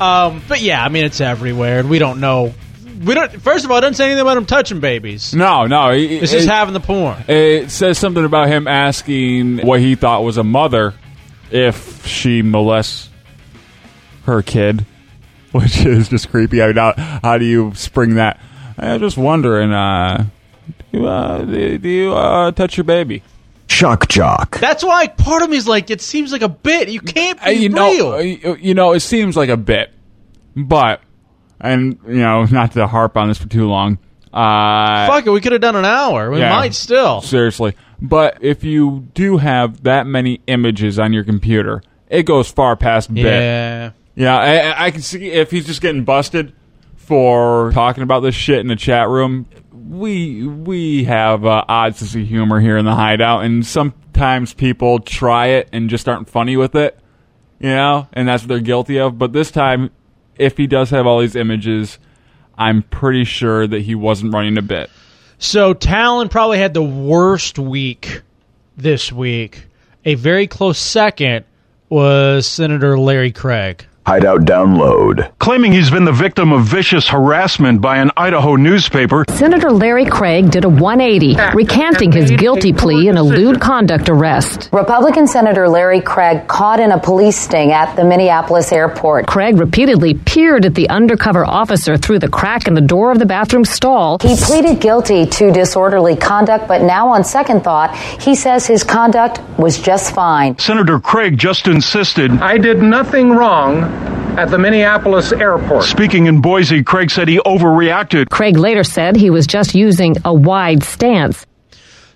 Um, 0.00 0.42
but 0.48 0.60
yeah, 0.60 0.82
I 0.84 0.88
mean 0.88 1.04
it's 1.04 1.20
everywhere, 1.20 1.80
and 1.80 1.90
we 1.90 1.98
don't 1.98 2.20
know. 2.20 2.54
We 3.04 3.14
don't. 3.14 3.30
First 3.42 3.64
of 3.64 3.70
all, 3.70 3.78
it 3.78 3.82
doesn't 3.82 3.94
say 3.94 4.06
anything 4.06 4.22
about 4.22 4.36
him 4.36 4.46
touching 4.46 4.80
babies. 4.80 5.34
no, 5.34 5.66
no. 5.66 5.90
It, 5.90 6.00
It's 6.10 6.32
just 6.32 6.46
it- 6.46 6.50
having 6.50 6.74
the 6.74 6.80
porn. 6.80 7.22
It 7.28 7.70
says 7.70 7.98
something 7.98 8.24
about 8.24 8.48
him 8.48 8.66
asking 8.66 9.58
what 9.66 9.80
he 9.80 9.94
thought 9.96 10.24
was 10.24 10.36
a 10.36 10.44
mother 10.44 10.94
if 11.50 12.06
she 12.06 12.42
molests 12.42 13.08
her 14.24 14.42
kid, 14.42 14.84
which 15.58 15.78
is 15.86 16.08
just 16.08 16.30
creepy. 16.30 16.62
I 16.62 16.66
mean, 16.68 16.76
how, 16.76 16.94
how 17.22 17.38
do 17.38 17.44
you 17.44 17.72
spring 17.74 18.14
that? 18.14 18.40
I'm 18.78 19.00
just 19.00 19.16
wondering, 19.18 19.72
uh, 19.72 20.26
do 20.92 20.98
you, 20.98 21.06
uh, 21.06 21.44
do 21.44 21.78
do 21.78 21.88
you 21.88 22.12
uh, 22.14 22.50
touch 22.52 22.76
your 22.76 22.84
baby? 22.84 23.22
Shock 23.68 24.08
jock. 24.08 24.58
That's 24.60 24.82
why 24.84 25.08
part 25.08 25.42
of 25.42 25.50
me 25.50 25.56
is 25.56 25.68
like, 25.68 25.90
it 25.90 26.00
seems 26.00 26.32
like 26.32 26.42
a 26.42 26.48
bit. 26.48 26.88
You 26.88 27.00
can't 27.00 27.38
be 27.40 27.44
Uh, 27.46 27.50
you 27.50 27.68
real. 27.68 27.74
know, 27.74 28.14
uh, 28.14 28.18
you 28.18 28.56
you 28.60 28.74
know, 28.74 28.92
it 28.92 29.00
seems 29.00 29.36
like 29.36 29.48
a 29.50 29.56
bit, 29.56 29.90
but 30.56 31.00
and 31.60 31.98
you 32.06 32.14
know, 32.20 32.44
not 32.44 32.72
to 32.72 32.86
harp 32.86 33.16
on 33.16 33.28
this 33.28 33.36
for 33.38 33.48
too 33.48 33.68
long. 33.68 33.98
Uh, 34.32 35.06
Fuck 35.08 35.26
it, 35.26 35.30
we 35.30 35.40
could 35.40 35.52
have 35.52 35.60
done 35.60 35.74
an 35.76 35.84
hour. 35.84 36.30
We 36.30 36.38
Yeah. 36.38 36.50
might 36.54 36.74
still. 36.74 37.20
Seriously. 37.20 37.74
But 38.00 38.38
if 38.42 38.62
you 38.62 39.08
do 39.14 39.38
have 39.38 39.82
that 39.82 40.06
many 40.06 40.40
images 40.46 40.98
on 40.98 41.12
your 41.12 41.24
computer, 41.24 41.82
it 42.08 42.22
goes 42.24 42.48
far 42.50 42.76
past 42.76 43.12
bit. 43.12 43.24
Yeah. 43.24 43.90
Yeah, 44.18 44.36
I, 44.36 44.86
I 44.86 44.90
can 44.90 45.00
see 45.00 45.30
if 45.30 45.52
he's 45.52 45.64
just 45.64 45.80
getting 45.80 46.02
busted 46.02 46.52
for 46.96 47.70
talking 47.72 48.02
about 48.02 48.20
this 48.20 48.34
shit 48.34 48.58
in 48.58 48.66
the 48.66 48.74
chat 48.74 49.08
room. 49.08 49.46
We 49.72 50.44
we 50.44 51.04
have 51.04 51.46
uh, 51.46 51.64
odd 51.68 51.94
sense 51.94 52.16
of 52.16 52.26
humor 52.26 52.58
here 52.58 52.76
in 52.76 52.84
the 52.84 52.96
hideout, 52.96 53.44
and 53.44 53.64
sometimes 53.64 54.54
people 54.54 54.98
try 54.98 55.46
it 55.46 55.68
and 55.72 55.88
just 55.88 56.08
aren't 56.08 56.28
funny 56.28 56.56
with 56.56 56.74
it, 56.74 56.98
you 57.60 57.68
know, 57.68 58.08
and 58.12 58.26
that's 58.26 58.42
what 58.42 58.48
they're 58.48 58.58
guilty 58.58 58.98
of. 58.98 59.18
But 59.18 59.32
this 59.32 59.52
time, 59.52 59.92
if 60.36 60.56
he 60.56 60.66
does 60.66 60.90
have 60.90 61.06
all 61.06 61.20
these 61.20 61.36
images, 61.36 62.00
I'm 62.56 62.82
pretty 62.82 63.22
sure 63.22 63.68
that 63.68 63.82
he 63.82 63.94
wasn't 63.94 64.34
running 64.34 64.58
a 64.58 64.62
bit. 64.62 64.90
So 65.38 65.74
Talon 65.74 66.28
probably 66.28 66.58
had 66.58 66.74
the 66.74 66.82
worst 66.82 67.56
week 67.56 68.22
this 68.76 69.12
week. 69.12 69.66
A 70.04 70.16
very 70.16 70.48
close 70.48 70.80
second 70.80 71.44
was 71.88 72.48
Senator 72.48 72.98
Larry 72.98 73.30
Craig. 73.30 73.86
Hideout 74.08 74.46
download. 74.46 75.30
Claiming 75.38 75.72
he's 75.72 75.90
been 75.90 76.06
the 76.06 76.12
victim 76.12 76.50
of 76.50 76.64
vicious 76.64 77.08
harassment 77.08 77.82
by 77.82 77.98
an 77.98 78.10
Idaho 78.16 78.56
newspaper. 78.56 79.26
Senator 79.28 79.70
Larry 79.70 80.06
Craig 80.06 80.50
did 80.50 80.64
a 80.64 80.68
180, 80.70 81.36
recanting 81.54 82.10
his 82.10 82.30
guilty 82.30 82.72
plea 82.72 83.08
in 83.08 83.18
a 83.18 83.22
lewd 83.22 83.60
conduct 83.60 84.08
arrest. 84.08 84.70
Republican 84.72 85.26
Senator 85.26 85.68
Larry 85.68 86.00
Craig 86.00 86.48
caught 86.48 86.80
in 86.80 86.90
a 86.90 86.98
police 86.98 87.36
sting 87.36 87.70
at 87.70 87.96
the 87.96 88.04
Minneapolis 88.04 88.72
airport. 88.72 89.26
Craig 89.26 89.58
repeatedly 89.58 90.14
peered 90.14 90.64
at 90.64 90.74
the 90.74 90.88
undercover 90.88 91.44
officer 91.44 91.98
through 91.98 92.18
the 92.18 92.30
crack 92.30 92.66
in 92.66 92.72
the 92.72 92.80
door 92.80 93.12
of 93.12 93.18
the 93.18 93.26
bathroom 93.26 93.66
stall. 93.66 94.16
He 94.22 94.36
pleaded 94.36 94.80
guilty 94.80 95.26
to 95.26 95.52
disorderly 95.52 96.16
conduct, 96.16 96.66
but 96.66 96.80
now 96.80 97.08
on 97.08 97.24
second 97.24 97.62
thought, 97.62 97.94
he 97.94 98.34
says 98.34 98.66
his 98.66 98.84
conduct 98.84 99.40
was 99.58 99.78
just 99.78 100.14
fine. 100.14 100.58
Senator 100.58 100.98
Craig 100.98 101.36
just 101.36 101.66
insisted. 101.68 102.30
I 102.30 102.56
did 102.56 102.80
nothing 102.80 103.32
wrong 103.32 103.97
at 104.38 104.50
the 104.50 104.58
Minneapolis 104.58 105.32
airport. 105.32 105.84
Speaking 105.84 106.26
in 106.26 106.40
Boise, 106.40 106.82
Craig 106.82 107.10
said 107.10 107.28
he 107.28 107.38
overreacted. 107.38 108.30
Craig 108.30 108.56
later 108.56 108.84
said 108.84 109.16
he 109.16 109.30
was 109.30 109.46
just 109.46 109.74
using 109.74 110.16
a 110.24 110.32
wide 110.32 110.82
stance. 110.84 111.44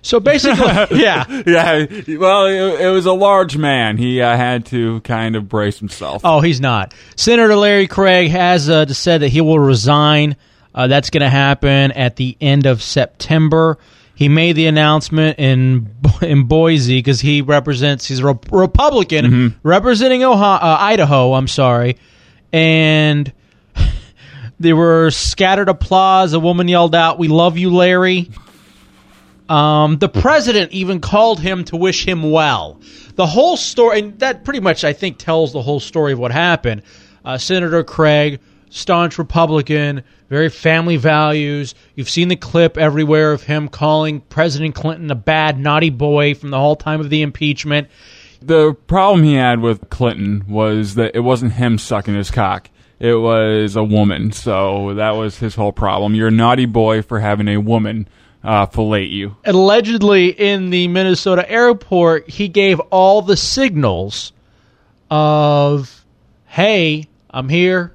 So 0.01 0.19
basically, 0.19 0.67
yeah. 0.99 1.25
yeah. 1.45 1.85
Well, 2.17 2.45
it, 2.45 2.81
it 2.81 2.89
was 2.89 3.05
a 3.05 3.13
large 3.13 3.57
man. 3.57 3.97
He 3.97 4.21
uh, 4.21 4.35
had 4.35 4.65
to 4.67 4.99
kind 5.01 5.35
of 5.35 5.47
brace 5.49 5.79
himself. 5.79 6.21
Oh, 6.25 6.41
he's 6.41 6.59
not. 6.59 6.93
Senator 7.15 7.55
Larry 7.55 7.87
Craig 7.87 8.29
has 8.29 8.69
uh, 8.69 8.85
said 8.87 9.21
that 9.21 9.29
he 9.29 9.41
will 9.41 9.59
resign. 9.59 10.35
Uh, 10.75 10.87
that's 10.87 11.09
going 11.09 11.21
to 11.21 11.29
happen 11.29 11.91
at 11.91 12.15
the 12.17 12.35
end 12.41 12.65
of 12.65 12.81
September. 12.81 13.77
He 14.15 14.29
made 14.29 14.55
the 14.55 14.67
announcement 14.67 15.39
in 15.39 15.95
in 16.21 16.43
Boise 16.45 16.99
because 16.99 17.19
he 17.21 17.41
represents. 17.41 18.05
He's 18.05 18.19
a 18.19 18.25
Re- 18.33 18.39
Republican 18.51 19.25
Mm-hmm. 19.25 19.67
representing 19.67 20.23
Ohio, 20.23 20.59
uh, 20.61 20.77
Idaho. 20.79 21.33
I'm 21.33 21.47
sorry, 21.47 21.97
and 22.51 23.31
there 24.59 24.75
were 24.75 25.09
scattered 25.11 25.67
applause. 25.69 26.33
A 26.33 26.39
woman 26.39 26.67
yelled 26.67 26.93
out, 26.95 27.17
"We 27.17 27.27
love 27.27 27.57
you, 27.57 27.73
Larry." 27.73 28.29
Um, 29.49 29.97
the 29.97 30.09
president 30.09 30.71
even 30.71 31.01
called 31.01 31.39
him 31.39 31.65
to 31.65 31.75
wish 31.75 32.07
him 32.07 32.31
well. 32.31 32.79
The 33.15 33.25
whole 33.27 33.57
story, 33.57 33.99
and 33.99 34.19
that 34.19 34.43
pretty 34.45 34.61
much, 34.61 34.83
I 34.83 34.93
think, 34.93 35.17
tells 35.17 35.53
the 35.53 35.61
whole 35.61 35.79
story 35.79 36.13
of 36.13 36.19
what 36.19 36.31
happened. 36.31 36.83
Uh, 37.25 37.37
Senator 37.37 37.83
Craig, 37.83 38.39
staunch 38.73 39.19
Republican, 39.19 40.03
very 40.29 40.49
family 40.49 40.97
values. 40.97 41.75
You've 41.95 42.09
seen 42.09 42.27
the 42.27 42.35
clip 42.35 42.77
everywhere 42.77 43.31
of 43.31 43.43
him 43.43 43.69
calling 43.69 44.21
President 44.21 44.73
Clinton 44.73 45.11
a 45.11 45.15
bad, 45.15 45.59
naughty 45.59 45.91
boy 45.91 46.33
from 46.33 46.49
the 46.49 46.57
whole 46.57 46.75
time 46.75 46.99
of 46.99 47.11
the 47.11 47.21
impeachment. 47.21 47.87
The 48.41 48.73
problem 48.73 49.23
he 49.23 49.35
had 49.35 49.61
with 49.61 49.89
Clinton 49.89 50.45
was 50.49 50.95
that 50.95 51.15
it 51.15 51.19
wasn't 51.19 51.53
him 51.53 51.77
sucking 51.77 52.15
his 52.15 52.31
cock. 52.31 52.69
It 52.99 53.13
was 53.13 53.75
a 53.75 53.83
woman. 53.83 54.31
So 54.31 54.95
that 54.95 55.11
was 55.11 55.37
his 55.37 55.55
whole 55.55 55.71
problem. 55.71 56.15
You're 56.15 56.29
a 56.29 56.31
naughty 56.31 56.65
boy 56.65 57.03
for 57.03 57.19
having 57.19 57.47
a 57.47 57.57
woman 57.57 58.07
uh, 58.43 58.65
fillet 58.65 59.05
you. 59.05 59.37
Allegedly, 59.45 60.29
in 60.29 60.71
the 60.71 60.87
Minnesota 60.87 61.49
airport, 61.49 62.29
he 62.29 62.47
gave 62.47 62.79
all 62.79 63.21
the 63.21 63.37
signals 63.37 64.33
of, 65.11 66.05
"Hey, 66.47 67.07
I'm 67.29 67.49
here, 67.49 67.93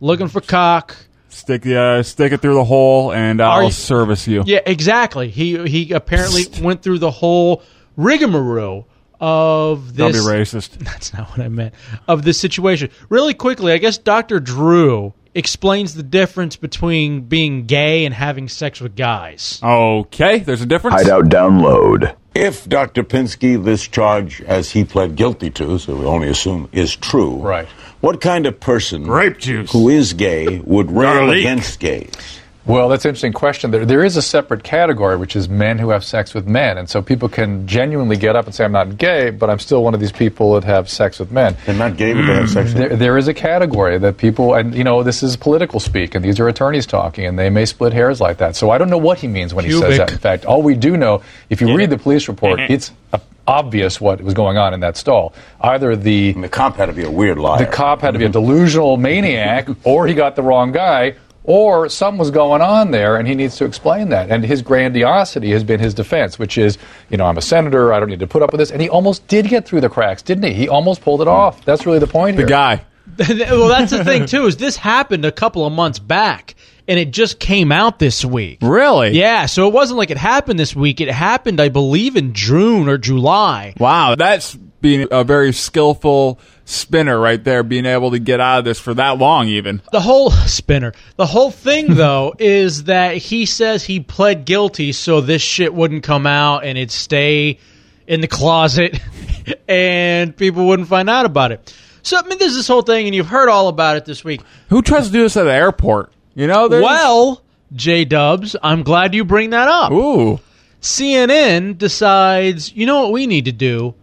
looking 0.00 0.28
for 0.28 0.40
cock." 0.40 0.96
Stick 1.28 1.64
uh, 1.66 2.02
stick 2.02 2.32
it 2.32 2.40
through 2.40 2.54
the 2.54 2.64
hole, 2.64 3.12
and 3.12 3.40
I'll 3.40 3.64
you- 3.64 3.70
service 3.70 4.26
you. 4.26 4.42
Yeah, 4.46 4.60
exactly. 4.66 5.28
He 5.30 5.68
he 5.68 5.92
apparently 5.92 6.42
went 6.60 6.82
through 6.82 6.98
the 6.98 7.10
whole 7.10 7.62
rigmarole 7.96 8.88
of 9.20 9.94
this. 9.94 10.12
Don't 10.16 10.24
be 10.24 10.30
racist. 10.42 10.70
That's 10.78 11.12
not 11.14 11.30
what 11.30 11.40
I 11.40 11.48
meant. 11.48 11.74
Of 12.08 12.24
this 12.24 12.38
situation. 12.38 12.90
Really 13.08 13.34
quickly, 13.34 13.72
I 13.72 13.78
guess 13.78 13.98
Dr. 13.98 14.40
Drew 14.40 15.12
explains 15.34 15.94
the 15.94 16.02
difference 16.02 16.56
between 16.56 17.22
being 17.22 17.66
gay 17.66 18.04
and 18.04 18.14
having 18.14 18.48
sex 18.48 18.80
with 18.80 18.96
guys. 18.96 19.60
Okay, 19.62 20.38
there's 20.40 20.62
a 20.62 20.66
difference. 20.66 20.96
Hideout 20.96 21.26
download. 21.26 22.16
If 22.34 22.68
Dr. 22.68 23.02
Pinsky, 23.02 23.62
this 23.62 23.88
charge, 23.88 24.40
as 24.42 24.70
he 24.70 24.84
pled 24.84 25.16
guilty 25.16 25.50
to, 25.50 25.78
so 25.78 25.96
we 25.96 26.04
only 26.04 26.28
assume 26.28 26.68
is 26.70 26.94
true, 26.94 27.36
right? 27.36 27.66
What 28.00 28.20
kind 28.20 28.46
of 28.46 28.60
person, 28.60 29.02
grape 29.02 29.38
juice, 29.38 29.72
who 29.72 29.88
is 29.88 30.12
gay, 30.12 30.60
would 30.60 30.92
rail 30.92 31.30
against 31.30 31.80
gays? 31.80 32.39
Well, 32.66 32.88
that's 32.88 33.04
an 33.04 33.10
interesting 33.10 33.32
question. 33.32 33.70
There, 33.70 33.86
there 33.86 34.04
is 34.04 34.16
a 34.16 34.22
separate 34.22 34.62
category, 34.62 35.16
which 35.16 35.34
is 35.34 35.48
men 35.48 35.78
who 35.78 35.90
have 35.90 36.04
sex 36.04 36.34
with 36.34 36.46
men. 36.46 36.76
And 36.76 36.88
so 36.88 37.00
people 37.00 37.28
can 37.28 37.66
genuinely 37.66 38.16
get 38.16 38.36
up 38.36 38.44
and 38.46 38.54
say, 38.54 38.64
I'm 38.64 38.72
not 38.72 38.98
gay, 38.98 39.30
but 39.30 39.48
I'm 39.48 39.58
still 39.58 39.82
one 39.82 39.94
of 39.94 40.00
these 40.00 40.12
people 40.12 40.54
that 40.54 40.64
have 40.64 40.88
sex 40.88 41.18
with 41.18 41.32
men. 41.32 41.56
They're 41.64 41.74
not 41.74 41.96
gay, 41.96 42.12
but 42.12 42.26
they 42.26 42.34
have 42.34 42.50
sex 42.50 42.74
with 42.74 42.76
there, 42.76 42.96
there 42.96 43.18
is 43.18 43.28
a 43.28 43.34
category 43.34 43.98
that 43.98 44.18
people, 44.18 44.54
and 44.54 44.74
you 44.74 44.84
know, 44.84 45.02
this 45.02 45.22
is 45.22 45.36
political 45.36 45.80
speak, 45.80 46.14
and 46.14 46.24
these 46.24 46.38
are 46.38 46.48
attorneys 46.48 46.86
talking, 46.86 47.24
and 47.24 47.38
they 47.38 47.50
may 47.50 47.64
split 47.64 47.92
hairs 47.92 48.20
like 48.20 48.38
that. 48.38 48.56
So 48.56 48.70
I 48.70 48.78
don't 48.78 48.90
know 48.90 48.98
what 48.98 49.18
he 49.18 49.26
means 49.26 49.54
when 49.54 49.64
he 49.64 49.72
says 49.72 49.98
that. 49.98 50.12
In 50.12 50.18
fact, 50.18 50.44
all 50.44 50.62
we 50.62 50.74
do 50.74 50.96
know, 50.96 51.22
if 51.48 51.60
you 51.60 51.74
read 51.74 51.90
the 51.90 51.98
police 51.98 52.28
report, 52.28 52.60
it's 52.68 52.92
uh, 53.12 53.18
obvious 53.46 54.00
what 54.00 54.20
was 54.20 54.34
going 54.34 54.58
on 54.58 54.74
in 54.74 54.80
that 54.80 54.96
stall. 54.96 55.32
Either 55.60 55.96
the 55.96 56.32
the 56.32 56.48
cop 56.48 56.76
had 56.76 56.86
to 56.86 56.92
be 56.92 57.04
a 57.04 57.10
weird 57.10 57.38
liar. 57.38 57.64
The 57.64 57.70
cop 57.70 58.02
had 58.02 58.12
to 58.12 58.18
be 58.18 58.26
a 58.26 58.28
delusional 58.28 58.96
maniac, 58.96 59.68
or 59.84 60.06
he 60.06 60.14
got 60.14 60.36
the 60.36 60.42
wrong 60.42 60.72
guy, 60.72 61.16
or 61.44 61.88
something 61.88 62.18
was 62.18 62.30
going 62.30 62.60
on 62.60 62.90
there, 62.90 63.16
and 63.16 63.26
he 63.26 63.34
needs 63.34 63.56
to 63.56 63.64
explain 63.64 64.10
that. 64.10 64.30
And 64.30 64.44
his 64.44 64.62
grandiosity 64.62 65.50
has 65.52 65.64
been 65.64 65.80
his 65.80 65.94
defense, 65.94 66.38
which 66.38 66.58
is, 66.58 66.76
you 67.08 67.16
know, 67.16 67.26
I'm 67.26 67.38
a 67.38 67.42
senator, 67.42 67.92
I 67.92 68.00
don't 68.00 68.10
need 68.10 68.20
to 68.20 68.26
put 68.26 68.42
up 68.42 68.52
with 68.52 68.58
this. 68.58 68.70
And 68.70 68.82
he 68.82 68.88
almost 68.88 69.26
did 69.26 69.48
get 69.48 69.66
through 69.66 69.80
the 69.80 69.88
cracks, 69.88 70.22
didn't 70.22 70.44
he? 70.44 70.52
He 70.52 70.68
almost 70.68 71.02
pulled 71.02 71.20
it 71.20 71.24
hmm. 71.24 71.30
off. 71.30 71.64
That's 71.64 71.86
really 71.86 71.98
the 71.98 72.06
point 72.06 72.36
The 72.36 72.42
here. 72.42 72.48
guy. 72.48 72.84
well, 73.28 73.68
that's 73.68 73.90
the 73.90 74.04
thing 74.04 74.26
too. 74.26 74.46
Is 74.46 74.56
this 74.56 74.76
happened 74.76 75.24
a 75.24 75.32
couple 75.32 75.66
of 75.66 75.72
months 75.72 75.98
back, 75.98 76.54
and 76.86 76.98
it 76.98 77.10
just 77.10 77.40
came 77.40 77.72
out 77.72 77.98
this 77.98 78.24
week. 78.24 78.58
Really? 78.62 79.10
Yeah. 79.10 79.46
So 79.46 79.66
it 79.66 79.72
wasn't 79.72 79.98
like 79.98 80.10
it 80.10 80.16
happened 80.16 80.60
this 80.60 80.76
week. 80.76 81.00
It 81.00 81.10
happened, 81.10 81.60
I 81.60 81.70
believe, 81.70 82.16
in 82.16 82.34
June 82.34 82.88
or 82.88 82.98
July. 82.98 83.74
Wow, 83.78 84.14
that's 84.14 84.56
being 84.80 85.06
a 85.10 85.24
very 85.24 85.52
skillful 85.52 86.38
spinner 86.64 87.18
right 87.18 87.42
there, 87.42 87.62
being 87.62 87.86
able 87.86 88.10
to 88.12 88.18
get 88.18 88.40
out 88.40 88.60
of 88.60 88.64
this 88.64 88.78
for 88.78 88.94
that 88.94 89.18
long, 89.18 89.48
even. 89.48 89.82
The 89.92 90.00
whole 90.00 90.30
spinner. 90.46 90.92
The 91.16 91.26
whole 91.26 91.50
thing, 91.50 91.94
though, 91.94 92.34
is 92.38 92.84
that 92.84 93.16
he 93.16 93.46
says 93.46 93.84
he 93.84 94.00
pled 94.00 94.44
guilty 94.44 94.92
so 94.92 95.20
this 95.20 95.42
shit 95.42 95.74
wouldn't 95.74 96.02
come 96.04 96.26
out 96.26 96.64
and 96.64 96.78
it'd 96.78 96.90
stay 96.90 97.58
in 98.06 98.20
the 98.20 98.28
closet 98.28 98.98
and 99.68 100.36
people 100.36 100.66
wouldn't 100.66 100.88
find 100.88 101.08
out 101.10 101.26
about 101.26 101.52
it. 101.52 101.74
So, 102.02 102.16
I 102.16 102.22
mean, 102.26 102.38
there's 102.38 102.54
this 102.54 102.66
whole 102.66 102.80
thing, 102.82 103.06
and 103.06 103.14
you've 103.14 103.26
heard 103.26 103.48
all 103.50 103.68
about 103.68 103.96
it 103.98 104.06
this 104.06 104.24
week. 104.24 104.40
Who 104.70 104.80
tries 104.80 105.06
to 105.08 105.12
do 105.12 105.22
this 105.22 105.36
at 105.36 105.44
the 105.44 105.52
airport? 105.52 106.10
You 106.34 106.46
know, 106.46 106.66
there's- 106.66 106.82
Well, 106.82 107.42
J 107.74 108.04
Dubs, 108.06 108.56
I'm 108.62 108.82
glad 108.82 109.14
you 109.14 109.24
bring 109.24 109.50
that 109.50 109.68
up. 109.68 109.92
Ooh. 109.92 110.40
CNN 110.80 111.76
decides, 111.76 112.72
you 112.74 112.86
know 112.86 113.02
what 113.02 113.12
we 113.12 113.26
need 113.26 113.44
to 113.44 113.52
do? 113.52 113.94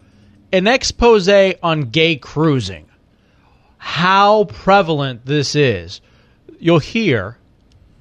An 0.52 0.68
expose 0.68 1.30
on 1.30 1.82
gay 1.89 2.16
cruising. 2.16 2.86
How 3.78 4.45
prevalent 4.45 5.26
this 5.26 5.56
is. 5.56 6.02
You'll 6.60 6.80
hear, 6.80 7.38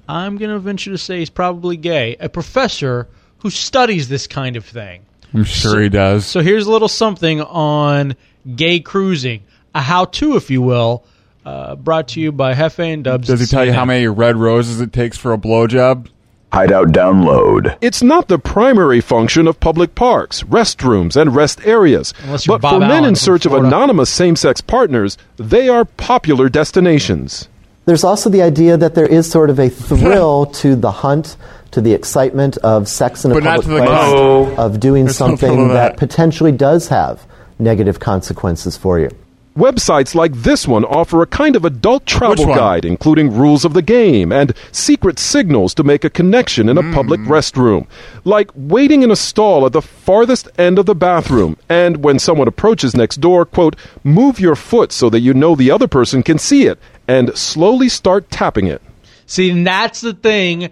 I'm 0.07 0.37
going 0.37 0.51
to 0.51 0.59
venture 0.59 0.91
to 0.91 0.97
say 0.97 1.19
he's 1.19 1.29
probably 1.29 1.77
gay, 1.77 2.15
a 2.19 2.29
professor 2.29 3.07
who 3.39 3.49
studies 3.49 4.09
this 4.09 4.27
kind 4.27 4.55
of 4.55 4.65
thing. 4.65 5.05
I'm 5.33 5.43
sure 5.43 5.81
he 5.81 5.89
does. 5.89 6.25
So 6.25 6.41
here's 6.41 6.65
a 6.65 6.71
little 6.71 6.87
something 6.87 7.41
on 7.41 8.15
gay 8.55 8.79
cruising, 8.79 9.43
a 9.75 9.81
how 9.81 10.05
to, 10.05 10.35
if 10.35 10.49
you 10.49 10.61
will, 10.61 11.05
uh, 11.45 11.75
brought 11.75 12.09
to 12.09 12.21
you 12.21 12.31
by 12.31 12.53
Hefe 12.53 12.93
and 12.93 13.03
Dubs. 13.03 13.27
Does 13.27 13.39
he 13.39 13.45
tell 13.45 13.65
you 13.65 13.73
how 13.73 13.85
many 13.85 14.07
red 14.07 14.35
roses 14.35 14.81
it 14.81 14.93
takes 14.93 15.17
for 15.17 15.33
a 15.33 15.37
blowjob? 15.37 16.09
Hideout 16.53 16.87
download. 16.89 17.77
It's 17.81 18.01
not 18.01 18.29
the 18.29 18.39
primary 18.39 19.01
function 19.01 19.47
of 19.47 19.59
public 19.59 19.95
parks, 19.95 20.43
restrooms, 20.43 21.15
and 21.19 21.35
rest 21.35 21.59
areas. 21.65 22.13
But 22.47 22.61
Bob 22.61 22.73
for 22.75 22.79
men 22.79 23.03
in 23.03 23.09
from 23.11 23.15
search 23.15 23.45
of 23.45 23.53
anonymous 23.53 24.09
same 24.09 24.35
sex 24.35 24.61
partners, 24.61 25.17
they 25.35 25.67
are 25.69 25.83
popular 25.85 26.47
destinations. 26.49 27.49
There's 27.85 28.03
also 28.03 28.29
the 28.29 28.41
idea 28.41 28.75
that 28.77 28.95
there 28.95 29.05
is 29.05 29.29
sort 29.29 29.49
of 29.49 29.59
a 29.59 29.69
thrill 29.87 30.45
to 30.47 30.75
the 30.75 30.91
hunt, 30.91 31.35
to 31.71 31.81
the 31.81 31.93
excitement 31.93 32.57
of 32.57 32.87
sex 32.87 33.25
in 33.25 33.31
a 33.31 33.35
But 33.35 33.43
public 33.43 33.83
place, 33.83 33.89
hunt. 33.89 34.57
of 34.59 34.79
doing 34.79 35.05
There's 35.05 35.17
something 35.17 35.67
to 35.67 35.73
that. 35.73 35.91
that. 35.91 35.97
potentially 35.97 36.51
does 36.53 36.87
have 36.87 37.25
negative 37.59 37.99
consequences 37.99 38.77
for 38.77 38.99
you. 38.99 39.09
Websites 39.57 40.13
like 40.13 40.33
this 40.33 40.67
one 40.67 40.85
offer 40.85 41.23
a 41.23 41.25
kind 41.25 41.55
of 41.55 41.65
adult 41.65 42.05
travel 42.05 42.45
guide, 42.45 42.85
including 42.85 43.35
rules 43.35 43.65
of 43.65 43.73
the 43.73 43.81
game 43.81 44.31
and 44.31 44.53
secret 44.71 45.17
signals 45.17 45.73
to 45.73 45.83
make 45.83 46.03
a 46.03 46.11
connection 46.11 46.69
in 46.69 46.77
a 46.77 46.93
public 46.93 47.21
Mm. 47.21 47.27
restroom. 47.27 47.87
Like 48.23 48.51
waiting 48.53 49.01
in 49.01 49.09
a 49.09 49.15
stall 49.15 49.65
at 49.65 49.71
the 49.73 49.81
farthest 49.81 50.47
end 50.59 50.77
of 50.77 50.85
the 50.85 50.93
bathroom, 50.93 51.57
and 51.67 52.03
when 52.03 52.19
someone 52.19 52.47
approaches 52.47 52.95
next 52.95 53.19
door, 53.19 53.45
quote, 53.45 53.75
move 54.03 54.39
your 54.39 54.55
foot 54.55 54.91
so 54.91 55.09
that 55.09 55.21
you 55.21 55.33
know 55.33 55.55
the 55.55 55.71
other 55.71 55.87
person 55.87 56.21
can 56.21 56.37
see 56.37 56.67
it, 56.67 56.77
and 57.07 57.35
slowly 57.35 57.89
start 57.89 58.29
tapping 58.29 58.67
it. 58.67 58.81
See, 59.25 59.63
that's 59.63 60.01
the 60.01 60.13
thing 60.13 60.69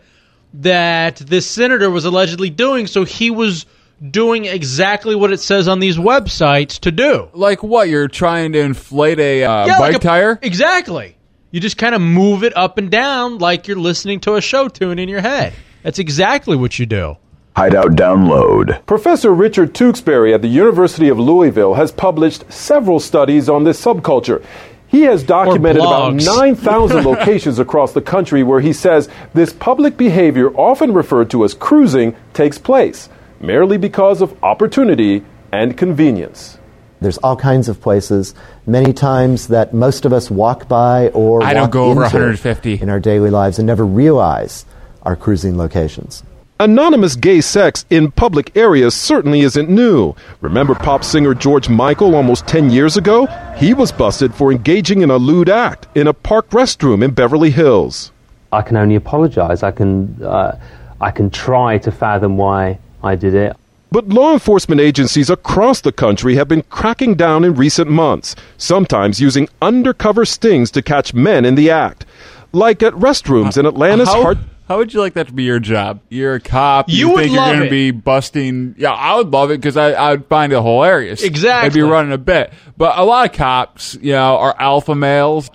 that 0.53 1.15
this 1.15 1.47
senator 1.49 1.89
was 1.89 2.05
allegedly 2.05 2.51
doing. 2.51 2.85
So 2.85 3.03
he 3.03 3.31
was 3.31 3.65
doing 4.11 4.45
exactly 4.45 5.15
what 5.15 5.31
it 5.31 5.39
says 5.39 5.67
on 5.67 5.79
these 5.79 5.97
websites 5.97 6.79
to 6.81 6.91
do. 6.91 7.29
Like 7.33 7.63
what? 7.63 7.89
You're 7.89 8.07
trying 8.07 8.53
to 8.53 8.59
inflate 8.59 9.19
a 9.19 9.43
uh, 9.43 9.65
Yeah, 9.67 9.73
bike 9.79 9.79
like 9.79 9.95
a- 9.95 9.99
tire? 9.99 10.39
Exactly. 10.41 11.17
You 11.51 11.59
just 11.61 11.77
kind 11.77 11.95
of 11.95 12.01
move 12.01 12.43
it 12.43 12.55
up 12.57 12.77
and 12.77 12.91
down 12.91 13.37
like 13.37 13.67
you're 13.67 13.77
listening 13.77 14.19
to 14.21 14.35
a 14.35 14.41
show 14.41 14.67
tune 14.67 14.99
in 14.99 15.07
your 15.07 15.21
head. 15.21 15.53
That's 15.83 15.99
exactly 15.99 16.57
what 16.57 16.77
you 16.77 16.85
do. 16.85 17.17
Hideout 17.55 17.91
download. 17.91 18.85
Professor 18.85 19.33
Richard 19.33 19.73
Tewksbury 19.73 20.33
at 20.33 20.41
the 20.41 20.49
University 20.49 21.07
of 21.07 21.17
Louisville 21.17 21.75
has 21.75 21.91
published 21.93 22.51
several 22.51 22.99
studies 22.99 23.47
on 23.47 23.63
this 23.63 23.81
subculture. 23.81 24.43
He 24.87 25.03
has 25.03 25.23
documented 25.23 25.81
about 25.81 26.13
9,000 26.15 27.05
locations 27.05 27.57
across 27.59 27.93
the 27.93 28.01
country 28.01 28.43
where 28.43 28.59
he 28.59 28.73
says 28.73 29.07
this 29.33 29.53
public 29.53 29.95
behavior, 29.95 30.49
often 30.55 30.93
referred 30.93 31.29
to 31.29 31.45
as 31.45 31.53
cruising, 31.53 32.15
takes 32.33 32.57
place 32.57 33.07
merely 33.39 33.77
because 33.77 34.21
of 34.21 34.41
opportunity 34.43 35.23
and 35.51 35.77
convenience. 35.77 36.57
There's 37.01 37.17
all 37.19 37.35
kinds 37.35 37.69
of 37.69 37.81
places, 37.81 38.33
many 38.65 38.93
times 38.93 39.49
that 39.49 39.73
most 39.73 40.05
of 40.05 40.13
us 40.13 40.31
walk 40.31 40.67
by 40.67 41.09
or 41.09 41.43
I 41.43 41.53
don't 41.53 41.63
walk 41.63 41.71
go 41.71 41.85
over 41.85 42.05
into 42.05 42.15
150. 42.15 42.81
in 42.81 42.89
our 42.89 42.99
daily 42.99 43.29
lives 43.29 43.59
and 43.59 43.67
never 43.67 43.85
realize 43.85 44.65
are 45.03 45.15
cruising 45.15 45.57
locations. 45.57 46.23
Anonymous 46.57 47.17
gay 47.17 47.41
sex 47.41 47.85
in 47.89 48.11
public 48.11 48.55
areas 48.55 48.95
certainly 48.95 49.41
isn't 49.41 49.69
new. 49.69 50.15
Remember 50.39 50.73
pop 50.73 51.03
singer 51.03 51.33
George 51.33 51.67
Michael 51.67 52.15
almost 52.15 52.47
10 52.47 52.69
years 52.69 52.95
ago? 52.95 53.25
He 53.57 53.73
was 53.73 53.91
busted 53.91 54.33
for 54.33 54.53
engaging 54.53 55.01
in 55.01 55.11
a 55.11 55.17
lewd 55.17 55.49
act 55.49 55.87
in 55.95 56.07
a 56.07 56.13
park 56.13 56.49
restroom 56.51 57.03
in 57.03 57.11
Beverly 57.11 57.51
Hills. 57.51 58.13
I 58.53 58.61
can 58.61 58.77
only 58.77 58.95
apologise. 58.95 59.63
I 59.63 59.71
can, 59.71 60.23
uh, 60.23 60.57
I 61.01 61.11
can 61.11 61.29
try 61.29 61.77
to 61.79 61.91
fathom 61.91 62.37
why 62.37 62.79
I 63.05 63.15
did 63.15 63.35
it. 63.35 63.55
But 63.91 64.09
law 64.09 64.33
enforcement 64.33 64.81
agencies 64.81 65.29
across 65.29 65.79
the 65.79 65.91
country 65.91 66.35
have 66.35 66.47
been 66.47 66.63
cracking 66.63 67.15
down 67.15 67.45
in 67.45 67.53
recent 67.53 67.89
months, 67.89 68.35
sometimes 68.57 69.21
using 69.21 69.47
undercover 69.61 70.25
stings 70.25 70.71
to 70.71 70.81
catch 70.81 71.13
men 71.13 71.45
in 71.45 71.55
the 71.55 71.69
act. 71.71 72.05
Like 72.51 72.83
at 72.83 72.93
restrooms 72.93 73.57
in 73.57 73.65
Atlanta's 73.65 74.09
how, 74.09 74.21
heart. 74.21 74.37
how 74.67 74.77
would 74.79 74.93
you 74.93 74.99
like 74.99 75.13
that 75.13 75.27
to 75.27 75.33
be 75.33 75.43
your 75.43 75.59
job? 75.59 76.01
You're 76.09 76.35
a 76.35 76.39
cop. 76.41 76.89
You 76.89 76.97
You, 76.97 77.09
would 77.11 77.17
think 77.19 77.35
you're 77.35 77.45
going 77.45 77.59
to 77.61 77.69
be 77.69 77.91
busting? 77.91 78.75
Yeah, 78.77 78.91
I 78.91 79.15
would 79.15 79.29
love 79.29 79.51
it 79.51 79.61
because 79.61 79.77
I, 79.77 79.91
I 79.91 80.11
would 80.11 80.25
find 80.25 80.51
it 80.51 80.57
hilarious. 80.57 81.23
Exactly. 81.23 81.67
I'd 81.67 81.73
be 81.73 81.81
running 81.89 82.11
a 82.11 82.17
bit. 82.17 82.51
But 82.75 82.97
a 82.97 83.05
lot 83.05 83.29
of 83.29 83.35
cops, 83.37 83.95
you 84.01 84.13
know, 84.13 84.37
are 84.37 84.55
alpha 84.59 84.95
males. 84.95 85.49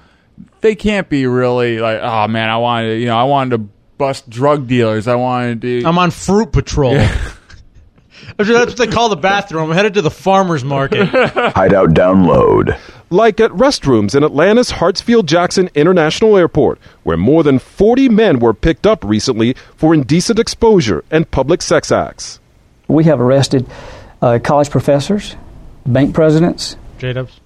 They 0.61 0.75
can't 0.77 1.09
be 1.09 1.27
really 1.27 1.79
like, 1.79 2.01
oh 2.01 2.29
man, 2.29 2.49
I 2.49 2.59
wanted, 2.59 2.89
to, 2.89 2.97
you 2.97 3.07
know, 3.07 3.19
I 3.19 3.25
wanted 3.25 3.57
to 3.57 3.69
bust 3.99 4.31
drug 4.31 4.67
dealers. 4.67 5.09
I 5.09 5.17
wanted 5.17 5.63
to. 5.63 5.85
I'm 5.85 5.99
on 5.99 6.11
fruit 6.11 6.53
patrol. 6.53 6.97
Actually, 8.39 8.55
That's 8.55 8.71
what 8.71 8.79
they 8.79 8.87
call 8.87 9.09
the 9.09 9.16
bathroom. 9.16 9.71
I'm 9.71 9.77
headed 9.77 9.95
to 9.95 10.03
the 10.03 10.11
farmer's 10.11 10.64
market. 10.64 11.07
Hideout 11.09 11.91
download. 11.91 12.79
Like 13.11 13.41
at 13.41 13.51
restrooms 13.51 14.14
in 14.14 14.23
Atlanta's 14.23 14.71
Hartsfield 14.71 15.27
Jackson 15.27 15.68
International 15.75 16.37
Airport, 16.37 16.79
where 17.03 17.16
more 17.16 17.43
than 17.43 17.59
40 17.59 18.09
men 18.09 18.39
were 18.39 18.55
picked 18.55 18.87
up 18.87 19.03
recently 19.05 19.55
for 19.77 19.93
indecent 19.95 20.39
exposure 20.39 21.05
and 21.11 21.29
public 21.31 21.61
sex 21.62 21.91
acts. 21.91 22.39
We 22.87 23.05
have 23.05 23.21
arrested 23.21 23.66
uh, 24.23 24.39
college 24.43 24.71
professors, 24.71 25.37
bank 25.87 26.14
presidents, 26.14 26.77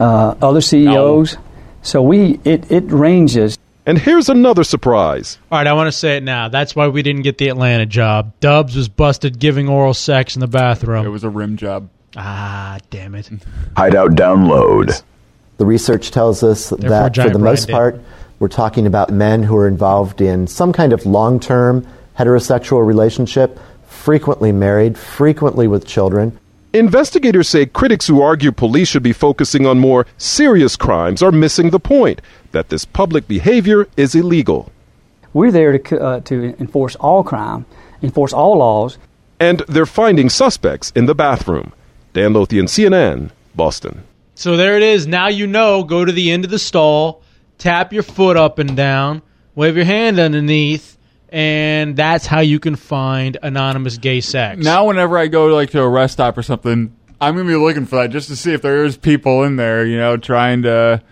uh, 0.00 0.34
other 0.42 0.60
CEOs. 0.60 1.36
So 1.82 2.02
we 2.02 2.40
it, 2.44 2.70
it 2.70 2.84
ranges. 2.90 3.58
And 3.86 3.98
here's 3.98 4.28
another 4.30 4.64
surprise. 4.64 5.38
All 5.52 5.58
right, 5.58 5.66
I 5.66 5.74
want 5.74 5.88
to 5.88 5.92
say 5.92 6.16
it 6.16 6.22
now. 6.22 6.48
That's 6.48 6.74
why 6.74 6.88
we 6.88 7.02
didn't 7.02 7.22
get 7.22 7.36
the 7.36 7.48
Atlanta 7.48 7.84
job. 7.84 8.32
Dubs 8.40 8.76
was 8.76 8.88
busted 8.88 9.38
giving 9.38 9.68
oral 9.68 9.92
sex 9.92 10.36
in 10.36 10.40
the 10.40 10.46
bathroom. 10.46 11.04
It 11.04 11.10
was 11.10 11.24
a 11.24 11.28
rim 11.28 11.56
job. 11.56 11.90
Ah, 12.16 12.78
damn 12.90 13.14
it. 13.14 13.28
Hideout 13.76 14.12
download. 14.12 15.02
The 15.58 15.66
research 15.66 16.10
tells 16.10 16.42
us 16.42 16.70
Therefore, 16.70 16.88
that 16.88 17.14
for 17.14 17.22
the 17.24 17.30
Brian 17.30 17.42
most 17.42 17.66
did. 17.66 17.72
part, 17.72 18.00
we're 18.38 18.48
talking 18.48 18.86
about 18.86 19.10
men 19.10 19.42
who 19.42 19.56
are 19.56 19.68
involved 19.68 20.20
in 20.20 20.46
some 20.46 20.72
kind 20.72 20.92
of 20.92 21.04
long 21.04 21.38
term 21.38 21.86
heterosexual 22.18 22.86
relationship, 22.86 23.58
frequently 23.86 24.52
married, 24.52 24.96
frequently 24.96 25.68
with 25.68 25.86
children. 25.86 26.38
Investigators 26.74 27.48
say 27.48 27.66
critics 27.66 28.08
who 28.08 28.20
argue 28.20 28.50
police 28.50 28.88
should 28.88 29.04
be 29.04 29.12
focusing 29.12 29.64
on 29.64 29.78
more 29.78 30.08
serious 30.18 30.74
crimes 30.74 31.22
are 31.22 31.30
missing 31.30 31.70
the 31.70 31.78
point 31.78 32.20
that 32.50 32.68
this 32.68 32.84
public 32.84 33.28
behavior 33.28 33.86
is 33.96 34.16
illegal. 34.16 34.72
We're 35.32 35.52
there 35.52 35.78
to, 35.78 36.02
uh, 36.02 36.20
to 36.22 36.56
enforce 36.58 36.96
all 36.96 37.22
crime, 37.22 37.64
enforce 38.02 38.32
all 38.32 38.58
laws. 38.58 38.98
And 39.38 39.60
they're 39.68 39.86
finding 39.86 40.28
suspects 40.28 40.90
in 40.96 41.06
the 41.06 41.14
bathroom. 41.14 41.72
Dan 42.12 42.32
Lothian, 42.32 42.66
CNN, 42.66 43.30
Boston. 43.54 44.02
So 44.34 44.56
there 44.56 44.76
it 44.76 44.82
is. 44.82 45.06
Now 45.06 45.28
you 45.28 45.46
know. 45.46 45.84
Go 45.84 46.04
to 46.04 46.10
the 46.10 46.32
end 46.32 46.44
of 46.44 46.50
the 46.50 46.58
stall, 46.58 47.22
tap 47.56 47.92
your 47.92 48.02
foot 48.02 48.36
up 48.36 48.58
and 48.58 48.76
down, 48.76 49.22
wave 49.54 49.76
your 49.76 49.84
hand 49.84 50.18
underneath, 50.18 50.98
and 51.34 51.96
that's 51.96 52.26
how 52.26 52.38
you 52.38 52.60
can 52.60 52.76
find 52.76 53.36
anonymous 53.42 53.98
gay 53.98 54.20
sex. 54.20 54.62
Now, 54.64 54.86
whenever 54.86 55.18
I 55.18 55.26
go 55.26 55.46
like 55.48 55.70
to 55.70 55.82
a 55.82 55.88
rest 55.88 56.12
stop 56.12 56.38
or 56.38 56.44
something, 56.44 56.94
I'm 57.20 57.34
gonna 57.36 57.48
be 57.48 57.56
looking 57.56 57.86
for 57.86 57.96
that 57.96 58.10
just 58.10 58.28
to 58.28 58.36
see 58.36 58.52
if 58.52 58.62
there 58.62 58.84
is 58.84 58.96
people 58.96 59.42
in 59.42 59.56
there, 59.56 59.84
you 59.84 59.98
know, 59.98 60.16
trying 60.16 60.62
to. 60.62 61.02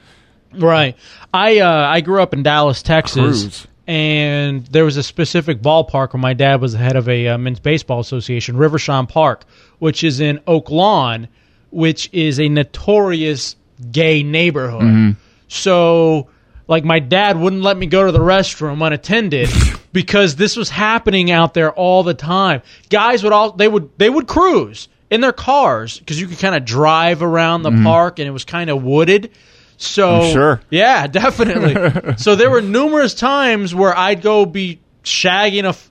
Right. 0.55 0.97
I 1.35 1.59
uh, 1.59 1.69
I 1.89 2.03
grew 2.03 2.23
up 2.23 2.33
in 2.35 2.45
Dallas, 2.45 2.83
Texas, 2.83 3.17
Cruise. 3.43 3.67
and 3.89 4.65
there 4.67 4.85
was 4.85 4.97
a 4.97 5.03
specific 5.03 5.61
ballpark 5.61 6.13
where 6.13 6.21
my 6.21 6.35
dad 6.35 6.61
was 6.61 6.73
the 6.73 6.79
head 6.79 6.95
of 6.95 7.09
a 7.09 7.27
uh, 7.29 7.39
men's 7.39 7.59
baseball 7.59 7.99
association, 7.99 8.55
Reverchon 8.55 9.09
Park, 9.09 9.45
which 9.81 10.05
is 10.05 10.21
in 10.21 10.39
Oak 10.47 10.71
Lawn, 10.71 11.27
which 11.71 12.09
is 12.13 12.39
a 12.39 12.49
notorious 12.49 13.57
gay 13.91 14.23
neighborhood. 14.23 14.83
Mhm. 14.83 15.17
So, 15.49 16.29
like, 16.69 16.85
my 16.85 16.99
dad 17.01 17.39
wouldn't 17.39 17.63
let 17.63 17.77
me 17.77 17.87
go 17.87 18.07
to 18.07 18.13
the 18.13 18.19
restroom 18.21 18.85
unattended 18.87 19.49
because 19.93 20.37
this 20.37 20.57
was 20.57 20.71
happening 20.71 21.31
out 21.31 21.55
there 21.55 21.73
all 21.73 22.03
the 22.03 22.15
time. 22.15 22.63
Guys 22.91 23.23
would 23.25 23.33
all 23.33 23.53
they 23.53 23.69
would 23.69 23.91
they 23.99 24.09
would 24.11 24.27
cruise 24.27 24.89
in 25.11 25.21
their 25.21 25.33
cars 25.33 25.99
because 25.99 26.21
you 26.21 26.27
could 26.27 26.39
kind 26.39 26.55
of 26.55 26.65
drive 26.65 27.23
around 27.23 27.63
the 27.63 27.71
Mhm. 27.71 27.85
park 27.85 28.19
and 28.19 28.27
it 28.29 28.31
was 28.33 28.45
kind 28.45 28.71
of 28.71 28.83
wooded. 28.83 29.31
So 29.77 30.21
I'm 30.23 30.33
sure. 30.33 30.61
yeah, 30.71 31.07
definitely. 31.09 32.15
so 32.17 32.37
there 32.37 32.51
were 32.51 32.63
numerous 32.63 33.15
times 33.15 33.75
where 33.75 33.97
I'd 33.97 34.23
go 34.23 34.47
be 34.47 34.79
shagging 35.05 35.65
a. 35.65 35.69
F- 35.69 35.91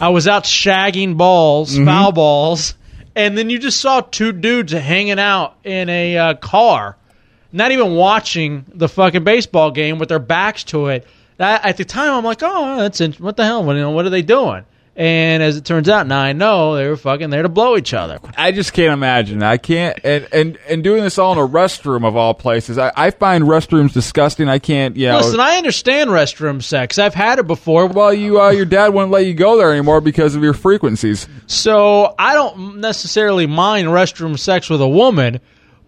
I 0.00 0.10
was 0.10 0.28
out 0.28 0.44
shagging 0.44 1.16
balls, 1.16 1.76
Mhm. 1.76 1.84
foul 1.86 2.12
balls, 2.12 2.74
and 3.16 3.36
then 3.36 3.50
you 3.50 3.58
just 3.58 3.80
saw 3.80 4.00
two 4.00 4.30
dudes 4.32 4.72
hanging 4.72 5.18
out 5.18 5.56
in 5.64 5.88
a 5.88 6.16
uh, 6.16 6.34
car, 6.34 6.96
not 7.52 7.72
even 7.72 7.94
watching 7.94 8.64
the 8.68 8.88
fucking 8.88 9.24
baseball 9.24 9.70
game 9.70 9.98
with 9.98 10.08
their 10.08 10.18
backs 10.18 10.64
to 10.64 10.88
it. 10.88 11.06
That, 11.38 11.64
at 11.64 11.76
the 11.76 11.84
time, 11.84 12.12
I'm 12.12 12.24
like, 12.24 12.40
oh, 12.42 12.76
that's 12.78 13.00
in- 13.00 13.12
what 13.14 13.36
the 13.36 13.44
hell? 13.44 13.64
What, 13.64 13.74
you 13.76 13.82
know, 13.82 13.90
what 13.90 14.06
are 14.06 14.10
they 14.10 14.22
doing? 14.22 14.64
And 14.94 15.42
as 15.42 15.56
it 15.56 15.64
turns 15.64 15.88
out, 15.88 16.06
now 16.06 16.20
I 16.20 16.34
know 16.34 16.76
they 16.76 16.86
were 16.86 16.98
fucking 16.98 17.30
there 17.30 17.42
to 17.42 17.48
blow 17.48 17.78
each 17.78 17.94
other. 17.94 18.18
I 18.36 18.52
just 18.52 18.74
can't 18.74 18.92
imagine. 18.92 19.42
I 19.42 19.56
can't, 19.56 19.98
and 20.04 20.28
and 20.34 20.58
and 20.68 20.84
doing 20.84 21.02
this 21.02 21.16
all 21.16 21.32
in 21.32 21.38
a 21.38 21.48
restroom 21.48 22.06
of 22.06 22.14
all 22.14 22.34
places. 22.34 22.76
I, 22.76 22.92
I 22.94 23.10
find 23.10 23.44
restrooms 23.44 23.94
disgusting. 23.94 24.50
I 24.50 24.58
can't. 24.58 24.94
You 24.94 25.08
know, 25.08 25.16
Listen, 25.16 25.40
I 25.40 25.56
understand 25.56 26.10
restroom 26.10 26.62
sex. 26.62 26.98
I've 26.98 27.14
had 27.14 27.38
it 27.38 27.46
before. 27.46 27.86
Well, 27.86 28.12
you 28.12 28.38
uh, 28.38 28.50
your 28.50 28.66
dad 28.66 28.88
wouldn't 28.92 29.12
let 29.12 29.24
you 29.24 29.32
go 29.32 29.56
there 29.56 29.72
anymore 29.72 30.02
because 30.02 30.34
of 30.34 30.42
your 30.42 30.52
frequencies. 30.52 31.26
So 31.46 32.14
I 32.18 32.34
don't 32.34 32.80
necessarily 32.80 33.46
mind 33.46 33.88
restroom 33.88 34.38
sex 34.38 34.68
with 34.68 34.82
a 34.82 34.88
woman, 34.88 35.40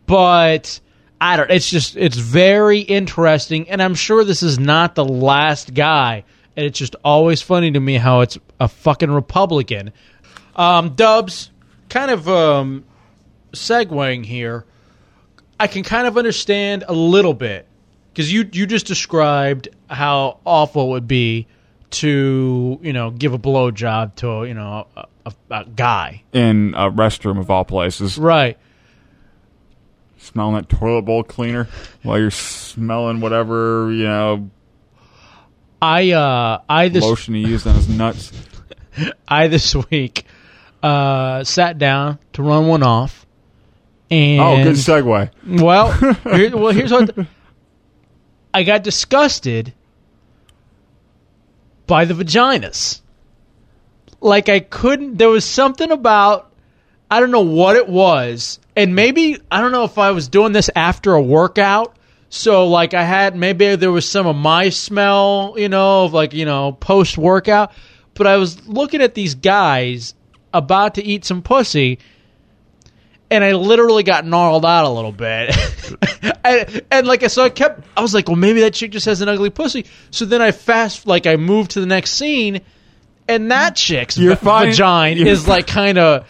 but 0.06 0.80
I 1.20 1.36
don't. 1.36 1.50
It's 1.50 1.68
just 1.68 1.96
it's 1.96 2.16
very 2.16 2.80
interesting, 2.80 3.68
and 3.70 3.82
I'm 3.82 3.94
sure 3.94 4.24
this 4.24 4.42
is 4.42 4.58
not 4.58 4.94
the 4.94 5.04
last 5.04 5.74
guy. 5.74 6.24
And 6.56 6.64
it's 6.64 6.78
just 6.78 6.94
always 7.04 7.42
funny 7.42 7.72
to 7.72 7.80
me 7.80 7.94
how 7.96 8.20
it's 8.20 8.38
a 8.60 8.68
fucking 8.68 9.10
Republican. 9.10 9.92
Um, 10.54 10.94
Dubs, 10.94 11.50
kind 11.88 12.12
of 12.12 12.28
um, 12.28 12.84
segueing 13.52 14.24
here. 14.24 14.64
I 15.58 15.66
can 15.66 15.82
kind 15.82 16.06
of 16.06 16.16
understand 16.16 16.84
a 16.86 16.92
little 16.92 17.34
bit 17.34 17.66
because 18.12 18.32
you 18.32 18.48
you 18.52 18.66
just 18.66 18.86
described 18.86 19.68
how 19.88 20.38
awful 20.44 20.88
it 20.88 20.90
would 20.90 21.08
be 21.08 21.46
to 21.90 22.78
you 22.82 22.92
know 22.92 23.10
give 23.10 23.32
a 23.32 23.38
blowjob 23.38 24.14
to 24.16 24.44
you 24.44 24.54
know 24.54 24.86
a, 24.96 25.06
a, 25.26 25.32
a 25.50 25.64
guy 25.64 26.22
in 26.32 26.74
a 26.76 26.90
restroom 26.90 27.38
of 27.38 27.50
all 27.50 27.64
places. 27.64 28.18
right 28.18 28.58
Smelling 30.24 30.54
that 30.54 30.70
toilet 30.70 31.02
bowl 31.02 31.22
cleaner 31.22 31.68
while 32.02 32.18
you're 32.18 32.30
smelling 32.30 33.20
whatever 33.20 33.92
you 33.92 34.04
know 34.04 34.50
I 35.82 36.12
uh 36.12 36.62
I 36.66 36.88
this 36.88 37.04
lotion 37.04 37.34
he 37.34 37.42
used 37.42 37.66
on 37.66 37.74
his 37.74 37.90
nuts. 37.90 38.32
I 39.28 39.48
this 39.48 39.74
week 39.90 40.24
uh 40.82 41.44
sat 41.44 41.76
down 41.76 42.18
to 42.32 42.42
run 42.42 42.66
one 42.68 42.82
off 42.82 43.26
and 44.10 44.40
Oh, 44.40 44.62
good 44.62 44.76
segue. 44.76 45.30
Well, 45.62 45.92
here, 46.22 46.56
well 46.56 46.72
here's 46.72 46.90
what 46.90 47.14
I 48.54 48.62
got 48.62 48.82
disgusted 48.82 49.74
by 51.86 52.06
the 52.06 52.14
vaginas. 52.14 53.02
Like 54.22 54.48
I 54.48 54.60
couldn't 54.60 55.18
there 55.18 55.28
was 55.28 55.44
something 55.44 55.90
about 55.90 56.50
I 57.10 57.20
don't 57.20 57.30
know 57.30 57.42
what 57.42 57.76
it 57.76 57.88
was. 57.88 58.58
And 58.76 58.94
maybe 58.94 59.38
I 59.50 59.60
don't 59.60 59.72
know 59.72 59.84
if 59.84 59.98
I 59.98 60.10
was 60.10 60.28
doing 60.28 60.52
this 60.52 60.70
after 60.74 61.14
a 61.14 61.22
workout. 61.22 61.96
So 62.28 62.66
like 62.66 62.94
I 62.94 63.04
had 63.04 63.36
maybe 63.36 63.76
there 63.76 63.92
was 63.92 64.08
some 64.08 64.26
of 64.26 64.34
my 64.34 64.70
smell, 64.70 65.54
you 65.56 65.68
know, 65.68 66.04
of 66.04 66.12
like, 66.12 66.32
you 66.32 66.44
know, 66.44 66.72
post 66.72 67.16
workout. 67.16 67.72
But 68.14 68.26
I 68.26 68.36
was 68.36 68.66
looking 68.66 69.02
at 69.02 69.14
these 69.14 69.34
guys 69.34 70.14
about 70.52 70.96
to 70.96 71.04
eat 71.04 71.24
some 71.24 71.42
pussy 71.42 71.98
and 73.30 73.42
I 73.42 73.52
literally 73.52 74.02
got 74.02 74.24
gnarled 74.24 74.64
out 74.64 74.84
a 74.84 74.88
little 74.88 75.12
bit. 75.12 75.56
and, 76.44 76.82
and 76.90 77.06
like 77.06 77.22
I 77.22 77.28
so 77.28 77.44
I 77.44 77.50
kept 77.50 77.84
I 77.96 78.00
was 78.00 78.14
like, 78.14 78.28
well 78.28 78.36
maybe 78.36 78.60
that 78.60 78.74
chick 78.74 78.90
just 78.90 79.06
has 79.06 79.20
an 79.20 79.28
ugly 79.28 79.50
pussy. 79.50 79.86
So 80.10 80.24
then 80.24 80.42
I 80.42 80.52
fast 80.52 81.06
like 81.06 81.26
I 81.26 81.36
moved 81.36 81.72
to 81.72 81.80
the 81.80 81.86
next 81.86 82.12
scene 82.12 82.60
and 83.28 83.50
that 83.50 83.76
chick's 83.76 84.16
fine- 84.36 84.68
vagina 84.70 85.20
you're 85.20 85.28
is 85.28 85.48
like 85.48 85.66
kind 85.66 85.98
of 85.98 86.28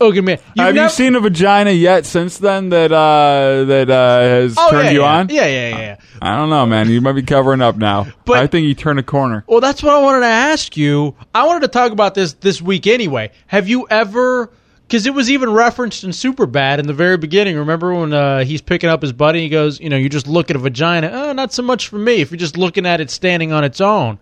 okay 0.00 0.20
man. 0.20 0.38
You've 0.54 0.66
Have 0.66 0.76
you 0.76 0.88
seen 0.88 1.14
a 1.14 1.20
vagina 1.20 1.70
yet 1.70 2.06
since 2.06 2.38
then 2.38 2.68
that 2.70 2.92
uh, 2.92 3.64
that 3.64 3.90
uh, 3.90 4.18
has 4.20 4.54
Oh, 4.58 4.70
turned 4.70 4.86
yeah, 4.86 4.90
you 4.92 5.00
yeah. 5.00 5.14
on? 5.18 5.28
Yeah, 5.28 5.46
yeah, 5.46 5.68
yeah. 5.78 5.96
I 6.22 6.36
don't 6.36 6.50
know, 6.50 6.66
man. 6.66 6.88
You 6.90 7.00
might 7.00 7.12
be 7.12 7.22
covering 7.22 7.60
up 7.62 7.76
now. 7.76 8.06
But- 8.24 8.38
I 8.38 8.46
think 8.46 8.66
you 8.66 8.74
turned 8.74 8.98
a 8.98 9.02
corner. 9.02 9.44
Well, 9.46 9.60
that's 9.60 9.82
what 9.82 9.94
I 9.94 10.00
wanted 10.02 10.20
to 10.20 10.26
ask 10.26 10.76
you. 10.76 11.14
I 11.34 11.46
wanted 11.46 11.60
to 11.62 11.68
talk 11.68 11.92
about 11.92 12.14
this 12.14 12.34
this 12.34 12.60
week 12.62 12.86
anyway. 12.86 13.30
Have 13.46 13.68
you 13.68 13.86
ever? 13.90 14.50
Because 14.86 15.06
it 15.06 15.14
was 15.14 15.30
even 15.30 15.50
referenced 15.50 16.04
in 16.04 16.10
Superbad 16.10 16.78
in 16.78 16.86
the 16.86 16.92
very 16.92 17.16
beginning. 17.16 17.56
Remember 17.56 17.94
when 17.94 18.12
uh, 18.12 18.44
he's 18.44 18.60
picking 18.60 18.90
up 18.90 19.00
his 19.00 19.12
buddy? 19.14 19.40
He 19.40 19.48
goes, 19.48 19.80
"You 19.80 19.88
know, 19.88 19.96
you 19.96 20.08
just 20.10 20.26
look 20.28 20.50
at 20.50 20.56
a 20.56 20.58
vagina. 20.58 21.10
Oh, 21.12 21.32
not 21.32 21.52
so 21.54 21.62
much 21.62 21.88
for 21.88 21.96
me. 21.98 22.20
If 22.20 22.30
you're 22.30 22.38
just 22.38 22.56
looking 22.58 22.84
at 22.84 23.00
it 23.00 23.10
standing 23.10 23.52
on 23.52 23.64
its 23.64 23.80
own." 23.80 24.18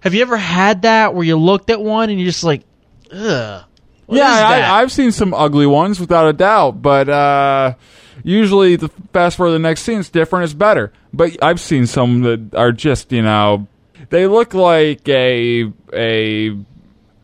Have 0.00 0.14
you 0.14 0.22
ever 0.22 0.36
had 0.36 0.82
that 0.82 1.14
where 1.14 1.24
you 1.24 1.36
looked 1.36 1.68
at 1.70 1.80
one 1.80 2.10
and 2.10 2.18
you're 2.18 2.28
just 2.30 2.42
like, 2.42 2.62
"Ugh." 3.12 3.64
What 4.10 4.16
yeah, 4.16 4.56
is? 4.56 4.64
I, 4.64 4.80
I've 4.80 4.90
seen 4.90 5.12
some 5.12 5.32
ugly 5.32 5.66
ones 5.66 6.00
without 6.00 6.28
a 6.28 6.32
doubt, 6.32 6.82
but 6.82 7.08
uh, 7.08 7.74
usually 8.24 8.74
the 8.74 8.88
fast 9.12 9.36
forward 9.36 9.50
to 9.50 9.52
the 9.52 9.58
next 9.60 9.82
scene, 9.82 10.00
it's 10.00 10.10
different, 10.10 10.44
it's 10.44 10.52
better. 10.52 10.92
But 11.12 11.42
I've 11.42 11.60
seen 11.60 11.86
some 11.86 12.22
that 12.22 12.54
are 12.56 12.72
just 12.72 13.12
you 13.12 13.22
know, 13.22 13.68
they 14.08 14.26
look 14.26 14.52
like 14.52 15.08
a 15.08 15.72
a 15.94 16.56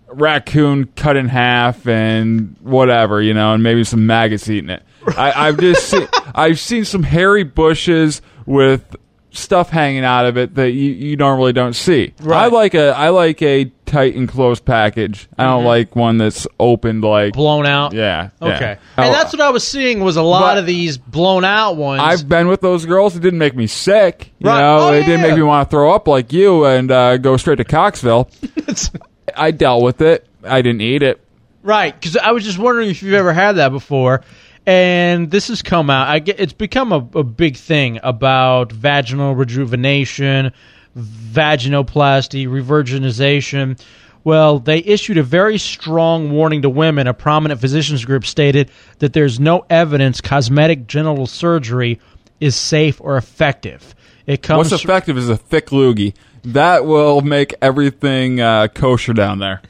raccoon 0.09 0.87
cut 0.95 1.17
in 1.17 1.29
half 1.29 1.89
and 1.89 2.57
whatever, 2.61 3.21
you 3.21 3.35
know, 3.35 3.55
and 3.55 3.65
maybe 3.65 3.83
some 3.83 4.07
maggots 4.07 4.49
eating 4.49 4.71
it. 4.71 4.83
I, 5.09 5.49
I've 5.49 5.59
just 5.59 5.89
seen, 5.89 6.07
I've 6.35 6.61
seen 6.61 6.85
some 6.85 7.03
hairy 7.03 7.43
bushes 7.43 8.23
with 8.47 8.97
stuff 9.31 9.71
hanging 9.71 10.05
out 10.05 10.27
of 10.27 10.39
it 10.39 10.55
that 10.55 10.71
you, 10.71 10.93
you 10.93 11.17
normally 11.17 11.53
don't 11.53 11.75
see. 11.75 12.15
I 12.25 12.47
like 12.47 12.75
a 12.75 12.91
I 12.91 13.09
like 13.09 13.43
a 13.43 13.73
tight 13.87 14.13
and 14.15 14.23
enclosed 14.23 14.65
package. 14.65 15.29
I 15.39 15.45
don't 15.45 15.63
Mhm. 15.63 15.67
like 15.67 15.97
one 15.97 16.19
that's 16.19 16.47
opened 16.61 17.03
like 17.05 17.33
blown 17.35 17.65
out. 17.67 17.93
Yeah. 17.93 18.31
yeah. 18.43 18.49
Okay, 18.57 18.77
and 18.97 19.15
that's 19.15 19.33
what 19.33 19.41
I 19.41 19.51
was 19.51 19.67
seeing 19.67 20.01
was 20.01 20.17
a 20.17 20.23
lot 20.23 20.41
But- 20.55 20.59
of 20.59 20.67
these 20.67 20.99
blown 20.99 21.45
out 21.45 21.77
ones. 21.77 22.03
I've 22.05 22.29
been 22.29 22.49
with 22.49 22.61
those 22.61 22.85
girls. 22.85 23.17
It 23.17 23.21
didn't 23.23 23.39
make 23.39 23.57
me 23.57 23.67
sick. 23.67 24.33
You 24.39 24.49
Right. 24.51 24.61
know, 24.61 24.79
Oh, 24.89 24.93
it 24.93 25.05
didn't 25.05 25.21
yeah. 25.21 25.29
make 25.29 25.37
me 25.37 25.43
want 25.43 25.69
to 25.69 25.71
throw 25.75 25.95
up 25.95 26.07
like 26.09 26.33
you 26.33 26.65
and 26.67 26.91
uh, 26.91 27.17
go 27.17 27.37
straight 27.37 27.57
to 27.59 27.65
Coxville. 27.65 28.29
I 29.37 29.51
dealt 29.51 29.83
with 29.83 30.01
it. 30.03 30.27
I 30.45 30.63
didn't 30.63 30.81
eat 30.83 31.03
it. 31.03 31.21
Right, 31.63 31.93
because 31.99 32.17
I 32.17 32.31
was 32.33 32.45
just 32.45 32.59
wondering 32.59 32.91
if 32.91 33.03
you've 33.03 33.15
ever 33.15 33.33
had 33.33 33.57
that 33.57 33.71
before, 33.73 34.23
and 34.67 35.31
this 35.33 35.49
has 35.49 35.63
come 35.63 35.91
out. 35.91 36.07
I 36.09 36.21
get 36.21 36.39
it's 36.39 36.53
become 36.53 36.93
a, 36.93 37.05
a 37.19 37.25
big 37.25 37.57
thing 37.57 37.99
about 38.05 38.71
vaginal 38.71 39.35
rejuvenation, 39.35 40.53
vaginoplasty, 40.97 42.47
revirginization, 42.47 43.81
Well, 44.25 44.59
they 44.59 44.79
issued 44.79 45.19
a 45.19 45.23
very 45.23 45.57
strong 45.57 46.33
warning 46.33 46.63
to 46.63 46.69
women. 46.69 47.07
A 47.07 47.15
prominent 47.15 47.61
physicians 47.61 48.05
group 48.05 48.27
stated 48.27 48.71
that 48.99 49.13
there's 49.13 49.39
no 49.39 49.65
evidence 49.71 50.21
cosmetic 50.21 50.89
genital 50.89 51.27
surgery 51.27 52.01
is 52.41 52.57
safe 52.57 53.01
or 53.01 53.17
effective. 53.17 53.95
It 54.27 54.43
comes 54.43 54.71
What's 54.73 54.83
effective 54.85 55.17
is 55.17 55.29
a 55.29 55.37
thick 55.37 55.67
loogie. 55.67 56.15
That 56.47 56.85
will 56.87 57.21
make 57.21 57.55
everything 57.63 58.41
uh, 58.41 58.69
kosher 58.69 59.13
down 59.13 59.39
there. 59.39 59.63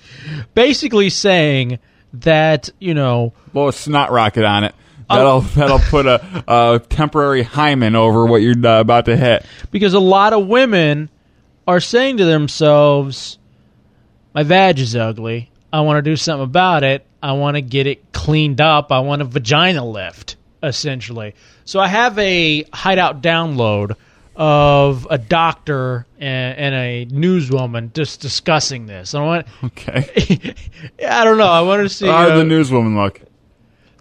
basically 0.55 1.11
saying 1.11 1.79
that 2.15 2.71
you 2.79 2.95
know 2.95 3.35
Blow 3.53 3.69
a 3.69 3.73
snot 3.73 4.11
rocket 4.11 4.45
on 4.45 4.65
it. 4.65 4.75
That'll 5.09 5.41
that'll 5.41 5.79
put 5.79 6.07
a, 6.07 6.45
a 6.49 6.79
temporary 6.81 7.43
hymen 7.43 7.95
over 7.95 8.27
what 8.27 8.39
you're 8.43 8.57
uh, 8.67 8.81
about 8.81 9.05
to 9.05 9.17
hit. 9.17 9.45
because 9.71 9.95
a 9.95 10.01
lot 10.01 10.33
of 10.33 10.47
women 10.47 11.11
are 11.67 11.81
saying 11.81 12.19
to 12.19 12.25
themselves, 12.25 13.39
"My 14.35 14.43
vag 14.43 14.79
is 14.79 14.95
ugly. 14.97 15.51
I 15.73 15.81
want 15.81 15.99
to 16.05 16.11
do 16.11 16.17
something 16.17 16.45
about 16.45 16.85
it. 16.85 17.05
I 17.23 17.33
want 17.33 17.57
to 17.57 17.61
get 17.61 17.87
it 17.87 18.13
cleaned 18.13 18.61
up. 18.61 18.93
I 18.93 19.01
want 19.01 19.23
a 19.23 19.25
vagina 19.25 19.85
lift." 19.85 20.37
Essentially, 20.63 21.35
so 21.65 21.79
I 21.81 21.87
have 21.87 22.19
a 22.19 22.65
hideout 22.73 23.23
download 23.23 23.95
of 24.35 25.07
a 25.11 25.17
doctor 25.19 26.07
and, 26.19 26.59
and 26.59 26.75
a 26.75 27.07
newswoman 27.07 27.93
just 27.93 28.21
discussing 28.21 28.87
this. 28.87 29.15
I 29.15 29.23
want. 29.23 29.47
Okay. 29.65 30.55
I 31.07 31.25
don't 31.25 31.39
know. 31.39 31.47
I 31.47 31.61
wanted 31.61 31.85
to 31.85 31.89
see. 31.91 32.07
How 32.07 32.29
uh, 32.29 32.37
the 32.39 32.45
newswoman 32.45 32.97
look? 32.97 33.21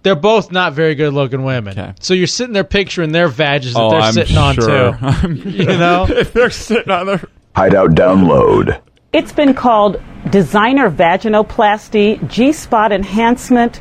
they're 0.05 0.15
both 0.15 0.51
not 0.51 0.73
very 0.73 0.93
good 0.93 1.13
looking 1.13 1.43
women. 1.43 1.95
So 1.99 2.13
you're 2.13 2.27
sitting 2.27 2.53
there 2.53 2.63
picturing 2.63 3.11
their 3.11 3.27
vages 3.27 3.73
that 3.73 3.81
Oh, 3.81 3.89
they're 3.89 4.01
I'm 4.01 4.13
sitting 4.13 4.37
on 4.37 4.55
too. 4.55 4.61
I'm- 5.01 5.35
you 5.43 5.65
know, 5.65 6.05
if 6.07 6.31
they're 6.31 6.51
sitting 6.51 6.91
on 6.91 7.07
their 7.07 7.23
Hideout 7.55 7.91
download. 7.91 8.81
It's 9.13 9.31
been 9.31 9.53
called 9.53 10.01
designer 10.29 10.91
vaginoplasty, 10.91 12.27
G 12.27 12.51
spot 12.51 12.91
enhancement. 12.91 13.79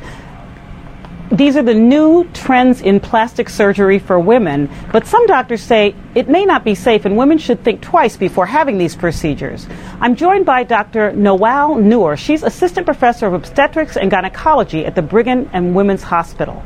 These 1.29 1.57
are 1.57 1.61
the 1.63 1.73
new 1.73 2.23
trends 2.33 2.79
in 2.81 3.01
plastic 3.01 3.49
surgery 3.49 3.99
for 3.99 4.17
women, 4.17 4.69
but 4.93 5.05
some 5.05 5.27
doctors 5.27 5.61
say 5.61 5.93
it 6.13 6.29
may 6.29 6.45
not 6.45 6.63
be 6.63 6.73
safe 6.73 7.03
and 7.03 7.17
women 7.17 7.37
should 7.37 7.65
think 7.65 7.81
twice 7.81 8.15
before 8.15 8.45
having 8.45 8.77
these 8.77 8.95
procedures. 8.95 9.67
I'm 9.99 10.15
joined 10.15 10.45
by 10.45 10.63
Dr. 10.63 11.11
Nawal 11.11 11.77
Nour. 11.77 12.15
She's 12.15 12.43
assistant 12.43 12.85
professor 12.85 13.27
of 13.27 13.33
obstetrics 13.33 13.97
and 13.97 14.09
gynecology 14.09 14.85
at 14.85 14.95
the 14.95 15.01
Brigham 15.01 15.49
and 15.51 15.75
Women's 15.75 16.03
Hospital. 16.03 16.63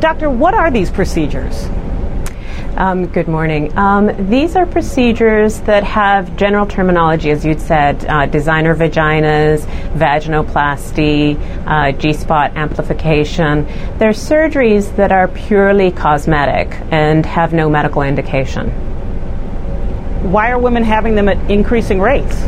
Doctor, 0.00 0.28
what 0.28 0.52
are 0.52 0.70
these 0.70 0.90
procedures? 0.90 1.70
Um, 2.80 3.08
good 3.08 3.28
morning. 3.28 3.76
Um, 3.76 4.30
these 4.30 4.56
are 4.56 4.64
procedures 4.64 5.60
that 5.60 5.84
have 5.84 6.34
general 6.38 6.64
terminology, 6.64 7.30
as 7.30 7.44
you'd 7.44 7.60
said, 7.60 8.06
uh, 8.06 8.24
designer 8.24 8.74
vaginas, 8.74 9.66
vaginoplasty, 9.92 11.36
uh, 11.66 11.92
G-spot 11.92 12.56
amplification. 12.56 13.66
They're 13.98 14.12
surgeries 14.12 14.96
that 14.96 15.12
are 15.12 15.28
purely 15.28 15.90
cosmetic 15.90 16.74
and 16.90 17.26
have 17.26 17.52
no 17.52 17.68
medical 17.68 18.00
indication. 18.00 18.70
Why 20.32 20.50
are 20.50 20.58
women 20.58 20.82
having 20.82 21.16
them 21.16 21.28
at 21.28 21.50
increasing 21.50 22.00
rates? 22.00 22.44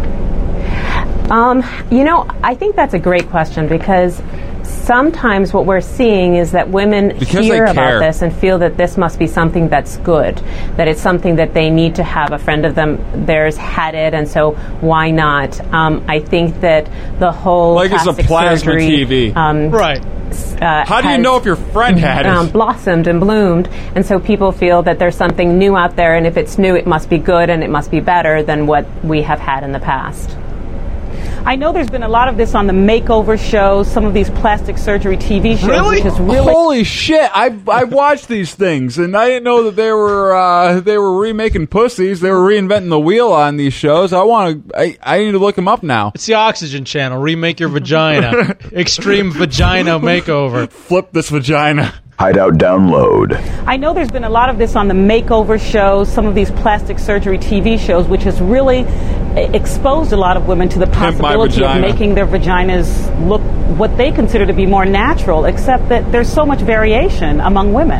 Um, 1.30 1.62
you 1.90 2.04
know, 2.04 2.26
I 2.42 2.54
think 2.54 2.74
that's 2.74 2.94
a 2.94 2.98
great 2.98 3.28
question 3.28 3.68
because 3.68 4.22
sometimes 4.64 5.52
what 5.52 5.66
we're 5.66 5.80
seeing 5.80 6.36
is 6.36 6.52
that 6.52 6.68
women 6.68 7.16
Because 7.18 7.44
hear 7.44 7.64
about 7.64 8.00
this 8.00 8.22
and 8.22 8.34
feel 8.34 8.58
that 8.58 8.76
this 8.76 8.96
must 8.96 9.18
be 9.18 9.26
something 9.26 9.68
that's 9.68 9.96
good, 9.98 10.36
that 10.76 10.88
it's 10.88 11.00
something 11.00 11.36
that 11.36 11.54
they 11.54 11.70
need 11.70 11.94
to 11.96 12.04
have. 12.04 12.32
A 12.32 12.38
friend 12.38 12.64
of 12.66 12.74
them 12.74 12.98
theirs 13.26 13.56
had 13.56 13.94
it, 13.94 14.14
and 14.14 14.28
so 14.28 14.52
why 14.80 15.10
not? 15.10 15.60
Um, 15.72 16.04
I 16.08 16.20
think 16.20 16.60
that 16.60 16.88
the 17.18 17.32
whole 17.32 17.74
Like 17.74 17.92
it's 17.92 18.02
a 18.02 18.12
plastic 18.12 18.26
plasma 18.26 18.72
surgery, 18.72 18.88
TV. 19.30 19.36
um, 19.36 19.70
right. 19.70 20.04
Uh, 20.62 20.84
How 20.86 21.02
do 21.02 21.08
you 21.08 21.14
has, 21.14 21.22
know 21.22 21.36
if 21.36 21.44
your 21.44 21.56
friend 21.56 21.98
had 21.98 22.24
it? 22.24 22.28
um, 22.30 22.48
blossomed 22.50 23.06
and 23.06 23.20
bloomed, 23.20 23.68
and 23.94 24.04
so 24.06 24.18
people 24.18 24.50
feel 24.50 24.82
that 24.82 24.98
there's 24.98 25.16
something 25.16 25.58
new 25.58 25.76
out 25.76 25.94
there, 25.96 26.16
and 26.16 26.26
if 26.26 26.36
it's 26.38 26.56
new, 26.56 26.74
it 26.74 26.86
must 26.86 27.10
be 27.10 27.18
good 27.18 27.50
and 27.50 27.62
it 27.62 27.68
must 27.68 27.90
be 27.90 28.00
better 28.00 28.42
than 28.42 28.66
what 28.66 28.86
we 29.04 29.20
have 29.22 29.38
had 29.40 29.62
in 29.62 29.72
the 29.72 29.80
past. 29.80 30.36
I 31.45 31.57
know 31.57 31.72
there's 31.72 31.90
been 31.90 32.05
a 32.05 32.09
lot 32.09 32.28
of 32.28 32.36
this 32.36 32.55
on 32.55 32.68
the 32.68 32.72
makeover 32.72 33.36
shows, 33.36 33.90
some 33.90 34.05
of 34.05 34.14
these 34.14 34.30
plastic 34.30 34.78
surgery 34.78 35.16
TV 35.16 35.59
shows, 35.59 35.90
which 35.90 36.05
is 36.05 36.18
really 36.20 36.53
Holy 36.53 36.84
shit! 36.84 37.28
I've 37.34 37.68
I've 37.68 37.93
watched 37.93 38.28
these 38.28 38.55
things, 38.55 38.97
and 38.97 39.16
I 39.16 39.26
didn't 39.26 39.43
know 39.43 39.64
that 39.64 39.74
they 39.74 39.90
were 39.90 40.34
uh, 40.34 40.80
they 40.80 40.99
were 40.99 41.18
remaking 41.18 41.66
pussies. 41.66 42.20
They 42.20 42.30
were 42.30 42.49
reinventing 42.49 42.90
the 42.90 43.01
wheel 43.01 43.32
on 43.32 43.57
these 43.57 43.72
shows. 43.74 44.12
I 44.12 44.22
want 44.22 44.68
to. 44.68 44.78
I, 44.78 44.97
I 45.03 45.18
need 45.18 45.32
to 45.32 45.38
look 45.38 45.57
them 45.57 45.66
up 45.66 45.82
now. 45.82 46.12
It's 46.14 46.26
the 46.26 46.34
Oxygen 46.34 46.84
Channel. 46.84 47.20
Remake 47.20 47.59
your 47.59 47.70
vagina. 47.70 48.57
Extreme 48.72 49.32
vagina 49.32 49.99
makeover. 49.99 50.70
Flip 50.70 51.11
this 51.11 51.28
vagina. 51.28 51.93
Hideout 52.22 52.54
download. 52.54 53.34
I 53.66 53.76
know 53.76 53.92
there's 53.92 54.12
been 54.12 54.22
a 54.22 54.30
lot 54.30 54.48
of 54.48 54.56
this 54.56 54.76
on 54.76 54.86
the 54.86 54.94
makeover 54.94 55.60
shows, 55.60 56.08
some 56.08 56.24
of 56.24 56.36
these 56.36 56.52
plastic 56.52 57.00
surgery 57.00 57.36
TV 57.36 57.76
shows, 57.76 58.06
which 58.06 58.22
has 58.22 58.40
really 58.40 58.86
exposed 59.34 60.12
a 60.12 60.16
lot 60.16 60.36
of 60.36 60.46
women 60.46 60.68
to 60.68 60.78
the 60.78 60.86
possibility 60.86 61.64
of 61.64 61.80
making 61.80 62.14
their 62.14 62.24
vaginas 62.24 62.88
look 63.28 63.40
what 63.76 63.96
they 63.96 64.12
consider 64.12 64.46
to 64.46 64.52
be 64.52 64.66
more 64.66 64.84
natural, 64.84 65.46
except 65.46 65.88
that 65.88 66.12
there's 66.12 66.32
so 66.32 66.46
much 66.46 66.60
variation 66.60 67.40
among 67.40 67.72
women. 67.72 67.98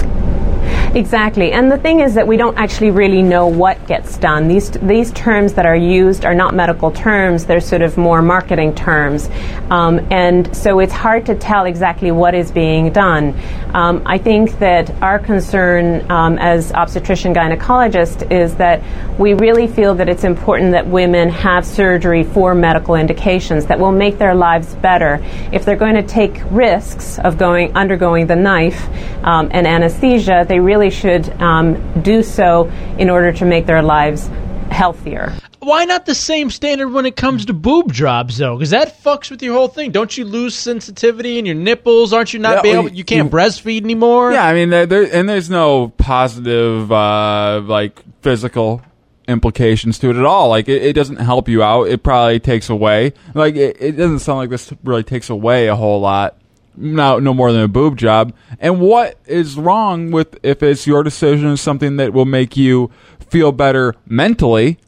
Exactly, 0.95 1.53
and 1.53 1.73
the 1.73 1.79
thing 1.79 2.01
is 2.01 2.13
that 2.15 2.27
we 2.27 2.37
don't 2.37 2.59
actually 2.59 2.91
really 2.91 3.23
know 3.23 3.47
what 3.47 3.87
gets 3.87 4.19
done. 4.19 4.47
These 4.47 4.73
these 4.73 5.11
terms 5.13 5.55
that 5.55 5.65
are 5.65 5.77
used 5.77 6.27
are 6.27 6.35
not 6.35 6.55
medical 6.55 6.91
terms; 6.91 7.47
they're 7.47 7.63
sort 7.63 7.81
of 7.81 7.97
more 7.97 8.21
marketing 8.21 8.75
terms, 8.75 9.31
um, 9.71 10.07
and 10.13 10.55
so 10.55 10.81
it's 10.81 10.93
hard 10.93 11.25
to 11.27 11.35
tell 11.35 11.65
exactly 11.65 12.11
what 12.11 12.35
is 12.35 12.51
being 12.51 12.93
done. 12.93 13.35
Um, 13.73 14.03
I 14.05 14.19
think 14.19 14.59
that 14.59 14.91
our 15.03 15.19
concern 15.19 16.11
um, 16.11 16.37
as 16.39 16.73
obstetrician 16.73 17.33
gynecologist 17.33 18.31
is 18.31 18.55
that 18.57 18.83
we 19.19 19.33
really 19.33 19.67
feel 19.67 19.95
that 19.95 20.11
it's 20.11 20.25
important 20.25 20.73
that 20.73 20.87
women 20.87 21.31
have 21.31 21.65
surgery 21.65 22.23
for 22.23 22.55
medical 22.55 22.97
indications 22.97 23.65
that 23.67 23.79
will 23.79 23.93
make 23.93 24.19
their 24.19 24.35
lives 24.35 24.75
better. 24.75 25.25
If 25.53 25.65
they're 25.65 25.75
going 25.75 25.95
to 25.95 26.03
take 26.03 26.43
risks 26.51 27.19
of 27.19 27.39
going 27.39 27.75
undergoing 27.75 28.27
the 28.27 28.37
knife 28.37 28.89
um, 29.25 29.49
and 29.53 29.67
anesthesia, 29.67 30.45
they 30.47 30.61
really 30.61 30.82
should 30.91 31.29
um, 31.41 32.03
do 32.03 32.23
so 32.23 32.71
in 32.99 33.11
order 33.11 33.33
to 33.33 33.45
make 33.45 33.67
their 33.67 33.83
lives 33.83 34.29
healthier. 34.71 35.33
Why 35.61 35.85
not 35.85 36.07
the 36.07 36.15
same 36.15 36.51
standard 36.51 36.89
when 36.89 37.07
it 37.07 37.15
comes 37.15 37.47
to 37.47 37.53
boob 37.53 37.93
jobs, 37.93 38.39
though? 38.39 38.57
Because 38.57 38.71
that 38.71 39.01
fucks 39.05 39.31
with 39.31 39.43
your 39.43 39.55
whole 39.55 39.69
thing. 39.69 39.93
Don't 39.93 40.17
you 40.19 40.25
lose 40.25 40.57
sensitivity 40.57 41.39
in 41.39 41.47
your 41.47 41.55
nipples? 41.55 42.13
Aren't 42.13 42.33
you 42.33 42.41
not 42.41 42.57
Yeah, 42.57 42.63
be 42.63 42.69
well, 42.71 42.87
able? 42.87 42.97
You 42.97 43.05
can't 43.05 43.27
you- 43.27 43.39
breastfeed 43.39 43.85
anymore. 43.85 44.33
Yeah, 44.33 44.45
I 44.45 44.55
mean, 44.55 44.71
there, 44.71 44.87
there 44.87 45.09
and 45.15 45.29
there's 45.29 45.51
no 45.51 45.89
positive 45.99 46.91
uh, 46.91 47.61
like 47.65 48.03
physical 48.23 48.83
implications 49.29 50.01
to 50.01 50.11
it 50.11 50.17
at 50.17 50.25
all. 50.25 50.49
Like 50.49 50.69
it, 50.69 50.83
it 50.83 50.95
doesn't 50.95 51.17
help 51.19 51.49
you 51.49 51.63
out. 51.63 51.85
It 51.85 52.03
probably 52.03 52.41
takes 52.41 52.69
away. 52.69 53.13
Like 53.35 53.55
it, 53.55 53.77
it 53.79 53.93
doesn't 53.93 54.19
sound 54.19 54.39
like 54.39 54.51
this 54.51 54.73
really 54.83 55.05
takes 55.05 55.31
away 55.31 55.69
a 55.69 55.77
whole 55.77 56.01
lot. 56.01 56.39
No, 56.77 57.19
no 57.19 57.35
more 57.35 57.53
than 57.53 57.63
a 57.63 57.69
boob 57.69 57.97
job. 57.99 58.33
And 58.59 58.81
what 58.81 59.19
is 59.27 59.57
wrong 59.57 60.11
with 60.11 60.39
if 60.43 60.63
it's 60.63 60.87
your 60.87 61.03
decision, 61.03 61.57
something 61.57 61.97
that 61.97 62.13
will 62.13 62.25
make 62.25 62.57
you 62.57 62.91
feel 63.29 63.53
better 63.53 63.95
mentally? 64.07 64.79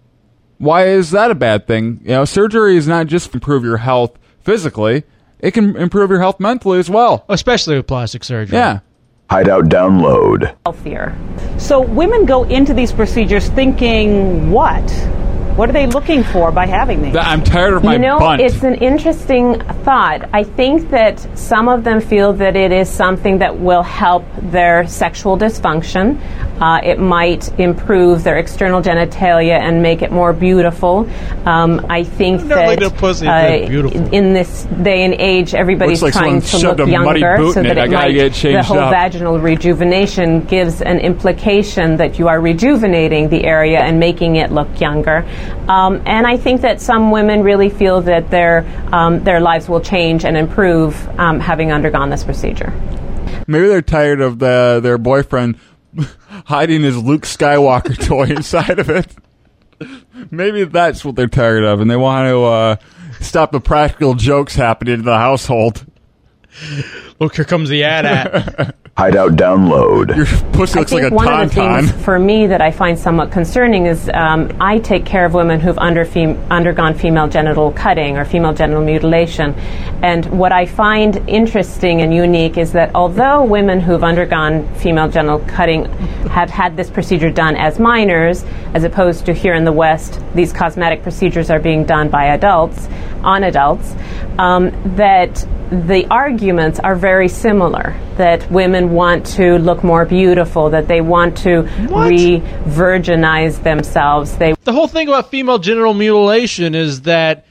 Why 0.59 0.87
is 0.87 1.11
that 1.11 1.31
a 1.31 1.35
bad 1.35 1.67
thing? 1.67 2.01
You 2.03 2.11
know, 2.11 2.25
surgery 2.25 2.77
is 2.77 2.89
not 2.89 3.07
just 3.07 3.31
to 3.31 3.37
improve 3.37 3.65
your 3.65 3.79
health 3.79 4.19
physically; 4.41 5.05
it 5.41 5.53
can 5.53 5.77
improve 5.77 6.11
your 6.11 6.21
health 6.21 6.41
mentally 6.41 6.79
as 6.79 6.89
well. 6.89 7.25
Especially 7.29 7.77
with 7.77 7.87
plastic 7.87 8.25
surgery. 8.25 8.57
Yeah. 8.57 8.81
Hideout 9.31 9.65
download. 9.65 10.55
healthier. 10.65 11.17
So 11.59 11.81
women 11.81 12.25
go 12.25 12.45
into 12.45 12.75
these 12.75 12.93
procedures 12.93 13.49
thinking 13.51 14.51
what? 14.51 14.87
What 15.57 15.71
are 15.71 15.73
they 15.73 15.87
looking 15.87 16.25
for 16.25 16.51
by 16.51 16.67
having 16.67 17.01
these? 17.01 17.15
I'm 17.15 17.45
tired 17.45 17.75
of 17.75 17.85
my 17.85 17.93
you 17.93 18.01
know, 18.01 18.19
bunt. 18.19 18.43
it's 18.43 18.65
an 18.65 18.75
interesting 18.75 19.61
thought. 19.85 20.29
I 20.33 20.43
think 20.43 20.91
that 20.91 21.21
some 21.39 21.69
of 21.69 21.85
them 21.85 22.01
feel 22.01 22.33
that 22.33 22.57
it 22.57 22.73
is 22.73 22.89
something 22.91 23.39
that 23.39 23.57
will 23.61 23.85
help 23.85 24.25
their 24.43 24.85
sexual 24.89 25.39
dysfunction. 25.39 26.21
Uh, 26.61 26.81
it 26.83 26.99
might 26.99 27.57
improve 27.61 28.25
their 28.25 28.39
external 28.39 28.83
genitalia 28.83 29.61
and 29.61 29.81
make 29.81 30.03
it 30.03 30.11
more 30.11 30.33
beautiful. 30.33 31.09
Um, 31.47 31.87
I 31.89 32.03
think 32.03 32.43
never 32.43 32.55
that 32.55 32.67
liked 32.67 32.83
a 32.83 32.91
pussy 32.91 33.27
uh, 33.27 33.31
that's 33.31 33.69
beautiful. 33.69 34.13
in 34.15 34.33
this 34.33 34.65
day 34.83 35.05
and 35.05 35.15
age, 35.15 35.55
everybody's 35.55 36.03
like 36.03 36.15
trying 36.15 36.41
to 36.41 36.59
look 36.59 36.79
a 36.81 36.87
muddy 36.87 37.21
younger, 37.21 37.37
boot 37.37 37.55
so 37.55 37.61
in 37.61 37.67
it. 37.67 37.75
that 37.75 37.87
it 37.87 37.91
gotta 37.91 38.09
might 38.09 38.13
get 38.13 38.33
the 38.35 38.63
whole 38.63 38.79
up. 38.79 38.91
vaginal 38.93 39.39
rejuvenation 39.39 40.41
gives 40.47 40.83
an 40.83 40.99
implication 40.99 41.97
that 41.97 42.19
you 42.19 42.27
are 42.29 42.41
rejuvenating 42.41 43.29
the 43.29 43.45
area 43.45 43.81
and 43.81 44.01
making 44.01 44.37
it 44.37 44.51
look 44.51 44.81
younger. 44.81 45.25
Um, 45.69 46.03
and 46.07 46.27
I 46.27 46.37
think 46.37 46.61
that 46.61 46.81
some 46.81 47.11
women 47.11 47.43
really 47.43 47.71
feel 47.71 48.03
that 48.03 48.31
their 48.31 48.65
um, 48.93 49.25
their 49.25 49.41
lives 49.41 49.69
will 49.69 49.81
change 49.81 50.25
and 50.25 50.37
improve 50.37 51.09
um, 51.19 51.41
having 51.41 51.73
undergone 51.73 52.11
this 52.11 52.25
procedure. 52.25 52.73
Maybe 53.47 53.69
they're 53.69 53.83
tired 53.83 54.21
of 54.21 54.39
the 54.39 54.81
their 54.83 54.99
boyfriend 54.99 55.59
hiding 56.47 56.83
his 56.83 56.97
Luke 56.97 57.23
Skywalker 57.23 57.97
toy 58.07 58.25
inside 58.25 58.79
of 58.79 58.91
it. 58.91 59.15
Maybe 60.31 60.65
that's 60.65 61.05
what 61.05 61.17
they're 61.17 61.27
tired 61.27 61.65
of, 61.65 61.81
and 61.81 61.91
they 61.91 61.97
want 61.97 62.29
to 62.29 62.45
uh, 62.45 62.77
stop 63.21 63.53
the 63.53 63.61
practical 63.61 64.15
jokes 64.15 64.55
happening 64.55 64.95
in 64.95 65.05
the 65.05 65.19
household. 65.19 65.85
Look, 67.19 67.37
here 67.37 67.45
comes 67.45 67.69
the 67.69 67.85
ad 67.85 68.07
at. 68.07 68.77
Hideout 68.97 69.33
download. 69.33 70.15
Your 70.17 70.25
pussy 70.53 70.79
I 70.79 70.83
looks 70.83 70.93
like 70.93 71.03
think 71.03 71.13
a 71.13 71.15
one 71.17 71.27
of 71.27 71.49
the 71.49 71.55
things 71.55 71.91
for 72.05 72.17
me 72.17 72.47
that 72.47 72.61
I 72.61 72.71
find 72.71 72.97
somewhat 72.97 73.33
concerning 73.33 73.87
is 73.87 74.09
um, 74.15 74.57
I 74.61 74.79
take 74.79 75.05
care 75.05 75.25
of 75.25 75.35
women 75.35 75.59
who've 75.59 75.79
under 75.79 76.05
fem- 76.05 76.39
undergone 76.49 76.95
female 76.95 77.27
genital 77.27 77.73
cutting 77.73 78.17
or 78.17 78.25
female 78.25 78.55
genital 78.55 78.85
mutilation. 78.85 79.53
And 80.05 80.25
what 80.27 80.53
I 80.53 80.65
find 80.67 81.29
interesting 81.29 82.03
and 82.03 82.15
unique 82.15 82.57
is 82.57 82.71
that 82.73 82.95
although 82.95 83.43
women 83.43 83.81
who've 83.81 84.05
undergone 84.05 84.73
female 84.77 85.09
genital 85.09 85.41
cutting 85.41 85.87
have 86.29 86.49
had 86.49 86.77
this 86.77 86.89
procedure 86.89 87.31
done 87.31 87.57
as 87.57 87.81
minors, 87.81 88.45
as 88.75 88.85
opposed 88.85 89.27
to 89.27 89.33
here 89.33 89.55
in 89.55 89.65
the 89.65 89.73
West, 89.73 90.21
these 90.37 90.53
cosmetic 90.53 91.03
procedures 91.03 91.51
are 91.51 91.59
being 91.59 91.85
done 91.85 92.09
by 92.11 92.27
adults, 92.27 92.87
on 93.25 93.43
adults, 93.43 93.93
um, 94.39 94.71
that 94.95 95.45
the 95.71 96.07
arguments 96.11 96.79
are 96.81 96.95
very 96.95 97.29
similar. 97.29 97.95
That 98.17 98.49
women 98.51 98.91
want 98.91 99.27
to 99.37 99.59
look 99.59 99.83
more 99.83 100.05
beautiful, 100.05 100.71
that 100.71 100.87
they 100.89 101.01
want 101.01 101.37
to 101.39 101.63
re 101.91 102.41
virginize 102.67 103.63
themselves. 103.63 104.37
They 104.37 104.55
The 104.65 104.73
whole 104.73 104.89
thing 104.89 105.09
about 105.09 105.31
female 105.31 105.59
genital 105.59 105.95
mutilation 105.95 106.75
is 106.75 107.03
that 107.03 107.45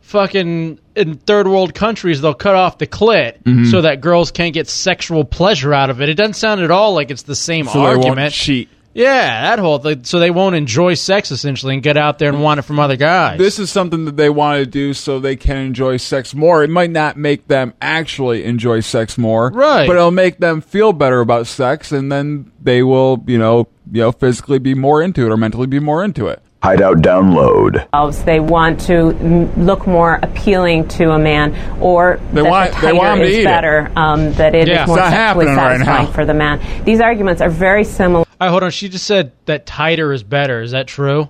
fucking 0.00 0.78
in 0.96 1.14
third 1.14 1.46
world 1.46 1.72
countries 1.74 2.20
they'll 2.20 2.34
cut 2.34 2.56
off 2.56 2.78
the 2.78 2.86
clit 2.86 3.34
Mhm. 3.44 3.70
so 3.70 3.80
that 3.82 4.00
girls 4.00 4.30
can't 4.32 4.52
get 4.52 4.68
sexual 4.68 5.24
pleasure 5.24 5.72
out 5.72 5.88
of 5.88 6.02
it. 6.02 6.08
It 6.08 6.14
doesn't 6.14 6.34
sound 6.34 6.60
at 6.60 6.70
all 6.70 6.94
like 6.94 7.10
it's 7.10 7.22
the 7.22 7.36
same 7.36 7.66
So 7.66 7.74
they 7.74 7.78
won't 7.80 7.98
argument. 8.06 8.32
cheat. 8.34 8.68
Yeah, 8.92 9.42
that 9.42 9.58
whole 9.60 9.78
thing. 9.78 10.04
So 10.04 10.18
they 10.18 10.30
won't 10.30 10.56
enjoy 10.56 10.94
sex 10.94 11.30
essentially 11.30 11.74
and 11.74 11.82
get 11.82 11.96
out 11.96 12.18
there 12.18 12.28
and 12.28 12.42
want 12.42 12.58
it 12.58 12.62
from 12.62 12.80
other 12.80 12.96
guys. 12.96 13.38
This 13.38 13.58
is 13.58 13.70
something 13.70 14.04
that 14.06 14.16
they 14.16 14.30
want 14.30 14.58
to 14.58 14.66
do 14.66 14.94
so 14.94 15.20
they 15.20 15.36
can 15.36 15.58
enjoy 15.58 15.96
sex 15.96 16.34
more. 16.34 16.64
It 16.64 16.70
might 16.70 16.90
not 16.90 17.16
make 17.16 17.46
them 17.46 17.72
actually 17.80 18.44
enjoy 18.44 18.80
sex 18.80 19.16
more, 19.16 19.50
Right. 19.50 19.86
But 19.86 19.96
it'll 19.96 20.10
make 20.10 20.38
them 20.38 20.60
feel 20.60 20.92
better 20.92 21.20
about 21.20 21.46
sex, 21.46 21.92
and 21.92 22.10
then 22.10 22.50
they 22.60 22.82
will, 22.82 23.22
you 23.26 23.38
know, 23.38 23.68
you 23.92 24.02
know, 24.02 24.12
physically 24.12 24.58
be 24.58 24.74
more 24.74 25.02
into 25.02 25.24
it 25.26 25.30
or 25.30 25.36
mentally 25.36 25.66
be 25.66 25.78
more 25.80 26.04
into 26.04 26.26
it. 26.26 26.42
Hideout 26.62 26.98
download. 26.98 27.72
themselves. 27.90 28.22
They 28.24 28.38
want 28.40 28.80
to 28.82 29.12
look 29.56 29.86
more 29.86 30.18
appealing 30.22 30.88
to 30.88 31.12
a 31.12 31.18
man, 31.18 31.54
or 31.80 32.20
They 32.32 32.42
that 32.42 32.50
want- 32.50 32.70
the 32.72 32.76
they 32.76 32.86
tighter 32.88 32.96
want 32.98 33.10
'em 33.12 33.18
to 33.18 33.24
is 33.24 33.36
eat 33.36 33.40
it. 33.40 33.44
better, 33.44 33.90
um, 33.96 34.32
that 34.34 34.54
it 34.54 34.68
is 34.68 34.76
Yeah. 34.76 34.86
more 34.86 34.98
It's 34.98 35.08
sexually 35.08 35.46
happening 35.46 35.56
right 35.56 35.78
satisfying 35.80 36.06
for 36.08 36.24
the 36.26 36.34
man. 36.34 36.60
These 36.84 37.00
arguments 37.00 37.40
are 37.40 37.48
very 37.48 37.84
similar. 37.84 38.20
All 38.40 38.46
right, 38.46 38.50
hold 38.50 38.62
on. 38.62 38.70
She 38.70 38.88
just 38.90 39.06
said 39.06 39.32
that 39.46 39.64
tighter 39.66 40.12
is 40.12 40.22
better. 40.22 40.60
Is 40.60 40.72
that 40.72 40.86
true? 40.86 41.28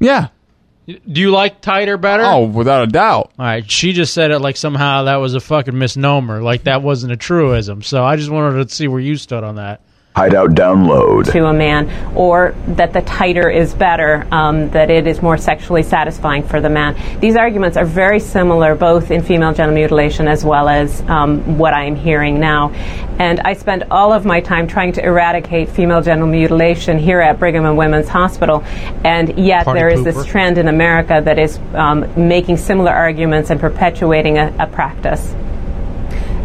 Yeah. 0.00 0.26
Do 0.88 1.20
you 1.20 1.30
like 1.30 1.60
tighter 1.60 1.96
better? 1.96 2.24
Oh, 2.24 2.44
without 2.46 2.82
a 2.82 2.86
doubt. 2.88 3.30
All 3.38 3.44
right. 3.46 3.70
She 3.70 3.92
just 3.92 4.12
said 4.12 4.32
it 4.32 4.40
like 4.40 4.56
somehow 4.56 5.04
that 5.04 5.16
was 5.16 5.34
a 5.34 5.40
fucking 5.40 5.78
misnomer, 5.78 6.42
like 6.42 6.64
that 6.64 6.82
wasn't 6.82 7.12
a 7.12 7.16
truism. 7.16 7.82
So 7.82 8.02
I 8.04 8.16
just 8.16 8.30
wanted 8.30 8.66
to 8.68 8.74
see 8.74 8.88
where 8.88 9.00
you 9.00 9.16
stood 9.16 9.44
on 9.44 9.54
that. 9.56 9.80
Hideout 10.16 10.50
download. 10.50 11.30
to 11.30 11.46
a 11.46 11.52
man, 11.52 11.88
or 12.16 12.52
that 12.66 12.92
the 12.92 13.00
tighter 13.02 13.48
is 13.48 13.72
better, 13.74 14.26
um, 14.32 14.68
that 14.70 14.90
it 14.90 15.06
is 15.06 15.22
more 15.22 15.38
sexually 15.38 15.84
satisfying 15.84 16.42
for 16.42 16.60
the 16.60 16.68
man. 16.68 16.96
These 17.20 17.36
arguments 17.36 17.76
are 17.76 17.84
very 17.84 18.18
similar, 18.18 18.74
both 18.74 19.12
in 19.12 19.22
female 19.22 19.54
genital 19.54 19.72
mutilation 19.72 20.26
as 20.26 20.44
well 20.44 20.68
as 20.68 21.00
um, 21.02 21.58
what 21.58 21.74
I 21.74 21.84
am 21.84 21.94
hearing 21.94 22.40
now. 22.40 22.70
And 23.20 23.38
I 23.40 23.52
spend 23.52 23.84
all 23.88 24.12
of 24.12 24.24
my 24.24 24.40
time 24.40 24.66
trying 24.66 24.92
to 24.94 25.04
eradicate 25.04 25.68
female 25.68 26.02
genital 26.02 26.26
mutilation 26.26 26.98
here 26.98 27.20
at 27.20 27.38
Brigham 27.38 27.64
and 27.64 27.78
Women's 27.78 28.08
Hospital, 28.08 28.64
and 29.04 29.38
yet 29.38 29.64
Party 29.64 29.78
there 29.78 29.88
is 29.90 30.00
pooper. 30.00 30.04
this 30.04 30.26
trend 30.26 30.58
in 30.58 30.66
America 30.66 31.22
that 31.24 31.38
is 31.38 31.60
um, 31.74 32.28
making 32.28 32.56
similar 32.56 32.90
arguments 32.90 33.50
and 33.50 33.60
perpetuating 33.60 34.38
a, 34.38 34.52
a 34.58 34.66
practice. 34.66 35.36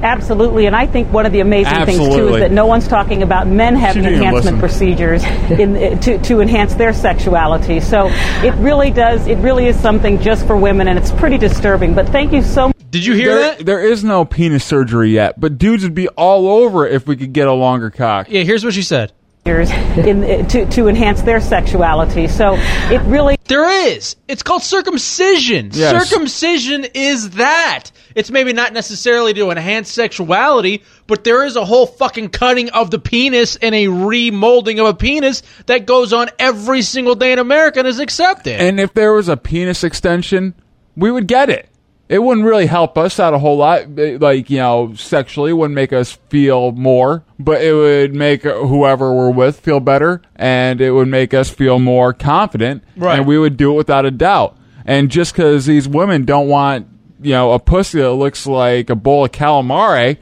Absolutely, 0.06 0.68
and 0.68 0.76
I 0.76 0.86
think 0.86 1.12
one 1.12 1.26
of 1.26 1.32
the 1.32 1.40
amazing 1.40 1.84
things 1.86 1.98
too 1.98 2.36
is 2.36 2.40
that 2.40 2.52
no 2.52 2.68
one's 2.68 2.88
talking 2.88 3.24
about 3.24 3.48
men 3.48 3.76
having 3.76 4.06
enhancement 4.06 4.46
listen. 4.46 4.60
procedures 4.60 5.24
in, 5.60 5.76
eh, 5.76 5.98
to, 5.98 6.20
to 6.20 6.42
enhance 6.42 6.76
their 6.76 6.94
sexuality. 6.94 7.80
So 7.80 8.08
it 8.44 8.54
really 8.56 8.92
does. 8.92 9.26
It 9.26 9.38
really 9.40 9.66
is 9.66 9.80
something 9.80 10.22
just 10.22 10.46
for 10.46 10.56
women, 10.56 10.88
and 10.88 11.00
it's 11.00 11.12
pretty 11.12 11.40
disturbing. 11.40 11.96
But 11.96 12.08
thank 12.10 12.34
you 12.34 12.44
so. 12.44 12.68
much. 12.68 12.76
Did 12.92 13.04
you 13.04 13.16
hear 13.16 13.36
there, 13.36 13.56
There 13.56 13.86
is 13.92 14.04
no 14.04 14.26
penis 14.26 14.64
surgery 14.64 15.10
yet, 15.10 15.40
but 15.40 15.58
dudes 15.58 15.82
would 15.82 15.96
be 15.96 16.08
all 16.10 16.48
over 16.48 16.86
it 16.86 16.94
if 16.94 17.08
we 17.08 17.18
could 17.18 17.34
get 17.34 17.48
a 17.48 17.54
longer 17.54 17.90
cock. 17.90 18.30
Yeah, 18.30 18.44
here's 18.44 18.64
what 18.64 18.76
she 18.76 18.84
said. 18.84 19.12
In, 19.46 20.48
to, 20.48 20.66
to 20.72 20.88
enhance 20.88 21.22
their 21.22 21.40
sexuality. 21.40 22.28
So 22.28 22.56
it 22.58 23.00
really. 23.04 23.38
There 23.44 23.90
is. 23.90 24.16
It's 24.28 24.42
called 24.42 24.64
circumcision. 24.64 25.70
Yes. 25.72 26.10
Circumcision 26.10 26.88
is 26.96 27.30
that. 27.32 27.92
It's 28.16 28.32
maybe 28.32 28.54
not 28.54 28.74
necessarily 28.74 29.36
to 29.36 29.52
enhance 29.52 29.92
sexuality, 29.92 30.82
but 31.06 31.24
there 31.24 31.46
is 31.46 31.58
a 31.58 31.64
whole 31.64 31.86
fucking 31.86 32.30
cutting 32.30 32.72
of 32.72 32.90
the 32.90 32.98
penis 32.98 33.56
and 33.56 33.76
a 33.76 33.86
remolding 33.86 34.80
of 34.80 34.88
a 34.88 34.96
penis 34.96 35.44
that 35.68 35.86
goes 35.86 36.12
on 36.12 36.30
every 36.40 36.82
single 36.82 37.14
day 37.14 37.32
in 37.32 37.38
America 37.38 37.78
and 37.78 37.88
is 37.88 38.00
accepted. 38.00 38.60
And 38.60 38.80
if 38.80 38.96
there 38.96 39.14
was 39.14 39.30
a 39.30 39.38
penis 39.38 39.84
extension, 39.84 40.56
we 40.96 41.12
would 41.12 41.28
get 41.28 41.52
it. 41.52 41.70
It 42.08 42.20
wouldn't 42.22 42.46
really 42.46 42.68
help 42.68 43.00
us 43.00 43.20
out 43.20 43.34
a 43.34 43.40
whole 43.40 43.58
lot, 43.58 43.86
eh, 43.98 44.18
like, 44.22 44.50
you 44.52 44.60
know, 44.60 44.94
sexually, 44.96 45.50
it 45.50 45.54
wouldn't 45.56 45.74
make 45.74 45.92
us 45.92 46.12
feel 46.30 46.72
more, 46.74 47.24
but 47.40 47.62
it 47.64 47.74
would 47.74 48.14
make 48.14 48.44
whoever 48.44 49.12
we're 49.12 49.32
with 49.32 49.60
feel 49.60 49.80
better, 49.80 50.22
and 50.36 50.82
it 50.82 50.92
would 50.92 51.08
make 51.08 51.34
us 51.34 51.50
feel 51.50 51.80
more 51.80 52.14
confident, 52.14 52.84
Right. 52.96 53.18
and 53.18 53.28
we 53.28 53.40
would 53.40 53.58
do 53.58 53.72
it 53.72 53.76
without 53.76 54.06
a 54.06 54.12
doubt. 54.12 54.56
And 54.86 55.10
just 55.10 55.34
because 55.34 55.66
these 55.66 55.88
women 55.88 56.26
don't 56.26 56.48
want, 56.48 56.86
you 57.22 57.32
know, 57.32 57.54
a 57.54 57.60
pussy 57.60 58.00
that 58.02 58.12
looks 58.12 58.46
like 58.46 58.92
a 58.92 58.96
bowl 58.96 59.26
of 59.26 59.32
calamari, 59.32 60.18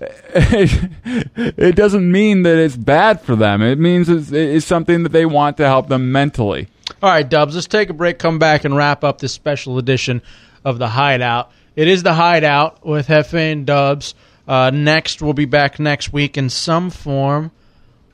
it 0.34 1.76
doesn't 1.76 2.10
mean 2.10 2.42
that 2.42 2.58
it's 2.58 2.76
bad 2.76 3.20
for 3.20 3.36
them. 3.36 3.62
It 3.62 3.78
means 3.78 4.08
it's, 4.08 4.32
it's 4.32 4.66
something 4.66 5.04
that 5.04 5.10
they 5.12 5.26
want 5.26 5.56
to 5.58 5.64
help 5.66 5.88
them 5.88 6.10
mentally. 6.10 6.68
All 7.02 7.10
right, 7.10 7.28
Dubs, 7.28 7.54
let's 7.54 7.66
take 7.66 7.90
a 7.90 7.92
break, 7.94 8.18
come 8.18 8.38
back, 8.40 8.64
and 8.64 8.76
wrap 8.76 9.04
up 9.04 9.18
this 9.18 9.32
special 9.32 9.78
edition 9.78 10.22
of 10.64 10.78
The 10.78 10.88
Hideout. 10.88 11.50
It 11.74 11.88
is 11.88 12.02
The 12.02 12.14
Hideout 12.14 12.84
with 12.84 13.08
Hefe 13.08 13.52
and 13.52 13.66
Dubs. 13.66 14.14
Uh, 14.46 14.70
next, 14.70 15.22
we'll 15.22 15.32
be 15.32 15.44
back 15.44 15.78
next 15.78 16.12
week 16.12 16.36
in 16.36 16.50
some 16.50 16.90
form 16.90 17.50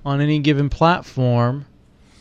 on 0.05 0.21
any 0.21 0.39
given 0.39 0.69
platform. 0.69 1.67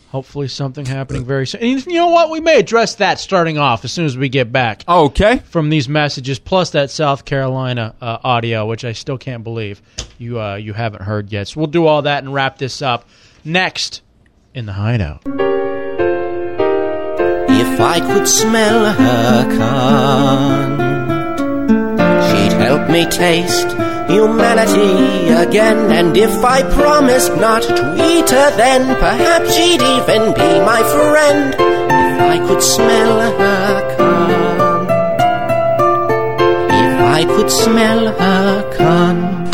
Hopefully, 0.09 0.47
something 0.47 0.86
happening 0.86 1.25
very 1.25 1.45
soon. 1.45 1.61
And 1.61 1.86
you 1.86 1.95
know 1.95 2.07
what? 2.07 2.30
We 2.30 2.39
may 2.39 2.57
address 2.57 2.95
that 2.95 3.19
starting 3.19 3.57
off 3.57 3.84
as 3.84 3.91
soon 3.91 4.05
as 4.05 4.17
we 4.17 4.30
get 4.30 4.51
back. 4.53 4.84
Okay. 4.88 5.39
From 5.39 5.69
these 5.69 5.89
messages, 5.89 6.39
plus 6.39 6.71
that 6.71 6.89
South 6.89 7.25
Carolina 7.25 7.93
uh, 8.01 8.17
audio, 8.23 8.65
which 8.65 8.86
I 8.86 8.93
still 8.93 9.17
can't 9.17 9.43
believe 9.43 9.82
you 10.17 10.39
uh, 10.39 10.55
you 10.55 10.71
haven't 10.73 11.03
heard 11.03 11.32
yet. 11.32 11.49
So 11.49 11.59
we'll 11.59 11.67
do 11.67 11.86
all 11.86 12.03
that 12.03 12.23
and 12.23 12.34
wrap 12.34 12.57
this 12.57 12.82
up 12.82 13.07
next 13.43 14.01
in 14.53 14.65
the 14.65 14.73
Hideout. 14.73 15.57
If 17.60 17.80
I 17.80 17.99
could 17.99 18.28
smell 18.28 18.80
her 18.93 19.45
cunt, 19.58 20.78
she'd 22.28 22.55
help 22.66 22.89
me 22.89 23.05
taste 23.05 23.70
humanity 24.10 25.30
again. 25.45 25.91
And 25.91 26.16
if 26.18 26.43
I 26.43 26.64
promised 26.64 27.36
not 27.36 27.64
to 27.64 27.84
eat 28.12 28.30
her, 28.30 28.49
then 28.58 28.82
perhaps 28.99 29.55
she'd 29.55 29.82
even 29.82 30.34
be 30.41 30.51
my 30.72 30.82
friend. 30.95 31.53
If 31.53 32.22
I 32.34 32.38
could 32.47 32.64
smell 32.64 33.14
her 33.41 33.72
cunt, 33.97 34.89
if 36.84 37.01
I 37.20 37.26
could 37.26 37.51
smell 37.51 38.01
her 38.22 38.64
cunt. 38.78 39.47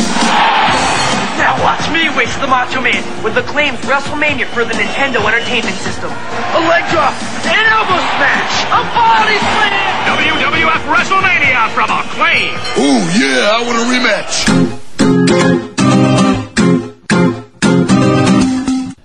Now 2.23 2.29
watch 2.29 2.39
me 2.39 2.39
waste 2.39 2.39
the 2.39 2.47
Macho 2.47 2.79
Man 2.81 3.03
with 3.23 3.37
acclaimed 3.37 3.77
WrestleMania 3.79 4.45
for 4.47 4.63
the 4.63 4.73
Nintendo 4.73 5.27
Entertainment 5.27 5.75
System. 5.75 6.09
A 6.09 6.59
leg 6.69 6.89
drop, 6.89 7.13
an 7.43 7.65
elbow 7.65 7.99
smash, 8.15 8.63
a 8.63 8.81
body 8.95 9.37
slam! 9.39 10.07
WWF 10.07 10.83
WrestleMania 10.87 11.69
from 11.73 11.89
Acclaim! 11.91 12.55
Ooh, 12.79 13.03
yeah, 13.19 13.51
I 13.51 13.59
want 13.67 13.77
a 13.77 13.85
rematch. 13.91 14.33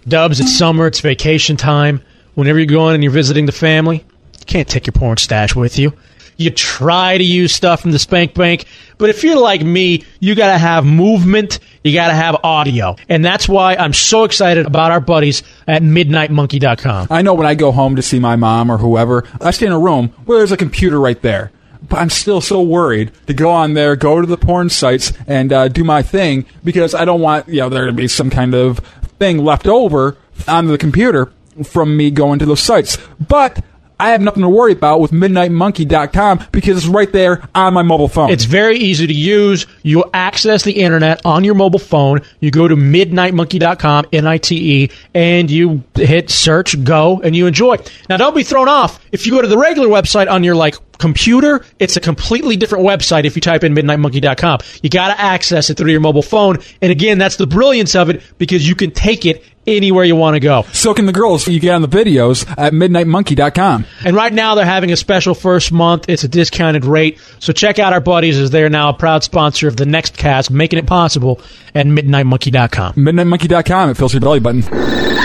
Dubs, 0.09 0.39
it's 0.41 0.57
summer, 0.57 0.87
it's 0.87 1.01
vacation 1.01 1.57
time. 1.57 2.01
Whenever 2.35 2.59
you're 2.61 2.67
going 2.67 2.95
and 2.95 3.03
you're 3.03 3.13
visiting 3.13 3.47
the 3.47 3.53
family, 3.53 4.05
you 4.39 4.47
can't 4.47 4.69
take 4.69 4.87
your 4.87 4.93
porn 4.93 5.17
stash 5.17 5.57
with 5.57 5.77
you. 5.79 5.93
You 6.37 6.51
try 6.51 7.19
to 7.19 7.25
use 7.25 7.53
stuff 7.53 7.81
from 7.81 7.91
the 7.91 7.99
spank 7.99 8.35
bank, 8.35 8.65
but 8.97 9.11
if 9.11 9.25
you're 9.25 9.41
like 9.41 9.63
me, 9.63 10.05
you 10.21 10.37
gotta 10.37 10.57
have 10.57 10.87
movement, 10.87 11.59
you 11.85 11.93
gotta 11.95 12.15
have 12.15 12.37
audio. 12.45 12.97
And 13.09 13.25
that's 13.25 13.49
why 13.49 13.77
I'm 13.77 13.93
so 13.93 14.25
excited 14.25 14.67
about 14.67 14.91
our 14.91 15.01
buddies 15.01 15.43
at 15.67 15.83
MidniteMonkey.com. 15.83 17.09
I 17.11 17.23
know 17.23 17.35
when 17.35 17.47
I 17.47 17.55
go 17.55 17.73
home 17.73 17.97
to 17.97 18.03
see 18.03 18.19
my 18.19 18.37
mom 18.37 18.71
or 18.71 18.79
whoever, 18.79 19.25
I 19.41 19.51
stay 19.51 19.67
in 19.67 19.73
a 19.73 19.79
room 19.79 20.09
where 20.25 20.39
there's 20.39 20.53
a 20.53 20.57
computer 20.57 21.01
right 21.01 21.21
there. 21.23 21.53
But 21.89 22.01
I'm 22.01 22.11
still 22.11 22.41
so 22.41 22.61
worried 22.61 23.13
to 23.29 23.35
go 23.35 23.51
on 23.51 23.75
there, 23.75 23.95
go 23.95 24.21
to 24.21 24.27
the 24.27 24.37
porn 24.37 24.69
sites, 24.69 25.13
and 25.27 25.53
uh, 25.53 25.69
do 25.69 25.85
my 25.85 26.03
thing 26.03 26.45
because 26.65 26.95
I 26.95 27.05
don't 27.05 27.21
want 27.21 27.49
you 27.49 27.61
know 27.61 27.69
there 27.69 27.87
to 27.87 27.93
be 27.93 28.09
some 28.09 28.31
kind 28.31 28.55
of 28.55 28.79
thing 29.19 29.39
left 29.39 29.67
over 29.67 30.17
on 30.47 30.67
the 30.67 30.79
computer 30.79 31.33
from 31.65 31.97
me 31.97 32.11
going 32.11 32.39
to 32.41 32.47
those 32.47 32.61
sites. 32.61 32.99
But 33.27 33.65
I 34.01 34.11
have 34.11 34.21
nothing 34.21 34.43
to 34.43 34.49
worry 34.49 34.73
about 34.73 35.01
with 35.01 35.11
MidniteMonkey.com 35.11 36.47
because 36.53 36.77
it's 36.79 36.87
right 36.87 37.11
there 37.13 37.49
on 37.55 37.75
my 37.75 37.83
mobile 37.83 38.09
phone. 38.09 38.31
It's 38.31 38.45
very 38.45 38.79
easy 38.79 39.07
to 39.07 39.13
use. 39.13 39.67
You 39.83 40.05
access 40.15 40.63
the 40.63 40.73
internet 40.73 41.21
on 41.25 41.43
your 41.43 41.55
mobile 41.55 41.81
phone. 41.81 42.21
You 42.41 42.51
go 42.51 42.69
to 42.69 42.77
midnitemonkey.com, 42.77 44.07
N-I-T-E, 44.13 44.91
and 45.15 45.51
you 45.51 45.83
hit 45.95 46.31
search, 46.31 46.83
go, 46.85 47.21
and 47.23 47.35
you 47.35 47.47
enjoy. 47.47 47.77
Now, 48.09 48.17
don't 48.17 48.37
be 48.37 48.45
thrown 48.45 48.69
off. 48.69 49.05
If 49.11 49.27
you 49.27 49.33
go 49.33 49.43
to 49.43 49.49
the 49.49 49.59
regular 49.59 49.89
website 49.89 50.31
on 50.31 50.45
your, 50.45 50.55
like, 50.55 50.77
computer, 50.99 51.65
it's 51.79 51.97
a 51.97 52.01
completely 52.01 52.57
different 52.57 52.85
website 52.85 53.25
if 53.25 53.37
you 53.37 53.41
type 53.41 53.65
in 53.65 53.75
midnitemonkey.com. 53.75 54.61
You 54.83 54.91
got 54.91 55.15
to 55.15 55.21
access 55.21 55.71
it 55.71 55.77
through 55.77 55.91
your 55.91 56.01
mobile 56.01 56.23
phone. 56.23 56.59
And 56.83 56.93
again, 56.93 57.19
that's 57.19 57.37
the 57.37 57.47
brilliance 57.47 57.95
of 57.95 58.11
it 58.11 58.23
because 58.39 58.69
you 58.69 58.75
can 58.75 58.91
take 58.91 59.25
it 59.25 59.45
anywhere 59.67 60.05
you 60.05 60.17
want 60.17 60.35
to 60.35 60.41
go. 60.41 60.63
So 60.73 60.95
can 60.95 61.07
the 61.07 61.13
girls. 61.13 61.47
You 61.47 61.61
get 61.61 61.75
on 61.75 61.83
the 61.83 61.89
videos 61.89 62.49
at 62.59 62.73
midnitemonkey.com. 62.73 63.85
And 64.05 64.17
right 64.17 64.33
now 64.33 64.55
they're 64.55 64.65
having 64.65 64.93
a 64.93 64.97
special 64.97 65.35
first 65.35 65.71
month. 65.71 66.09
It's 66.09 66.25
a 66.25 66.29
discounted 66.29 66.85
rate. 66.85 67.21
So 67.39 67.53
check 67.53 67.79
out 67.79 67.93
our 67.93 68.01
buddies 68.01 68.39
as 68.39 68.51
they're 68.51 68.71
now 68.71 68.89
a 68.89 68.95
proud 68.95 69.23
sponsor 69.23 69.69
of 69.69 69.77
the 69.77 69.87
next 69.87 70.17
cast, 70.17 70.51
making 70.51 70.79
it 70.79 70.87
possible 70.87 71.41
at 71.75 71.87
midnitemonkey.com. 71.87 72.95
Midnitemonkey.com. 72.95 73.91
It 73.91 73.97
fills 73.97 74.15
your 74.15 74.21
belly 74.21 74.41
button. 74.41 75.18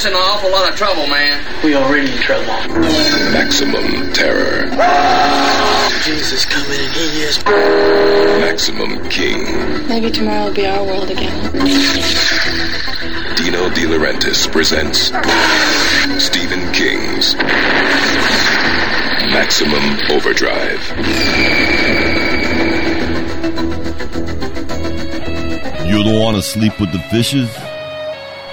Us 0.00 0.06
in 0.06 0.12
an 0.12 0.18
awful 0.18 0.50
lot 0.50 0.70
of 0.70 0.76
trouble, 0.76 1.06
man. 1.08 1.44
We 1.62 1.74
already 1.74 2.10
in 2.10 2.18
trouble. 2.18 2.46
Maximum 3.32 4.12
terror. 4.12 4.70
Jesus 6.04 6.44
coming 6.46 6.80
and 6.80 6.92
he 6.92 7.22
is. 7.22 7.44
Maximum 7.44 9.08
king. 9.10 9.88
Maybe 9.88 10.10
tomorrow 10.10 10.46
will 10.46 10.54
be 10.54 10.66
our 10.66 10.84
world 10.84 11.10
again. 11.10 11.52
Dino 13.36 13.68
De 13.70 13.84
Laurentiis 13.86 14.50
presents 14.50 15.12
Stephen 16.22 16.72
King's 16.72 17.34
Maximum 19.34 19.98
Overdrive. 20.10 20.80
You 25.86 26.02
don't 26.04 26.20
want 26.20 26.36
to 26.36 26.42
sleep 26.42 26.80
with 26.80 26.92
the 26.92 27.00
fishes? 27.10 27.50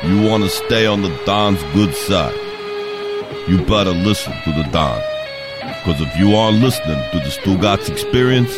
You 0.08 0.22
want 0.22 0.44
to 0.46 0.50
stay 0.50 0.86
on 0.86 1.02
the 1.02 1.14
Don's 1.26 1.62
good 1.74 1.94
side? 1.94 2.34
You 3.50 3.58
better 3.66 3.92
listen 3.92 4.32
to 4.46 4.52
the 4.54 4.64
Don. 4.72 5.02
Because 5.60 6.00
if 6.00 6.18
you 6.18 6.34
aren't 6.34 6.62
listening 6.62 7.04
to 7.12 7.20
the 7.20 7.30
Stugatz 7.30 7.90
experience, 7.90 8.56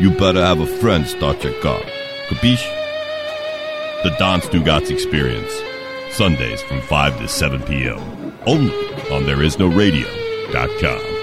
you 0.00 0.10
better 0.10 0.40
have 0.42 0.60
a 0.60 0.66
friend 0.66 1.06
start 1.06 1.44
your 1.44 1.52
car. 1.60 1.80
Capiche? 2.28 2.64
The 4.02 4.16
Don 4.18 4.40
Stugatz 4.40 4.90
Experience. 4.90 5.52
Sundays 6.16 6.62
from 6.62 6.80
5 6.80 7.18
to 7.18 7.28
7 7.28 7.62
p.m. 7.64 7.98
Only 8.46 8.74
on 9.12 9.24
ThereIsNoRadio.com. 9.24 11.20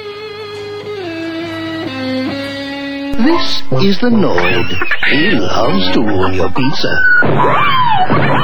This 3.25 3.63
is 3.84 3.99
the 3.99 4.09
Noid. 4.09 4.69
He 5.09 5.32
loves 5.32 5.91
to 5.93 6.01
ruin 6.01 6.34
your 6.36 6.51
pizza. 6.51 6.93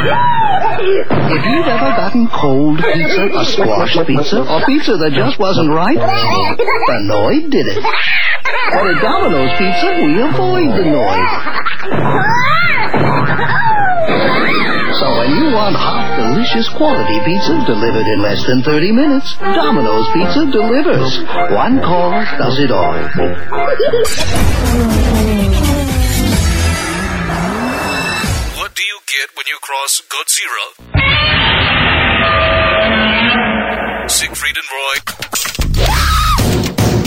If 0.05 1.45
you've 1.45 1.67
ever 1.67 1.91
gotten 1.95 2.27
cold 2.27 2.77
pizza, 2.79 3.29
a 3.31 3.45
squash 3.45 3.95
pizza, 4.05 4.41
or 4.41 4.65
pizza 4.65 4.97
that 4.97 5.11
just 5.13 5.39
wasn't 5.39 5.69
right, 5.71 5.95
the 5.95 6.99
Noid 7.07 7.49
did 7.49 7.67
it. 7.67 7.83
But 7.83 8.87
at 8.87 9.01
Domino's 9.01 9.51
Pizza, 9.57 9.95
we 10.03 10.21
avoid 10.21 10.75
the 10.75 10.83
Noid. 10.83 11.29
So 14.99 15.05
when 15.17 15.29
you 15.31 15.53
want 15.55 15.75
hot, 15.75 16.17
delicious 16.19 16.69
quality 16.69 17.19
pizza 17.25 17.63
delivered 17.65 18.07
in 18.07 18.21
less 18.21 18.45
than 18.45 18.61
30 18.61 18.91
minutes, 18.91 19.35
Domino's 19.37 20.07
Pizza 20.13 20.45
delivers. 20.51 21.19
One 21.53 21.79
call 21.81 22.11
does 22.11 22.59
it 22.59 22.71
all. 22.71 22.93
What 29.23 29.31
do 29.31 29.31
you 29.31 29.31
get 29.31 29.37
when 29.37 29.47
you 29.47 29.59
cross 29.61 30.01
Godzilla? 30.11 30.65
Siegfried 34.09 34.57
and 34.57 34.67
Roy. 34.69 34.95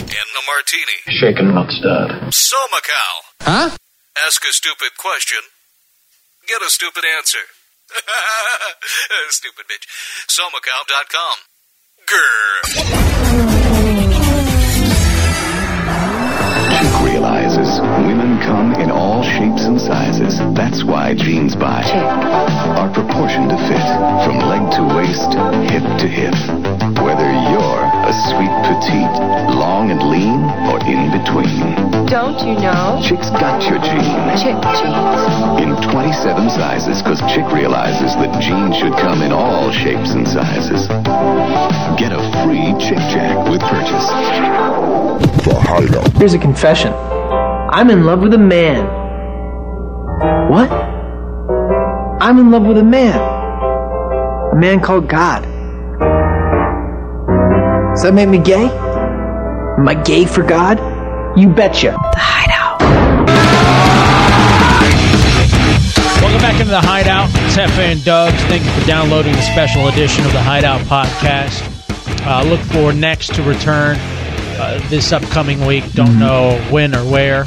And 0.01 0.29
the 0.33 0.43
martini. 0.49 0.99
Shaken, 1.21 1.55
not 1.55 1.71
stirred. 1.71 2.33
So, 2.33 2.57
Macau. 2.73 3.12
Huh? 3.43 3.77
Ask 4.27 4.43
a 4.49 4.53
stupid 4.53 4.97
question. 4.99 5.39
Get 6.49 6.62
a 6.62 6.71
stupid 6.71 7.05
answer. 7.19 7.45
stupid 9.29 9.67
bitch. 9.69 9.87
SoMacau.com. 10.29 11.37
Grr. 12.07 12.62
Chick 16.79 16.93
realizes 17.05 17.46
Don't 32.37 32.49
you 32.49 32.61
know? 32.61 33.01
Chick's 33.03 33.30
got 33.30 33.62
your 33.62 33.78
jean. 33.78 34.37
Chick 34.37 34.61
jeans. 34.76 35.57
In 35.57 35.91
27 35.91 36.51
sizes, 36.51 37.01
because 37.01 37.18
Chick 37.32 37.51
realizes 37.51 38.14
that 38.16 38.43
jeans 38.43 38.76
should 38.76 38.93
come 38.93 39.22
in 39.22 39.32
all 39.32 39.72
shapes 39.72 40.11
and 40.11 40.28
sizes. 40.28 40.87
Get 41.97 42.12
a 42.12 42.20
free 42.45 42.76
Chick 42.78 42.99
Jack 43.09 43.49
with 43.49 43.62
purchase. 43.62 44.07
The 45.47 45.59
Hideout. 45.59 46.12
Here's 46.18 46.34
a 46.34 46.39
confession. 46.39 46.93
I'm 46.93 47.89
in 47.89 48.05
love 48.05 48.20
with 48.20 48.34
a 48.34 48.39
man. 48.39 48.84
What? 50.51 50.70
I'm 52.20 52.39
in 52.39 52.51
love 52.51 52.66
with 52.66 52.76
a 52.76 52.84
man. 52.84 53.18
A 54.53 54.57
man 54.57 54.80
called 54.80 55.09
God. 55.09 55.43
Does 57.95 58.03
that 58.03 58.12
make 58.12 58.28
me 58.28 58.39
gay? 58.39 58.68
Am 58.68 59.89
I 59.89 59.95
gay 60.05 60.26
for 60.26 60.43
God? 60.43 60.96
You 61.37 61.51
betcha. 61.51 61.91
The 61.91 62.18
Hideout. 62.18 62.80
Welcome 66.22 66.41
back 66.41 66.55
into 66.59 66.70
the 66.70 66.80
Hideout. 66.80 67.28
It's 67.28 67.57
Hefe 67.57 67.78
and 67.78 68.03
Dubs. 68.03 68.34
Thank 68.45 68.64
you 68.64 68.70
for 68.70 68.87
downloading 68.87 69.32
the 69.32 69.43
special 69.43 69.89
edition 69.89 70.24
of 70.24 70.32
the 70.32 70.41
Hideout 70.41 70.80
podcast. 70.87 71.62
Uh, 72.26 72.43
look 72.49 72.61
for 72.61 72.95
next 72.95 73.34
to 73.34 73.43
return 73.43 73.97
uh, 74.59 74.80
this 74.89 75.12
upcoming 75.12 75.66
week. 75.66 75.93
Don't 75.93 76.18
know 76.18 76.59
when 76.70 76.95
or 76.95 77.05
where, 77.05 77.45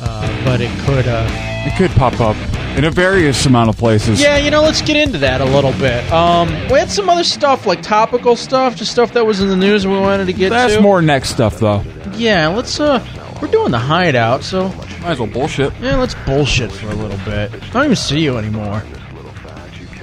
uh, 0.00 0.44
but 0.44 0.62
it 0.62 0.70
could. 0.86 1.06
Uh, 1.06 1.28
it 1.66 1.76
could 1.76 1.90
pop 1.90 2.18
up 2.20 2.36
in 2.76 2.84
a 2.84 2.90
various 2.90 3.44
amount 3.46 3.68
of 3.68 3.76
places. 3.76 4.20
yeah, 4.20 4.36
you 4.38 4.50
know, 4.50 4.62
let's 4.62 4.80
get 4.82 4.96
into 4.96 5.18
that 5.18 5.40
a 5.40 5.44
little 5.44 5.72
bit. 5.72 6.10
Um, 6.12 6.48
we 6.70 6.78
had 6.78 6.90
some 6.90 7.08
other 7.08 7.24
stuff 7.24 7.66
like 7.66 7.82
topical 7.82 8.36
stuff, 8.36 8.76
just 8.76 8.92
stuff 8.92 9.12
that 9.14 9.26
was 9.26 9.40
in 9.40 9.48
the 9.48 9.56
news 9.56 9.86
we 9.86 9.92
wanted 9.98 10.26
to 10.26 10.32
get 10.32 10.50
That's 10.50 10.74
to. 10.74 10.80
more 10.80 11.02
next 11.02 11.30
stuff, 11.30 11.58
though. 11.58 11.82
Yeah, 12.14 12.48
let's. 12.48 12.78
uh 12.80 13.04
We're 13.42 13.48
doing 13.48 13.70
the 13.70 13.78
Hideout, 13.78 14.42
so 14.44 14.68
might 15.00 15.12
as 15.12 15.18
well 15.18 15.28
bullshit. 15.28 15.72
Yeah, 15.80 15.96
let's 15.96 16.14
bullshit 16.26 16.70
for 16.72 16.88
a 16.88 16.94
little 16.94 17.18
bit. 17.24 17.52
I 17.54 17.68
don't 17.70 17.84
even 17.84 17.96
see 17.96 18.20
you 18.20 18.36
anymore. 18.38 18.82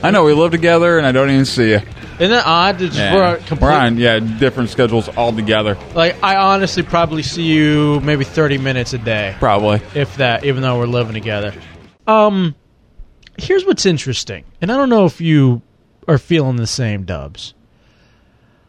I 0.03 0.11
know 0.11 0.23
we 0.23 0.33
live 0.33 0.51
together, 0.51 0.97
and 0.97 1.07
I 1.07 1.11
don't 1.11 1.29
even 1.29 1.45
see 1.45 1.69
you. 1.71 1.79
Isn't 2.19 2.29
that 2.31 2.45
odd? 2.47 2.81
It's 2.81 2.95
Yeah. 2.97 3.13
we're 3.13 3.35
complete- 3.37 3.61
We're 3.61 3.71
on, 3.73 3.97
yeah, 3.97 4.17
different 4.19 4.69
schedules 4.71 5.07
altogether. 5.17 5.77
Like 5.93 6.15
I 6.23 6.35
honestly 6.37 6.81
probably 6.83 7.21
see 7.23 7.43
you 7.43 7.99
maybe 8.03 8.23
thirty 8.23 8.57
minutes 8.57 8.93
a 8.93 8.97
day, 8.97 9.35
Probably. 9.39 9.81
if 9.93 10.15
that. 10.17 10.43
Even 10.43 10.61
though 10.63 10.77
we're 10.79 10.85
living 10.87 11.13
together. 11.13 11.53
Um, 12.07 12.55
here's 13.37 13.65
what's 13.65 13.85
interesting, 13.85 14.43
and 14.61 14.71
I 14.71 14.77
don't 14.77 14.89
know 14.89 15.05
if 15.05 15.21
you 15.21 15.61
are 16.07 16.17
feeling 16.17 16.55
the 16.55 16.67
same, 16.67 17.03
Dubs. 17.03 17.53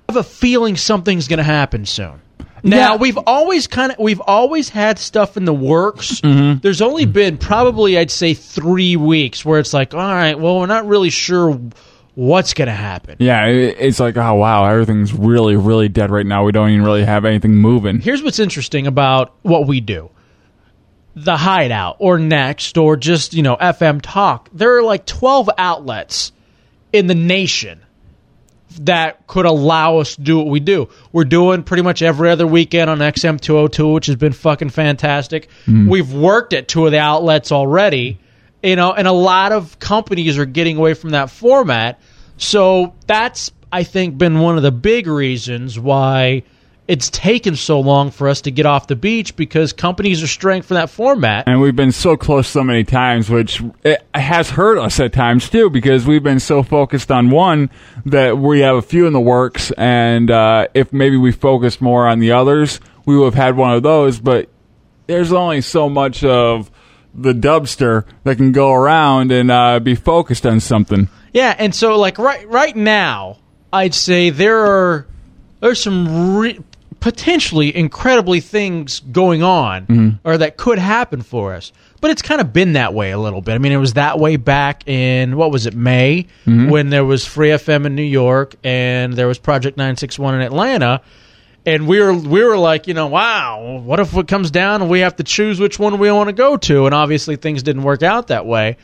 I 0.09 0.13
have 0.13 0.17
a 0.17 0.29
feeling 0.29 0.77
something's 0.77 1.29
going 1.29 1.39
to 1.39 1.43
happen 1.45 1.87
soon. 1.87 2.21
Now 2.65 2.77
Yeah. 2.95 2.97
we've 2.97 3.19
always 3.27 3.67
kind 3.69 3.93
of 3.93 3.99
we've 4.01 4.21
always 4.23 4.69
had 4.69 4.99
stuff 4.99 5.37
in 5.37 5.45
the 5.45 5.55
works. 5.55 6.21
Mm-hmm. 6.23 6.59
There's 6.61 6.83
only 6.83 7.05
been 7.05 7.37
probably 7.39 7.97
I'd 7.97 8.11
say 8.11 8.35
three 8.35 8.97
weeks 8.97 9.45
where 9.45 9.61
it's 9.61 9.73
like, 9.73 9.95
all 9.95 10.01
right, 10.01 10.37
well, 10.39 10.59
we're 10.59 10.67
not 10.67 10.87
really 10.87 11.11
sure 11.11 11.61
what's 12.15 12.55
going 12.55 12.67
to 12.67 12.75
happen. 12.75 13.15
Yeah, 13.21 13.47
it's 13.47 14.01
like, 14.01 14.17
oh, 14.17 14.35
wow, 14.35 14.65
everything's 14.65 15.13
really, 15.13 15.55
really 15.55 15.89
dead 15.89 16.11
right 16.11 16.27
now. 16.27 16.45
We 16.45 16.51
don't 16.51 16.71
even 16.71 16.85
really 16.85 17.05
have 17.05 17.25
anything 17.25 17.55
moving. 17.55 18.01
Here's 18.01 18.25
what's 18.25 18.41
interesting 18.41 18.89
about 18.89 19.37
what 19.43 19.69
we 19.69 19.81
do. 19.81 20.11
The 21.25 21.37
Hideout 21.37 21.97
or 21.99 22.19
Next 22.19 22.79
or 22.79 22.97
just, 22.97 23.35
you 23.35 23.43
know, 23.43 23.57
FM 23.57 24.01
Talk. 24.03 24.49
There 24.53 24.77
are 24.77 24.83
like 24.83 25.05
12 25.07 25.51
outlets 25.59 26.33
in 26.93 27.07
the 27.07 27.15
nation 27.15 27.81
that 28.81 29.27
could 29.27 29.47
allow 29.47 29.99
us 29.99 30.15
to 30.17 30.21
do 30.21 30.39
what 30.39 30.47
we 30.47 30.61
do. 30.61 30.89
We're 31.13 31.25
doing 31.25 31.63
pretty 31.63 31.83
much 31.83 32.03
every 32.03 32.31
other 32.31 32.47
weekend 32.47 32.91
on 32.91 32.99
XM202, 32.99 33.95
which 33.95 34.07
has 34.07 34.17
been 34.17 34.33
fucking 34.33 34.71
fantastic. 34.71 35.49
Mm. 35.67 35.89
We've 35.89 36.13
worked 36.13 36.53
at 36.53 36.69
two 36.69 36.87
of 36.87 36.93
the 36.93 37.01
outlets 37.01 37.51
already, 37.51 38.19
You 38.63 38.77
know, 38.77 38.93
and 38.93 39.09
a 39.09 39.13
lot 39.13 39.53
of 39.53 39.79
companies 39.79 40.39
are 40.39 40.45
getting 40.47 40.77
away 40.77 40.95
from 40.95 41.11
that 41.11 41.31
format. 41.31 42.01
So 42.37 42.95
that's 43.07 43.51
I 43.73 43.83
think 43.83 44.19
been 44.19 44.39
one 44.39 44.57
of 44.57 44.63
the 44.63 44.73
big 44.73 45.07
reasons 45.07 45.79
why 45.79 46.45
it's 46.89 47.11
taken 47.11 47.55
so 47.55 47.81
long 47.81 48.11
for 48.11 48.29
us 48.29 48.41
to 48.41 48.51
get 48.51 48.65
off 48.65 48.87
the 48.87 48.97
beach 48.97 49.37
because 49.37 49.75
companies 49.75 50.23
are 50.23 50.27
straying 50.27 50.63
from 50.63 50.77
that 50.77 50.89
format. 50.89 51.47
And 51.47 51.61
we've 51.61 51.77
been 51.77 51.93
so 51.93 52.17
close 52.17 52.49
so 52.49 52.65
many 52.65 52.83
times, 52.83 53.29
which 53.29 53.63
it 53.85 54.03
has 54.15 54.49
hurt 54.49 54.79
us 54.79 54.99
at 54.99 55.13
times 55.13 55.51
too, 55.51 55.69
because 55.69 56.07
we've 56.07 56.23
been 56.23 56.41
so 56.41 56.63
focused 56.63 57.11
on 57.11 57.29
one 57.29 57.69
that 58.07 58.39
we 58.39 58.61
have 58.61 58.77
a 58.77 58.83
few 58.83 59.07
in 59.07 59.13
the 59.13 59.21
works. 59.21 59.71
And 59.73 60.31
uh, 60.31 60.69
if 60.73 60.91
maybe 60.91 61.19
we 61.19 61.31
focused 61.31 61.83
more 61.83 62.09
on 62.09 62.21
the 62.21 62.33
others, 62.33 62.81
we 63.05 63.19
would 63.19 63.27
have 63.27 63.35
had 63.35 63.57
one 63.57 63.75
of 63.75 63.83
those. 63.83 64.19
But 64.19 64.49
there's 65.07 65.33
only 65.33 65.61
so 65.61 65.91
much 65.91 66.25
of 66.25 66.71
the 67.15 67.35
dubster 67.35 68.05
that 68.25 68.37
can 68.37 68.53
go 68.53 68.73
around 68.73 69.31
and 69.31 69.51
uh, 69.51 69.79
be 69.79 69.95
focused 69.95 70.47
on 70.47 70.59
something. 70.61 71.09
Yeah, 71.35 71.55
and 71.59 71.75
so 71.75 71.99
like 71.99 72.19
right 72.19 72.49
right 72.49 72.75
now, 72.75 73.37
I'd 73.75 73.95
say 73.95 74.31
there 74.31 74.65
are 74.65 75.07
there's 75.61 75.83
some 75.83 76.37
re- 76.37 76.61
potentially 77.01 77.75
incredibly 77.77 78.41
things 78.41 79.01
going 79.13 79.43
on 79.43 79.87
Mhm. 79.87 80.19
or 80.25 80.37
that 80.39 80.57
could 80.57 80.79
happen 80.79 81.23
for 81.23 81.55
us. 81.55 81.73
But 82.01 82.11
it's 82.11 82.23
kind 82.23 82.41
of 82.41 82.53
been 82.53 82.73
that 82.75 82.95
way 82.95 83.11
a 83.11 83.19
little 83.19 83.41
bit. 83.41 83.55
I 83.55 83.59
mean, 83.59 83.73
it 83.73 83.77
was 83.77 83.95
that 83.95 84.19
way 84.19 84.37
back 84.37 84.87
in 84.89 85.37
what 85.37 85.51
was 85.53 85.67
it, 85.67 85.75
May, 85.75 86.27
Mhm. 86.47 86.71
when 86.71 86.91
there 86.91 87.05
was 87.05 87.25
Free 87.25 87.51
FM 87.51 87.87
in 87.87 87.95
New 87.95 88.03
York 88.03 88.55
and 88.65 89.13
there 89.15 89.27
was 89.29 89.39
Project 89.39 89.77
961 89.77 90.35
in 90.35 90.41
Atlanta. 90.41 91.01
And 91.67 91.87
we 91.87 92.01
were 92.01 92.15
we 92.15 92.43
were 92.43 92.57
like, 92.57 92.87
you 92.87 92.95
know, 92.95 93.09
wow, 93.09 93.81
what 93.85 94.01
if 94.01 94.17
it 94.17 94.27
comes 94.29 94.51
down 94.51 94.81
and 94.81 94.91
we 94.91 95.01
have 95.01 95.17
to 95.17 95.23
choose 95.25 95.61
which 95.61 95.79
one 95.79 95.99
we 95.99 96.11
want 96.11 96.29
to 96.29 96.33
go 96.33 96.57
to? 96.57 96.87
And 96.87 96.95
obviously 96.95 97.37
things 97.37 97.63
didn't 97.63 97.83
work 97.83 98.03
out 98.03 98.29
that 98.29 98.47
way. 98.47 98.77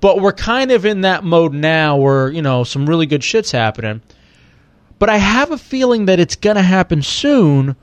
But 0.00 0.20
we're 0.20 0.32
kind 0.32 0.70
of 0.70 0.84
in 0.84 1.00
that 1.00 1.24
mode 1.24 1.54
now 1.54 1.96
where, 1.96 2.30
you 2.30 2.42
know, 2.42 2.62
some 2.64 2.86
really 2.86 3.06
good 3.06 3.24
shit's 3.24 3.50
happening. 3.50 4.00
But 4.98 5.08
I 5.08 5.16
have 5.18 5.50
a 5.52 5.58
feeling 5.58 6.06
that 6.06 6.18
it's 6.18 6.36
going 6.36 6.56
to 6.56 6.62
happen 6.62 7.02
soon 7.02 7.76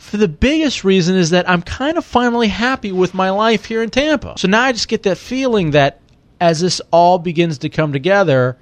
for 0.00 0.16
the 0.16 0.28
biggest 0.28 0.82
reason 0.82 1.14
is 1.14 1.30
that 1.30 1.48
I'm 1.48 1.60
kind 1.60 1.98
of 1.98 2.04
finally 2.06 2.48
happy 2.48 2.90
with 2.90 3.12
my 3.12 3.30
life 3.30 3.66
here 3.66 3.82
in 3.82 3.90
Tampa. 3.90 4.34
So 4.38 4.48
now 4.48 4.62
I 4.62 4.72
just 4.72 4.88
get 4.88 5.02
that 5.02 5.18
feeling 5.18 5.72
that 5.72 6.00
as 6.40 6.60
this 6.60 6.80
all 6.90 7.18
begins 7.18 7.58
to 7.58 7.68
come 7.68 7.92
together, 7.92 8.56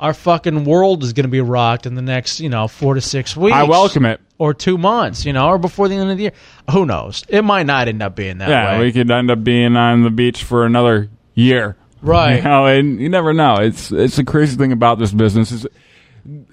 our 0.00 0.14
fucking 0.14 0.64
world 0.64 1.04
is 1.04 1.12
going 1.12 1.24
to 1.24 1.30
be 1.30 1.42
rocked 1.42 1.84
in 1.84 1.94
the 1.94 2.02
next, 2.02 2.40
you 2.40 2.48
know, 2.48 2.68
four 2.68 2.94
to 2.94 3.02
six 3.02 3.36
weeks. 3.36 3.54
I 3.54 3.64
welcome 3.64 4.06
it. 4.06 4.20
Or 4.38 4.54
two 4.54 4.78
months, 4.78 5.26
you 5.26 5.34
know, 5.34 5.46
or 5.46 5.58
before 5.58 5.88
the 5.88 5.94
end 5.94 6.10
of 6.10 6.16
the 6.16 6.22
year. 6.24 6.32
Who 6.70 6.86
knows? 6.86 7.22
It 7.28 7.42
might 7.42 7.66
not 7.66 7.86
end 7.86 8.02
up 8.02 8.16
being 8.16 8.38
that 8.38 8.48
yeah, 8.48 8.78
way. 8.78 8.86
we 8.86 8.92
could 8.92 9.10
end 9.10 9.30
up 9.30 9.44
being 9.44 9.76
on 9.76 10.02
the 10.02 10.10
beach 10.10 10.42
for 10.42 10.64
another 10.64 11.10
year. 11.34 11.76
Right. 12.00 12.36
You 12.36 12.42
know, 12.42 12.66
and 12.66 12.98
you 12.98 13.08
never 13.10 13.32
know. 13.32 13.56
It's 13.56 13.92
it's 13.92 14.16
the 14.16 14.24
crazy 14.24 14.56
thing 14.56 14.72
about 14.72 14.98
this 14.98 15.12
business 15.12 15.52
is 15.52 15.66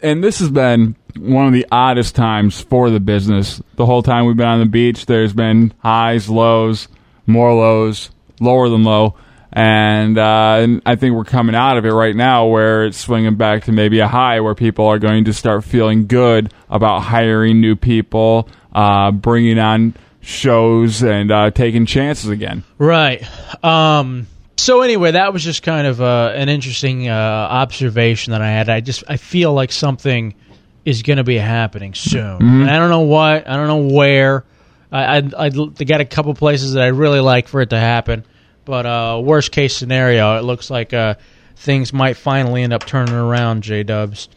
and 0.01 0.23
this 0.23 0.39
has 0.39 0.49
been 0.49 0.95
one 1.17 1.47
of 1.47 1.53
the 1.53 1.65
oddest 1.71 2.15
times 2.15 2.61
for 2.61 2.89
the 2.89 2.99
business. 2.99 3.61
The 3.75 3.85
whole 3.85 4.03
time 4.03 4.25
we've 4.25 4.37
been 4.37 4.47
on 4.47 4.59
the 4.59 4.65
beach, 4.65 5.05
there's 5.05 5.33
been 5.33 5.73
highs, 5.79 6.29
lows, 6.29 6.87
more 7.25 7.53
lows, 7.53 8.09
lower 8.39 8.69
than 8.69 8.83
low. 8.83 9.15
And, 9.51 10.17
uh, 10.17 10.79
I 10.85 10.95
think 10.95 11.15
we're 11.15 11.23
coming 11.23 11.55
out 11.55 11.77
of 11.77 11.85
it 11.85 11.91
right 11.91 12.15
now 12.15 12.45
where 12.45 12.85
it's 12.85 12.97
swinging 12.97 13.35
back 13.35 13.63
to 13.65 13.71
maybe 13.71 13.99
a 13.99 14.07
high 14.07 14.41
where 14.41 14.53
people 14.53 14.85
are 14.85 14.99
going 14.99 15.25
to 15.25 15.33
start 15.33 15.63
feeling 15.63 16.05
good 16.05 16.53
about 16.69 16.99
hiring 16.99 17.59
new 17.59 17.75
people, 17.75 18.47
uh, 18.73 19.11
bringing 19.11 19.57
on 19.57 19.95
shows 20.21 21.01
and 21.01 21.31
uh, 21.31 21.49
taking 21.49 21.85
chances 21.85 22.29
again. 22.29 22.63
Right. 22.77 23.23
Um, 23.63 24.27
so 24.59 24.81
anyway, 24.81 25.11
that 25.11 25.33
was 25.33 25.43
just 25.43 25.63
kind 25.63 25.87
of 25.87 26.01
uh, 26.01 26.31
an 26.35 26.49
interesting 26.49 27.07
uh, 27.09 27.13
observation 27.13 28.31
that 28.31 28.41
I 28.41 28.49
had. 28.49 28.69
I 28.69 28.81
just 28.81 29.03
I 29.07 29.17
feel 29.17 29.53
like 29.53 29.71
something 29.71 30.35
is 30.85 31.01
going 31.03 31.17
to 31.17 31.23
be 31.23 31.37
happening 31.37 31.93
soon. 31.93 32.39
Mhm. 32.39 32.61
And 32.61 32.69
I 32.69 32.77
don't 32.79 32.89
know 32.89 33.01
what. 33.01 33.47
I 33.49 33.55
don't 33.55 33.67
know 33.67 33.95
where. 33.95 34.45
I, 34.91 35.17
I, 35.17 35.23
I 35.37 35.49
got 35.49 36.01
a 36.01 36.05
couple 36.05 36.33
places 36.33 36.73
that 36.73 36.83
I 36.83 36.87
really 36.87 37.19
like 37.19 37.47
for 37.47 37.61
it 37.61 37.69
to 37.71 37.79
happen, 37.79 38.25
but 38.65 38.85
uh, 38.87 39.21
worst 39.23 39.51
case 39.51 39.75
scenario, 39.75 40.37
it 40.39 40.43
looks 40.43 40.71
like 40.71 40.93
uh, 40.93 41.15
things 41.57 41.93
might 41.93 42.17
finally 42.17 42.63
end 42.63 42.73
up 42.73 42.85
turning 42.85 43.13
around. 43.13 43.61
J 43.61 43.83
Dubs. 43.83 44.29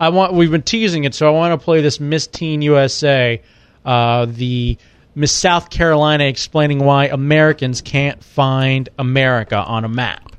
I 0.00 0.08
want. 0.08 0.34
We've 0.34 0.50
been 0.50 0.62
teasing 0.62 1.04
it, 1.04 1.14
so 1.14 1.26
I 1.28 1.30
want 1.30 1.58
to 1.58 1.64
play 1.64 1.80
this 1.82 2.00
Miss 2.00 2.26
Teen 2.26 2.62
USA, 2.62 3.40
uh, 3.84 4.26
the 4.26 4.76
Miss 5.18 5.32
South 5.32 5.70
Carolina 5.70 6.24
explaining 6.24 6.78
why 6.78 7.06
Americans 7.06 7.80
can't 7.80 8.22
find 8.22 8.88
America 8.98 9.56
on 9.56 9.84
a 9.84 9.88
map. 9.88 10.30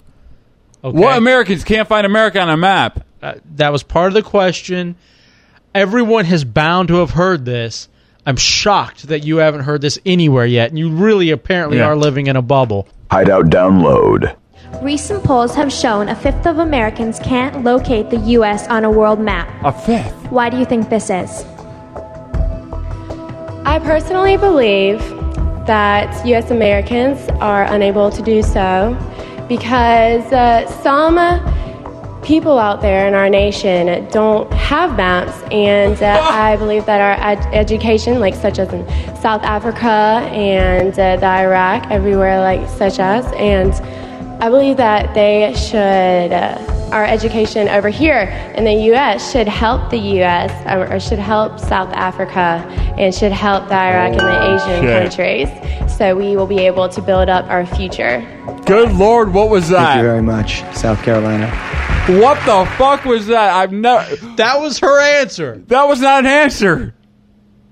Okay. 0.83 0.95
What 0.97 1.17
Americans 1.17 1.63
can't 1.63 1.87
find 1.87 2.05
America 2.05 2.39
on 2.39 2.49
a 2.49 2.55
map? 2.55 3.03
Uh, 3.21 3.33
that 3.55 3.71
was 3.71 3.81
part 3.81 4.09
of 4.09 4.13
the 4.13 4.21
question. 4.21 4.95
Everyone 5.73 6.25
has 6.25 6.43
bound 6.45 6.89
to 6.89 6.97
have 6.97 7.09
heard 7.09 7.43
this. 7.43 7.89
I'm 8.23 8.35
shocked 8.35 9.07
that 9.07 9.25
you 9.25 9.37
haven't 9.37 9.61
heard 9.61 9.81
this 9.81 9.97
anywhere 10.05 10.45
yet, 10.45 10.69
and 10.69 10.77
you 10.77 10.91
really 10.91 11.31
apparently 11.31 11.77
Yeah. 11.79 11.85
are 11.87 11.95
living 11.95 12.27
in 12.27 12.35
a 12.35 12.41
bubble. 12.43 12.87
Hideout 13.09 13.45
download. 13.45 14.35
Recent 14.83 15.23
polls 15.23 15.55
have 15.55 15.73
shown 15.73 16.07
a 16.09 16.15
fifth 16.15 16.45
of 16.45 16.59
Americans 16.59 17.19
can't 17.19 17.63
locate 17.63 18.11
the 18.11 18.17
U.S. 18.17 18.67
on 18.67 18.83
a 18.85 18.91
world 18.91 19.19
map. 19.19 19.49
A 19.63 19.71
fifth? 19.71 20.13
Why 20.29 20.49
do 20.51 20.57
you 20.57 20.65
think 20.65 20.89
this 20.89 21.09
is? 21.09 21.45
I 23.67 23.79
personally 23.79 24.37
believe 24.37 24.99
that 25.67 26.25
U.S. 26.25 26.51
Americans 26.51 27.27
are 27.41 27.63
unable 27.65 28.09
to 28.09 28.21
do 28.21 28.41
so 28.41 28.97
because 29.49 30.23
uh, 30.31 30.65
some 30.81 31.17
people 32.23 32.59
out 32.59 32.79
there 32.79 33.09
in 33.09 33.13
our 33.13 33.29
nation 33.29 34.07
don't 34.09 34.49
have 34.53 34.95
maps, 34.95 35.43
and 35.51 36.01
uh, 36.01 36.17
I 36.31 36.55
believe 36.55 36.85
that 36.85 37.01
our 37.01 37.21
ed- 37.21 37.53
education, 37.53 38.21
like 38.21 38.35
such 38.35 38.57
as 38.57 38.71
in 38.71 38.87
South 39.17 39.43
Africa 39.43 40.25
and 40.31 40.97
uh, 40.97 41.17
the 41.17 41.27
Iraq, 41.27 41.91
everywhere 41.91 42.39
like 42.39 42.69
such 42.69 42.99
as, 42.99 43.25
and 43.33 43.73
I 44.39 44.49
believe 44.49 44.77
that 44.77 45.13
they 45.13 45.53
should. 45.55 46.31
Uh, 46.31 46.73
our 46.91 47.03
education 47.03 47.67
over 47.67 47.89
here 47.89 48.21
in 48.55 48.63
the 48.63 48.73
U.S. 48.91 49.31
should 49.31 49.47
help 49.47 49.89
the 49.89 49.97
U.S. 49.97 50.51
or 50.67 50.93
or 50.93 50.99
should 51.01 51.19
help 51.19 51.59
South 51.59 51.91
Africa 51.93 52.63
and 52.97 53.13
should 53.13 53.33
help 53.33 53.67
the 53.67 53.75
Iraq 53.75 54.11
and 54.13 54.19
the 54.21 54.55
Asian 54.55 54.81
Shit. 54.83 55.11
countries. 55.11 55.97
So 55.97 56.15
we 56.15 56.35
will 56.37 56.47
be 56.47 56.59
able 56.59 56.87
to 56.89 57.01
build 57.01 57.27
up 57.29 57.45
our 57.49 57.65
future. 57.65 58.21
Good 58.65 58.93
lord, 58.93 59.33
what 59.33 59.49
was 59.49 59.67
that? 59.69 59.95
Thank 59.95 59.97
you 59.97 60.03
very 60.03 60.21
much, 60.21 60.61
South 60.75 61.01
Carolina. 61.03 61.47
What 62.21 62.35
the 62.45 62.69
fuck 62.77 63.03
was 63.03 63.27
that? 63.27 63.53
I've 63.53 63.73
never. 63.73 64.15
That 64.37 64.61
was 64.61 64.79
her 64.79 65.01
answer. 65.19 65.57
That 65.67 65.85
was 65.89 65.99
not 65.99 66.19
an 66.19 66.27
answer. 66.27 66.93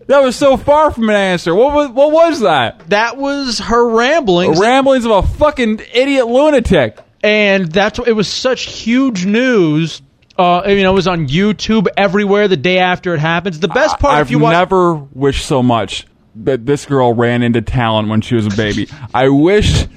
That 0.08 0.20
was 0.20 0.36
so 0.36 0.56
far 0.56 0.92
from 0.92 1.10
an 1.10 1.16
answer. 1.16 1.56
What 1.56 1.74
was 1.74 1.90
what 1.90 2.12
was 2.12 2.42
that? 2.42 2.90
That 2.90 3.18
was 3.18 3.60
her 3.60 3.90
ramblings. 3.90 4.60
ramblings 4.60 5.06
of 5.06 5.12
a 5.12 5.22
fucking 5.24 5.82
idiot 5.94 6.28
lunatic. 6.28 7.00
And 7.24 7.72
that's 7.72 7.98
it 8.00 8.12
was 8.12 8.28
such 8.28 8.64
huge 8.66 9.26
news. 9.26 10.02
Uh, 10.38 10.64
you 10.68 10.84
know, 10.84 10.92
it 10.92 10.96
was 10.96 11.08
on 11.08 11.28
YouTube 11.28 11.88
everywhere 11.96 12.48
the 12.48 12.58
day 12.58 12.80
after 12.80 13.14
it 13.16 13.20
happens. 13.20 13.60
The 13.60 13.70
best 13.70 14.00
part, 14.00 14.16
I've 14.16 14.28
if 14.28 14.32
you 14.32 14.40
watch, 14.40 14.52
never 14.52 14.94
wished 14.94 15.46
so 15.46 15.64
much 15.64 16.06
that 16.44 16.66
this 16.66 16.86
girl 16.86 17.14
ran 17.14 17.42
into 17.42 17.62
talent 17.62 18.10
when 18.10 18.22
she 18.22 18.36
was 18.36 18.46
a 18.46 18.56
baby. 18.56 18.90
I 19.14 19.30
wish 19.30 19.88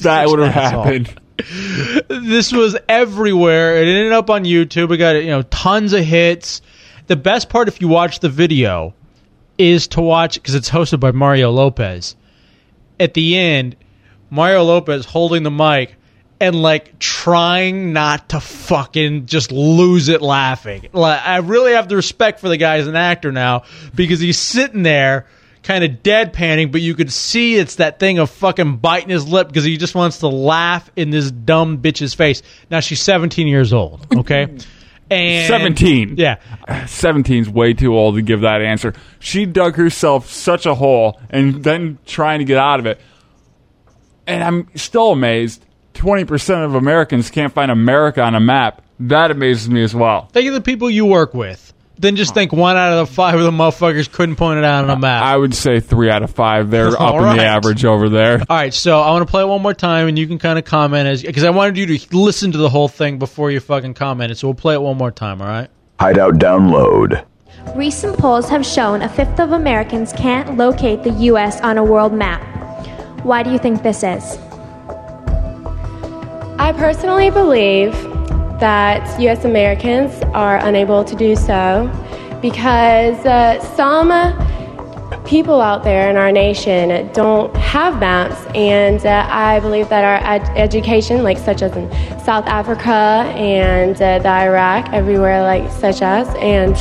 that 0.00 0.26
would 0.26 0.38
have 0.38 0.52
happened. 0.52 1.20
this 2.08 2.52
was 2.52 2.76
everywhere. 2.88 3.76
It 3.76 3.88
ended 3.88 4.12
up 4.12 4.30
on 4.30 4.44
YouTube. 4.44 4.88
We 4.88 4.96
got 4.96 5.16
you 5.16 5.28
know 5.28 5.42
tons 5.42 5.92
of 5.92 6.04
hits. 6.04 6.62
The 7.06 7.16
best 7.16 7.50
part, 7.50 7.68
if 7.68 7.80
you 7.80 7.88
watch 7.88 8.20
the 8.20 8.30
video, 8.30 8.94
is 9.58 9.88
to 9.88 10.00
watch 10.00 10.34
because 10.34 10.54
it's 10.54 10.70
hosted 10.70 11.00
by 11.00 11.12
Mario 11.12 11.50
Lopez. 11.50 12.16
At 12.98 13.14
the 13.14 13.36
end, 13.36 13.76
Mario 14.30 14.64
Lopez 14.64 15.04
holding 15.04 15.42
the 15.42 15.50
mic 15.50 15.94
and 16.40 16.60
like 16.60 16.98
trying 16.98 17.92
not 17.92 18.30
to 18.30 18.40
fucking 18.40 19.26
just 19.26 19.52
lose 19.52 20.08
it 20.08 20.20
laughing. 20.20 20.88
Like 20.92 21.24
I 21.24 21.38
really 21.38 21.72
have 21.72 21.88
the 21.88 21.96
respect 21.96 22.40
for 22.40 22.48
the 22.48 22.56
guy 22.56 22.78
as 22.78 22.86
an 22.86 22.96
actor 22.96 23.32
now 23.32 23.64
because 23.94 24.20
he's 24.20 24.38
sitting 24.38 24.82
there 24.82 25.26
kind 25.62 25.82
of 25.82 26.02
deadpanning, 26.02 26.70
but 26.70 26.82
you 26.82 26.94
could 26.94 27.10
see 27.10 27.56
it's 27.56 27.76
that 27.76 27.98
thing 27.98 28.18
of 28.18 28.30
fucking 28.30 28.76
biting 28.76 29.08
his 29.08 29.26
lip 29.26 29.48
because 29.48 29.64
he 29.64 29.76
just 29.78 29.94
wants 29.94 30.18
to 30.18 30.28
laugh 30.28 30.90
in 30.94 31.10
this 31.10 31.30
dumb 31.30 31.78
bitch's 31.78 32.14
face. 32.14 32.42
Now 32.70 32.80
she's 32.80 33.00
17 33.00 33.48
years 33.48 33.72
old, 33.72 34.06
okay? 34.14 34.54
And 35.14 35.48
17. 35.48 36.16
Yeah. 36.16 36.36
17's 36.68 37.48
way 37.48 37.74
too 37.74 37.96
old 37.96 38.16
to 38.16 38.22
give 38.22 38.42
that 38.42 38.62
answer. 38.62 38.94
She 39.18 39.46
dug 39.46 39.76
herself 39.76 40.30
such 40.30 40.66
a 40.66 40.74
hole 40.74 41.20
and 41.30 41.62
then 41.64 41.98
trying 42.06 42.38
to 42.38 42.44
get 42.44 42.58
out 42.58 42.80
of 42.80 42.86
it. 42.86 43.00
And 44.26 44.42
I'm 44.42 44.68
still 44.74 45.12
amazed 45.12 45.64
20% 45.94 46.64
of 46.64 46.74
Americans 46.74 47.30
can't 47.30 47.52
find 47.52 47.70
America 47.70 48.22
on 48.22 48.34
a 48.34 48.40
map. 48.40 48.82
That 49.00 49.30
amazes 49.30 49.68
me 49.68 49.82
as 49.82 49.94
well. 49.94 50.26
Think 50.32 50.48
of 50.48 50.54
the 50.54 50.60
people 50.60 50.88
you 50.88 51.04
work 51.04 51.34
with. 51.34 51.73
Then 51.98 52.16
just 52.16 52.34
think 52.34 52.52
one 52.52 52.76
out 52.76 52.92
of 52.92 53.08
the 53.08 53.14
five 53.14 53.36
of 53.36 53.42
the 53.42 53.50
motherfuckers 53.50 54.10
couldn't 54.10 54.36
point 54.36 54.58
it 54.58 54.64
out 54.64 54.84
on 54.84 54.90
a 54.90 54.98
map. 54.98 55.22
I 55.22 55.36
would 55.36 55.54
say 55.54 55.80
three 55.80 56.10
out 56.10 56.22
of 56.22 56.30
five. 56.30 56.70
They're 56.70 56.88
up 56.92 57.00
All 57.00 57.18
in 57.18 57.24
right. 57.24 57.36
the 57.36 57.44
average 57.44 57.84
over 57.84 58.08
there. 58.08 58.40
All 58.40 58.56
right, 58.56 58.74
so 58.74 59.00
I 59.00 59.10
want 59.10 59.26
to 59.26 59.30
play 59.30 59.42
it 59.42 59.46
one 59.46 59.62
more 59.62 59.74
time, 59.74 60.08
and 60.08 60.18
you 60.18 60.26
can 60.26 60.38
kind 60.38 60.58
of 60.58 60.64
comment 60.64 61.06
as 61.06 61.22
because 61.22 61.44
I 61.44 61.50
wanted 61.50 61.76
you 61.76 61.98
to 61.98 62.16
listen 62.16 62.52
to 62.52 62.58
the 62.58 62.68
whole 62.68 62.88
thing 62.88 63.18
before 63.18 63.50
you 63.50 63.60
fucking 63.60 63.94
commented. 63.94 64.38
So 64.38 64.48
we'll 64.48 64.54
play 64.54 64.74
it 64.74 64.82
one 64.82 64.96
more 64.96 65.10
time. 65.10 65.40
All 65.40 65.46
right. 65.48 65.70
Hideout 66.00 66.34
download. 66.34 67.24
Recent 67.74 68.18
polls 68.18 68.48
have 68.50 68.66
shown 68.66 69.00
a 69.02 69.08
fifth 69.08 69.40
of 69.40 69.52
Americans 69.52 70.12
can't 70.12 70.56
locate 70.56 71.02
the 71.02 71.10
U.S. 71.10 71.60
on 71.60 71.78
a 71.78 71.84
world 71.84 72.12
map. 72.12 72.42
Why 73.24 73.42
do 73.42 73.50
you 73.50 73.58
think 73.58 73.82
this 73.82 74.02
is? 74.02 74.36
I 76.58 76.72
personally 76.76 77.30
believe 77.30 77.94
that 78.60 79.20
U.S. 79.20 79.44
Americans 79.44 80.22
are 80.34 80.56
unable 80.58 81.04
to 81.04 81.14
do 81.14 81.36
so 81.36 81.90
because 82.40 83.24
uh, 83.24 83.58
some 83.74 84.10
people 85.24 85.60
out 85.60 85.82
there 85.84 86.10
in 86.10 86.16
our 86.16 86.30
nation 86.30 87.10
don't 87.12 87.54
have 87.56 87.98
maps, 87.98 88.36
and 88.54 89.04
uh, 89.06 89.26
I 89.30 89.60
believe 89.60 89.88
that 89.88 90.04
our 90.04 90.30
ed- 90.30 90.56
education, 90.56 91.22
like 91.22 91.38
such 91.38 91.62
as 91.62 91.74
in 91.76 91.90
South 92.20 92.46
Africa 92.46 92.92
and 93.34 93.96
uh, 93.96 94.18
the 94.18 94.28
Iraq, 94.28 94.92
everywhere 94.92 95.42
like 95.42 95.70
such 95.72 96.02
as, 96.02 96.28
and 96.36 96.76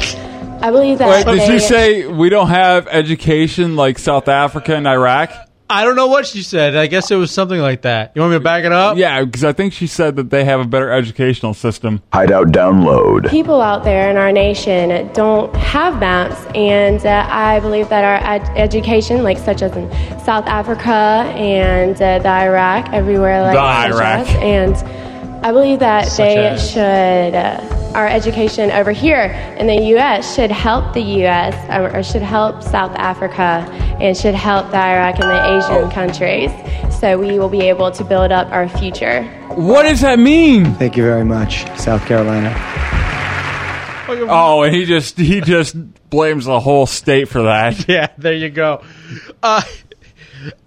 I 0.63 0.71
believe 0.71 0.97
that. 0.99 1.25
Wait, 1.25 1.39
did 1.39 1.49
you 1.49 1.59
say 1.59 2.07
we 2.07 2.29
don't 2.29 2.49
have 2.49 2.87
education 2.87 3.75
like 3.75 3.99
South 3.99 4.27
Africa 4.27 4.75
and 4.75 4.87
Iraq? 4.87 5.31
I 5.69 5.85
don't 5.85 5.95
know 5.95 6.07
what 6.07 6.27
she 6.27 6.43
said. 6.43 6.75
I 6.75 6.87
guess 6.87 7.09
it 7.09 7.15
was 7.15 7.31
something 7.31 7.59
like 7.59 7.81
that. 7.81 8.11
You 8.13 8.21
want 8.21 8.31
me 8.33 8.37
to 8.37 8.43
back 8.43 8.63
it 8.63 8.71
up? 8.71 8.95
Yeah, 8.97 9.23
because 9.23 9.43
I 9.43 9.53
think 9.53 9.73
she 9.73 9.87
said 9.87 10.17
that 10.17 10.29
they 10.29 10.43
have 10.45 10.59
a 10.59 10.65
better 10.65 10.91
educational 10.91 11.53
system. 11.53 12.01
Hideout 12.13 12.47
download. 12.47 13.29
people 13.29 13.59
out 13.61 13.83
there 13.83 14.11
in 14.11 14.17
our 14.17 14.31
nation 14.31 15.11
don't 15.13 15.55
have 15.55 15.99
maps, 15.99 16.45
and 16.53 17.03
uh, 17.05 17.25
I 17.29 17.59
believe 17.61 17.89
that 17.89 18.03
our 18.03 18.29
ed- 18.33 18.57
education, 18.57 19.23
like 19.23 19.37
such 19.39 19.61
as 19.61 19.75
in 19.75 19.89
South 20.19 20.45
Africa 20.45 20.91
and 21.35 21.95
uh, 21.99 22.19
the 22.19 22.29
Iraq, 22.29 22.89
everywhere 22.93 23.41
like 23.41 23.53
The 23.53 23.95
Iraq. 23.95 24.27
as, 24.27 24.35
and 24.35 25.02
I 25.43 25.51
believe 25.51 25.79
that 25.79 26.07
Such 26.07 26.17
they 26.17 26.47
as. 26.47 26.71
should. 26.71 27.35
Uh, 27.35 27.79
our 27.93 28.07
education 28.07 28.71
over 28.71 28.91
here 28.91 29.25
in 29.59 29.67
the 29.67 29.75
U.S. 29.89 30.33
should 30.35 30.49
help 30.49 30.93
the 30.93 31.01
U.S. 31.01 31.53
or, 31.69 31.95
or 31.95 32.01
should 32.01 32.23
help 32.23 32.63
South 32.63 32.95
Africa 32.95 33.69
and 34.01 34.17
should 34.17 34.33
help 34.33 34.71
the 34.71 34.77
Iraq 34.77 35.19
and 35.19 35.29
the 35.29 35.57
Asian 35.57 35.91
countries, 35.91 36.49
so 36.99 37.19
we 37.19 37.37
will 37.37 37.49
be 37.49 37.61
able 37.61 37.91
to 37.91 38.03
build 38.03 38.31
up 38.31 38.47
our 38.51 38.67
future. 38.67 39.23
What 39.49 39.83
does 39.83 40.01
that 40.01 40.17
mean? 40.17 40.73
Thank 40.75 40.97
you 40.97 41.03
very 41.03 41.23
much, 41.25 41.67
South 41.77 42.03
Carolina. 42.07 42.51
Oh, 44.07 44.63
and 44.63 44.73
he 44.75 44.85
just 44.85 45.17
he 45.17 45.41
just 45.41 45.75
blames 46.09 46.45
the 46.45 46.59
whole 46.59 46.85
state 46.85 47.27
for 47.29 47.43
that. 47.43 47.87
Yeah, 47.87 48.07
there 48.17 48.33
you 48.33 48.49
go. 48.49 48.83
Uh, 49.41 49.61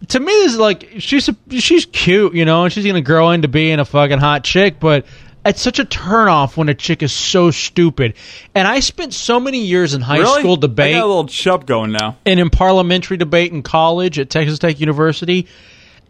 to 0.08 0.20
me, 0.20 0.32
is 0.32 0.56
like 0.58 0.88
she's 0.98 1.28
a, 1.28 1.36
she's 1.50 1.86
cute, 1.86 2.34
you 2.34 2.44
know, 2.44 2.64
and 2.64 2.72
she's 2.72 2.86
gonna 2.86 3.00
grow 3.00 3.30
into 3.30 3.48
being 3.48 3.78
a 3.80 3.84
fucking 3.84 4.18
hot 4.18 4.44
chick, 4.44 4.78
but 4.80 5.06
it's 5.44 5.60
such 5.60 5.78
a 5.78 5.84
turnoff 5.84 6.56
when 6.56 6.68
a 6.68 6.74
chick 6.74 7.02
is 7.02 7.12
so 7.12 7.50
stupid. 7.50 8.14
And 8.54 8.66
I 8.66 8.80
spent 8.80 9.14
so 9.14 9.38
many 9.38 9.60
years 9.64 9.94
in 9.94 10.00
high 10.00 10.18
Really? 10.18 10.40
school 10.40 10.54
I 10.54 10.60
debate 10.60 10.94
got 10.94 11.04
a 11.04 11.06
little 11.06 11.26
chub 11.26 11.66
going 11.66 11.92
now. 11.92 12.16
and 12.26 12.40
in 12.40 12.50
parliamentary 12.50 13.16
debate 13.16 13.52
in 13.52 13.62
college 13.62 14.18
at 14.18 14.28
Texas 14.30 14.58
Tech 14.58 14.80
University, 14.80 15.46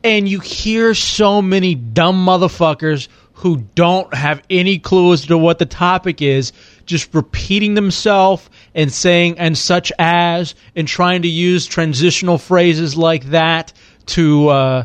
and 0.03 0.29
you 0.29 0.41
hear 0.41 0.95
so 0.95 1.43
many 1.43 1.75
dumb 1.75 2.25
motherfuckers 2.25 3.09
who 3.35 3.59
don't 3.75 4.13
have 4.15 4.43
any 4.49 4.79
clue 4.79 5.13
as 5.13 5.27
to 5.27 5.37
what 5.37 5.59
the 5.59 5.67
topic 5.67 6.23
is, 6.23 6.53
just 6.87 7.13
repeating 7.15 7.75
themselves 7.75 8.49
and 8.77 8.93
saying 8.93 9.41
and 9.41 9.59
such 9.59 9.91
as 9.99 10.55
and 10.77 10.87
trying 10.87 11.23
to 11.23 11.29
use 11.29 11.67
transitional 11.67 12.39
phrases 12.39 12.97
like 12.97 13.25
that 13.31 13.73
to 14.07 14.49
uh, 14.49 14.85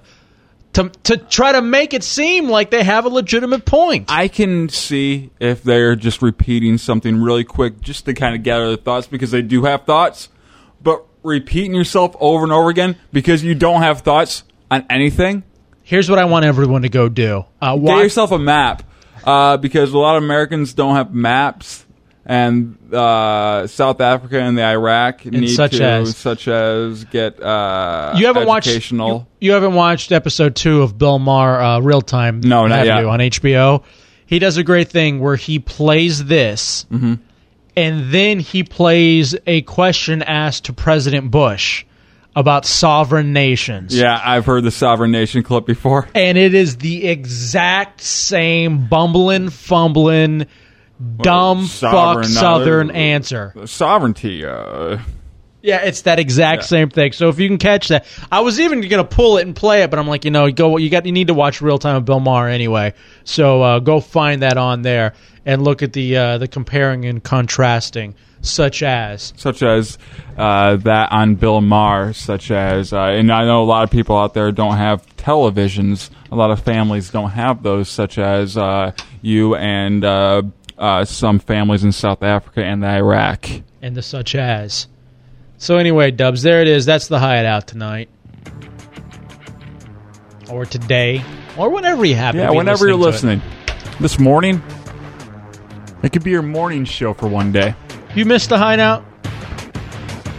to 0.74 0.90
to 1.04 1.18
try 1.18 1.52
to 1.52 1.62
make 1.62 1.94
it 1.94 2.04
seem 2.04 2.50
like 2.50 2.72
they 2.72 2.84
have 2.84 3.06
a 3.06 3.10
legitimate 3.10 3.66
point. 3.66 4.06
I 4.10 4.30
can 4.30 4.70
see 4.70 5.30
if 5.40 5.62
they're 5.62 5.96
just 5.96 6.22
repeating 6.24 6.80
something 6.80 7.22
really 7.22 7.44
quick 7.44 7.82
just 7.82 8.06
to 8.06 8.14
kind 8.14 8.34
of 8.36 8.42
gather 8.42 8.70
their 8.70 8.78
thoughts 8.78 9.06
because 9.06 9.30
they 9.32 9.42
do 9.42 9.64
have 9.66 9.84
thoughts, 9.84 10.30
but 10.82 11.06
repeating 11.22 11.76
yourself 11.76 12.16
over 12.20 12.44
and 12.44 12.54
over 12.54 12.70
again 12.70 12.96
because 13.12 13.44
you 13.44 13.54
don't 13.54 13.82
have 13.82 14.02
thoughts 14.02 14.44
on 14.72 14.86
anything. 14.90 15.44
Here's 15.84 16.10
what 16.10 16.18
I 16.18 16.26
want 16.26 16.46
everyone 16.46 16.84
to 16.84 16.90
go 16.90 17.10
do. 17.10 17.46
Uh, 17.62 17.76
Get 17.76 17.98
yourself 17.98 18.32
a 18.32 18.40
map 18.40 18.84
uh, 19.26 19.58
because 19.58 19.92
a 19.92 19.98
lot 19.98 20.16
of 20.16 20.24
Americans 20.24 20.74
don't 20.74 20.96
have 20.96 21.14
maps, 21.14 21.86
and 22.26 22.78
uh, 22.94 23.66
South 23.68 24.00
Africa 24.02 24.40
and 24.40 24.58
the 24.58 24.64
Iraq 24.64 25.26
need 25.26 25.48
such 25.48 25.78
to, 25.78 25.84
as? 25.84 26.16
such 26.18 26.48
as 26.48 27.04
get 27.06 27.42
uh, 27.42 28.14
you 28.16 28.26
haven't 28.28 28.48
watched 28.48 28.68
educational. 28.68 29.28
you, 29.40 29.48
you 29.48 29.52
haven't 29.54 29.74
watched 29.74 30.12
episode 30.12 30.56
two 30.56 30.82
of 30.84 30.98
Bill 30.98 31.18
Maher 31.20 31.60
uh, 31.60 31.80
Real 31.80 32.02
Time. 32.02 32.42
No, 32.42 32.68
not 32.68 32.78
have 32.80 32.86
yet. 32.86 33.00
you, 33.02 33.10
on 33.10 33.20
HBO. 33.20 33.84
He 34.26 34.40
does 34.40 34.58
a 34.58 34.64
great 34.64 34.88
thing 34.90 35.20
where 35.20 35.36
he 35.36 35.60
plays 35.60 36.24
this, 36.26 36.86
Mm-hmm. 36.92 37.16
and 37.76 38.12
then 38.14 38.40
he 38.40 38.64
plays 38.64 39.36
a 39.48 39.62
question 39.64 40.22
asked 40.24 40.66
to 40.66 40.74
President 40.74 41.32
Bush 41.32 41.86
about 42.34 42.66
sovereign 42.66 43.34
nations. 43.34 43.94
yeah, 43.98 44.18
I've 44.24 44.46
heard 44.46 44.64
the 44.64 44.72
sovereign 44.72 45.12
nation 45.12 45.44
clip 45.44 45.66
before. 45.66 46.08
And 46.16 46.38
it 46.38 46.54
is 46.54 46.78
the 46.78 47.08
exact 47.10 48.00
same 48.00 48.88
bumbling, 48.88 49.50
fumbling, 49.50 50.46
dumb 51.22 51.66
fuck 51.68 51.92
sovereign, 51.92 52.26
uh, 52.26 52.40
Southern 52.40 52.92
answer. 52.92 53.54
Sovereignty. 53.66 54.46
Uh, 54.46 54.98
Yeah, 55.64 55.82
it's 55.84 56.02
that 56.02 56.18
exact 56.18 56.64
Yeah. 56.64 56.68
same 56.68 56.90
thing. 56.90 57.12
So 57.12 57.30
if 57.30 57.38
you 57.40 57.48
can 57.48 57.60
catch 57.60 57.90
that, 57.90 58.06
I 58.32 58.40
was 58.40 58.60
even 58.60 58.82
gonna 58.82 59.04
pull 59.04 59.38
it 59.38 59.46
and 59.46 59.56
play 59.56 59.84
it, 59.84 59.92
but 59.92 60.00
I'm 60.00 60.08
like, 60.08 60.26
you 60.26 60.32
know, 60.32 60.50
go. 60.52 60.78
You 60.78 60.90
got 60.90 61.06
you 61.06 61.12
need 61.12 61.28
to 61.28 61.36
watch 61.36 61.62
real 61.62 61.78
time 61.78 61.98
of 61.98 62.06
Bill 62.06 62.20
Maher 62.20 62.48
anyway. 62.48 62.94
So 63.26 63.62
uh, 63.62 63.80
go 63.80 64.00
find 64.00 64.42
that 64.42 64.58
on 64.58 64.82
there 64.82 65.14
and 65.46 65.64
look 65.64 65.84
at 65.84 65.94
the 65.94 66.18
uh, 66.18 66.38
the 66.40 66.48
comparing 66.48 67.06
and 67.06 67.24
contrasting, 67.24 68.16
such 68.42 68.82
as 68.82 69.34
such 69.38 69.62
as 69.62 70.00
uh, 70.36 70.78
that 70.78 71.12
on 71.12 71.36
Bill 71.36 71.62
Maher, 71.62 72.14
such 72.14 72.50
as, 72.50 72.92
uh, 72.92 73.00
and 73.00 73.32
I 73.32 73.46
know 73.46 73.62
a 73.62 73.66
lot 73.66 73.84
of 73.84 73.92
people 73.92 74.18
out 74.18 74.34
there 74.34 74.52
don't 74.52 74.78
have 74.78 75.06
televisions. 75.18 76.10
A 76.32 76.36
lot 76.36 76.50
of 76.50 76.60
families 76.62 77.12
don't 77.12 77.30
have 77.32 77.62
those, 77.62 77.88
such 77.88 78.18
as 78.18 78.58
uh, 78.58 78.94
you 79.22 79.54
and 79.56 80.04
uh, 80.82 81.06
some 81.06 81.40
families 81.40 81.84
in 81.86 81.92
South 81.94 82.24
Africa 82.24 82.64
and 82.64 82.84
Iraq. 82.84 83.48
and 83.82 83.96
the 83.96 84.02
such 84.02 84.36
as. 84.36 84.88
So 85.58 85.78
anyway, 85.78 86.12
Dubs, 86.12 86.42
there 86.42 86.62
it 86.62 86.68
is. 86.68 86.86
That's 86.86 87.08
the 87.08 87.20
hideout 87.20 87.68
tonight, 87.68 88.10
or 90.50 90.66
today, 90.66 91.24
or 91.58 91.70
whenever 91.70 92.04
you 92.04 92.16
happen. 92.16 92.40
Yeah, 92.40 92.48
to 92.48 92.52
be 92.54 92.58
whenever 92.58 92.88
you're 92.88 92.96
listening. 92.96 93.42
This 94.00 94.18
morning, 94.20 94.62
it 96.02 96.12
could 96.12 96.24
be 96.24 96.32
your 96.32 96.42
morning 96.42 96.84
show 96.86 97.14
for 97.14 97.28
one 97.28 97.52
day. 97.52 97.76
You 98.16 98.26
missed 98.26 98.50
the 98.50 98.58
hideout. 98.58 99.06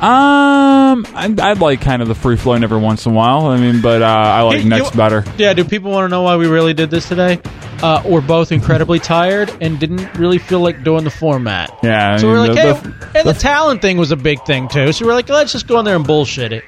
Um, 0.02 1.06
I'd, 1.14 1.38
I'd 1.38 1.60
like 1.60 1.80
kind 1.80 2.02
of 2.02 2.08
the 2.08 2.14
free 2.16 2.36
flowing 2.36 2.64
every 2.64 2.80
once 2.80 3.06
in 3.06 3.12
a 3.12 3.14
while. 3.14 3.46
I 3.46 3.56
mean, 3.60 3.80
but 3.80 4.02
uh, 4.02 4.06
I 4.06 4.40
like 4.42 4.56
Hey, 4.58 4.62
you- 4.64 4.68
next 4.70 4.96
better. 4.96 5.24
Yeah, 5.38 5.52
do 5.54 5.64
people 5.64 5.92
want 5.92 6.06
to 6.06 6.08
know 6.08 6.22
why 6.22 6.34
we 6.36 6.48
really 6.48 6.74
did 6.74 6.90
this 6.90 7.08
today? 7.08 7.40
Uh, 7.82 8.02
we're 8.04 8.20
both 8.20 8.52
incredibly 8.52 8.98
tired 9.00 9.52
and 9.60 9.78
didn't 9.80 10.12
really 10.14 10.38
feel 10.38 10.60
like 10.60 10.84
doing 10.84 11.04
the 11.04 11.10
format. 11.10 11.76
Yeah, 11.82 12.14
I 12.14 12.16
So 12.18 12.28
we're 12.28 12.38
like, 12.38 12.54
the- 12.54 12.74
hey, 12.74 12.90
the- 13.12 13.18
and 13.18 13.28
the 13.28 13.34
talent 13.34 13.82
thing 13.82 13.96
was 13.96 14.12
a 14.12 14.16
big 14.16 14.44
thing 14.44 14.68
too. 14.68 14.92
So 14.92 15.04
we're 15.06 15.14
like, 15.14 15.28
let's 15.28 15.52
just 15.52 15.66
go 15.66 15.78
in 15.80 15.84
there 15.84 15.96
and 15.96 16.06
bullshit 16.06 16.52
it. 16.52 16.64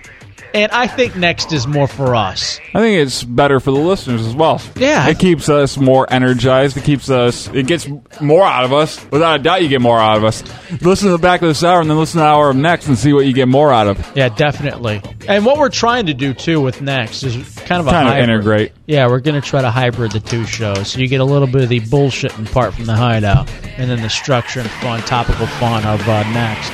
And 0.55 0.71
I 0.71 0.87
think 0.87 1.17
next 1.17 1.53
is 1.53 1.67
more 1.67 1.89
for 1.89 2.15
us. 2.15 2.61
I 2.75 2.79
think 2.79 3.05
it's 3.05 3.25
better 3.25 3.59
for 3.59 3.73
the 3.73 3.79
listeners 3.81 4.25
as 4.25 4.37
well. 4.37 4.63
Yeah. 4.77 5.09
It 5.09 5.19
keeps 5.19 5.49
us 5.49 5.77
more 5.77 6.07
energized. 6.09 6.77
It 6.77 6.85
keeps 6.85 7.11
us, 7.11 7.49
it 7.49 7.67
gets 7.67 7.89
more 8.21 8.45
out 8.45 8.65
of 8.65 8.73
us. 8.73 9.05
Without 9.11 9.41
a 9.41 9.43
doubt, 9.43 9.63
you 9.63 9.69
get 9.69 9.81
more 9.81 9.99
out 9.99 10.17
of 10.17 10.23
us. 10.23 10.45
Listen 10.81 11.07
to 11.09 11.13
the 11.13 11.19
back 11.19 11.43
of 11.43 11.49
this 11.49 11.65
hour 11.65 11.81
and 11.81 11.91
then 11.91 11.99
listen 11.99 12.19
to 12.19 12.23
the 12.23 12.29
hour 12.29 12.51
of 12.51 12.57
next 12.57 12.87
and 12.87 12.97
see 12.97 13.13
what 13.13 13.27
you 13.27 13.33
get 13.33 13.49
more 13.49 13.73
out 13.73 13.89
of. 13.89 14.17
Yeah, 14.17 14.29
definitely. 14.29 15.03
And 15.27 15.45
what 15.45 15.59
we're 15.59 15.71
trying 15.71 16.07
to 16.07 16.15
do 16.15 16.33
too 16.33 16.61
with 16.61 16.81
next 16.81 17.25
is 17.25 17.35
kind 17.65 17.81
of 17.81 17.89
a 17.89 17.91
Kind 17.91 18.09
of 18.09 18.17
integrate. 18.17 18.71
Yeah, 18.87 19.09
we're 19.09 19.21
going 19.21 19.41
to 19.41 19.47
try 19.47 19.61
to 19.61 19.73
hybrid 19.73 20.13
the 20.13 20.21
two 20.21 20.47
shows. 20.47 20.93
So 20.93 21.01
you 21.01 21.09
get 21.09 21.21
a 21.21 21.25
little 21.25 21.49
bit 21.49 21.63
of 21.63 21.69
the 21.69 21.81
bullshitting 21.81 22.53
part 22.53 22.75
from 22.75 22.85
the 22.85 22.95
hideout, 22.95 23.51
and 23.77 23.91
then 23.91 24.03
the 24.03 24.11
structure 24.11 24.61
and 24.61 24.71
fun, 24.71 25.01
topical 25.01 25.47
fun 25.47 25.85
of 25.85 26.07
uh, 26.09 26.23
next. 26.33 26.71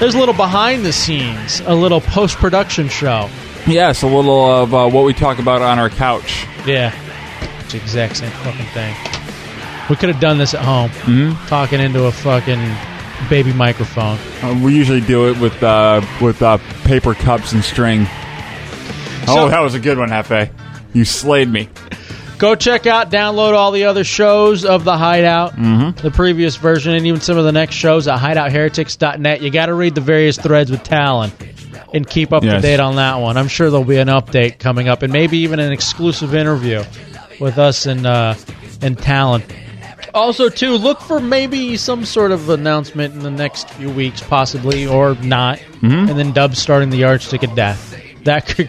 There's 0.00 0.14
a 0.14 0.18
little 0.18 0.34
behind 0.34 0.84
the 0.84 0.92
scenes, 0.92 1.60
a 1.60 1.74
little 1.74 2.00
post 2.00 2.36
production 2.36 2.88
show. 2.88 3.30
Yes, 3.66 4.02
a 4.02 4.06
little 4.06 4.44
of 4.44 4.74
uh, 4.74 4.88
what 4.90 5.04
we 5.04 5.14
talk 5.14 5.38
about 5.38 5.62
on 5.62 5.78
our 5.78 5.88
couch. 5.88 6.44
Yeah, 6.66 6.92
it's 7.60 7.72
the 7.72 7.78
exact 7.78 8.16
same 8.16 8.30
fucking 8.30 8.66
thing. 8.66 8.94
We 9.88 9.96
could 9.96 10.08
have 10.10 10.20
done 10.20 10.36
this 10.38 10.52
at 10.54 10.60
home, 10.62 10.90
Mhm. 10.90 11.48
talking 11.48 11.80
into 11.80 12.04
a 12.04 12.12
fucking 12.12 12.60
baby 13.30 13.52
microphone. 13.52 14.18
Uh, 14.42 14.58
we 14.62 14.74
usually 14.74 15.00
do 15.00 15.28
it 15.30 15.38
with 15.38 15.62
uh, 15.62 16.02
with 16.20 16.42
uh, 16.42 16.58
paper 16.84 17.14
cups 17.14 17.52
and 17.52 17.64
string. 17.64 18.06
So- 19.26 19.38
oh, 19.38 19.48
that 19.48 19.60
was 19.60 19.74
a 19.74 19.80
good 19.80 19.96
one, 19.96 20.10
Hefe. 20.10 20.50
You 20.92 21.04
slayed 21.06 21.48
me. 21.48 21.68
Go 22.44 22.54
check 22.54 22.86
out, 22.86 23.10
download 23.10 23.54
all 23.54 23.70
the 23.70 23.84
other 23.84 24.04
shows 24.04 24.66
of 24.66 24.84
the 24.84 24.98
Hideout, 24.98 25.56
Mhm. 25.56 25.96
the 25.96 26.10
previous 26.10 26.56
version, 26.56 26.92
and 26.92 27.06
even 27.06 27.22
some 27.22 27.38
of 27.38 27.44
the 27.46 27.52
next 27.52 27.74
shows 27.74 28.06
at 28.06 28.18
hideoutheretics.net. 28.20 29.40
You 29.40 29.48
got 29.48 29.66
to 29.66 29.72
read 29.74 29.94
the 29.94 30.02
various 30.02 30.36
threads 30.36 30.70
with 30.70 30.82
Talon 30.82 31.32
and 31.94 32.06
keep 32.06 32.34
up 32.34 32.42
to 32.42 32.60
date 32.60 32.80
on 32.80 32.96
that 32.96 33.18
one. 33.18 33.38
I'm 33.38 33.48
sure 33.48 33.70
there'll 33.70 33.82
be 33.86 33.96
an 33.96 34.08
update 34.08 34.58
coming 34.58 34.90
up, 34.90 35.02
and 35.02 35.10
maybe 35.10 35.38
even 35.38 35.58
an 35.58 35.72
exclusive 35.72 36.34
interview 36.34 36.82
with 37.40 37.56
us 37.56 37.86
and 37.86 38.06
uh, 38.06 38.34
and 38.82 38.98
Talon. 38.98 39.42
Also, 40.12 40.50
too, 40.50 40.72
look 40.76 41.00
for 41.00 41.20
maybe 41.20 41.78
some 41.78 42.04
sort 42.04 42.30
of 42.30 42.50
announcement 42.50 43.14
in 43.14 43.20
the 43.20 43.30
next 43.30 43.70
few 43.70 43.88
weeks, 43.88 44.20
possibly 44.20 44.86
or 44.86 45.16
not, 45.22 45.60
Mhm. 45.82 46.10
and 46.10 46.18
then 46.18 46.32
Dubs 46.32 46.58
starting 46.58 46.90
the 46.90 46.98
Yardstick 46.98 47.42
of 47.42 47.54
Death. 47.54 47.96
That 48.24 48.46
could 48.46 48.68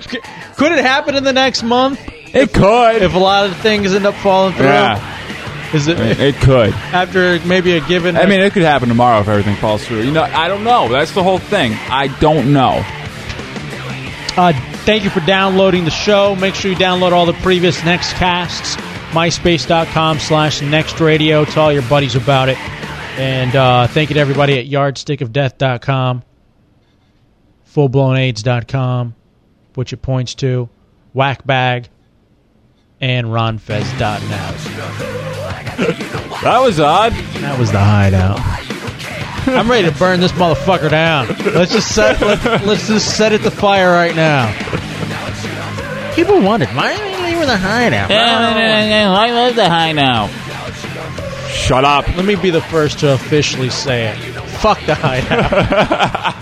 could 0.55 0.71
it 0.71 0.79
happen 0.79 1.15
in 1.15 1.25
the 1.25 1.33
next 1.33 1.61
month? 1.61 1.99
It 2.35 2.53
could 2.53 3.01
if 3.01 3.13
a 3.13 3.17
lot 3.17 3.49
of 3.49 3.57
things 3.57 3.93
end 3.93 4.05
up 4.05 4.15
falling 4.15 4.53
through. 4.55 4.65
Yeah. 4.65 5.11
Is 5.73 5.87
it, 5.87 5.99
It, 5.99 6.19
it 6.19 6.35
could. 6.35 6.71
after 6.73 7.39
maybe 7.45 7.75
a 7.75 7.81
given? 7.81 8.15
I 8.17 8.25
mean, 8.27 8.39
it 8.41 8.53
could 8.53 8.61
happen 8.63 8.87
tomorrow 8.89 9.19
if 9.21 9.27
everything 9.27 9.55
falls 9.55 9.85
through. 9.85 10.01
You 10.03 10.11
know, 10.11 10.23
I 10.23 10.47
don't 10.47 10.63
know. 10.63 10.87
That's 10.89 11.11
the 11.11 11.23
whole 11.23 11.39
thing. 11.39 11.73
I 11.89 12.07
don't 12.19 12.53
know. 12.53 12.83
Uh, 14.37 14.53
thank 14.85 15.03
you 15.03 15.09
for 15.09 15.21
downloading 15.21 15.85
the 15.85 15.91
show. 15.91 16.35
Make 16.35 16.55
sure 16.55 16.69
you 16.71 16.77
download 16.77 17.11
all 17.13 17.25
the 17.25 17.33
previous 17.33 17.83
Next 17.83 18.13
casts. 18.13 18.75
MySpace.com 19.11 20.19
slash 20.19 20.61
Next 20.61 20.99
Radio. 20.99 21.45
Tell 21.45 21.63
all 21.65 21.71
your 21.73 21.81
buddies 21.83 22.15
about 22.15 22.49
it. 22.49 22.57
And 23.17 23.55
uh, 23.55 23.87
thank 23.87 24.09
you 24.09 24.15
to 24.15 24.19
everybody 24.19 24.59
at 24.59 24.65
YardstickOfDeath.com, 24.65 26.23
FullBlownAids.com, 27.73 29.15
which 29.75 29.93
it 29.93 30.01
points 30.01 30.35
to, 30.35 30.69
Wackbag, 31.15 31.85
and 33.05 33.27
RonFez.net. 33.27 33.99
That 36.41 36.59
was 36.59 36.79
odd. 36.79 37.13
That 37.13 37.59
was 37.59 37.71
the 37.71 37.79
hideout. 37.79 38.39
I'm 39.47 39.69
ready 39.69 39.87
to 39.87 39.95
burn 39.99 40.19
this 40.19 40.31
motherfucker 40.31 40.89
down. 40.89 41.27
Let's 41.53 41.71
just 41.71 41.93
set 41.93 42.19
let, 42.19 42.43
let's 42.65 42.87
just 42.87 43.15
set 43.15 43.31
it 43.31 43.43
to 43.43 43.51
fire 43.51 43.91
right 43.91 44.15
now. 44.15 44.51
People 46.15 46.41
wondered 46.41 46.69
why 46.69 46.93
are 46.93 47.05
we 47.05 47.25
leaving 47.25 47.47
the 47.47 47.57
hideout? 47.57 48.09
I 48.09 49.29
love 49.31 49.55
the 49.55 49.69
hideout. 49.69 50.31
Shut 51.51 51.85
up. 51.85 52.07
Let 52.17 52.25
me 52.25 52.33
be 52.35 52.49
the 52.49 52.61
first 52.61 52.99
to 52.99 53.13
officially 53.13 53.69
say 53.69 54.07
it. 54.07 54.15
Fuck 54.61 54.83
the 54.87 54.95
hideout. 54.95 56.33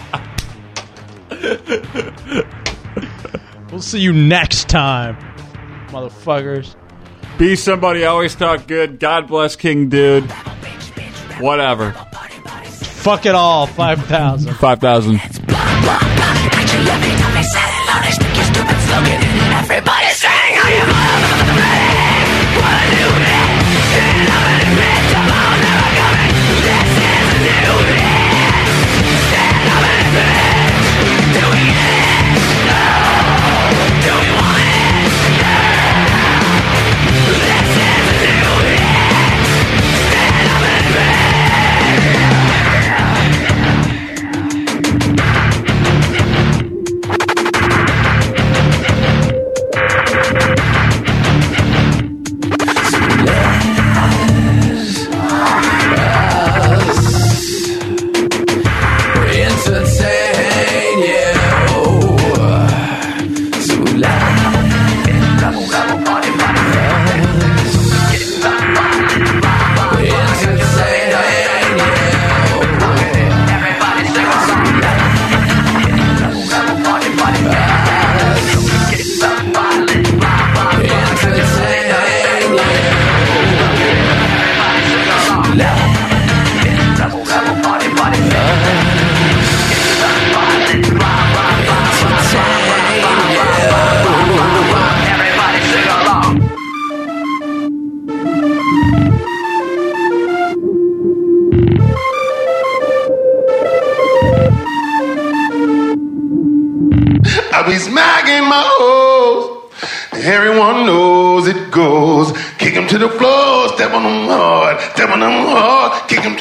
we'll 3.72 3.82
see 3.82 4.00
you 4.00 4.14
next 4.14 4.70
time, 4.70 5.18
motherfuckers. 5.94 6.76
Be 7.38 7.56
somebody. 7.56 8.04
Always 8.04 8.36
talk 8.36 8.68
good. 8.68 9.00
God 9.00 9.28
bless 9.28 9.56
King 9.56 9.90
Dude. 9.90 10.30
Whatever. 11.40 11.92
Fuck 11.92 13.26
it 13.26 13.36
all. 13.36 13.68
Five 13.68 14.04
thousand. 14.06 14.54
Five 14.56 14.80
thousand. 14.80 15.20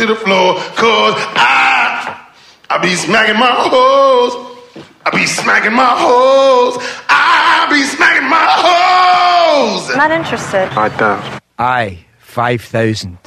To 0.03 0.15
the 0.15 0.17
floor. 0.17 0.55
Cause 0.75 1.15
I, 1.39 2.27
I 2.69 2.79
be 2.79 2.95
smacking 2.95 3.39
my 3.39 3.55
hoes. 3.71 4.33
I 5.07 5.11
be 5.11 5.27
smacking 5.27 5.75
my 5.75 5.95
hoes. 6.05 6.77
I 7.09 7.69
be 7.71 7.83
smacking 7.85 8.29
my 8.29 8.47
hoes. 8.65 9.97
Not 9.97 10.11
interested. 10.11 10.67
I 10.77 10.89
don't. 10.97 11.41
Aye, 11.59 12.05
5,000. 12.19 13.19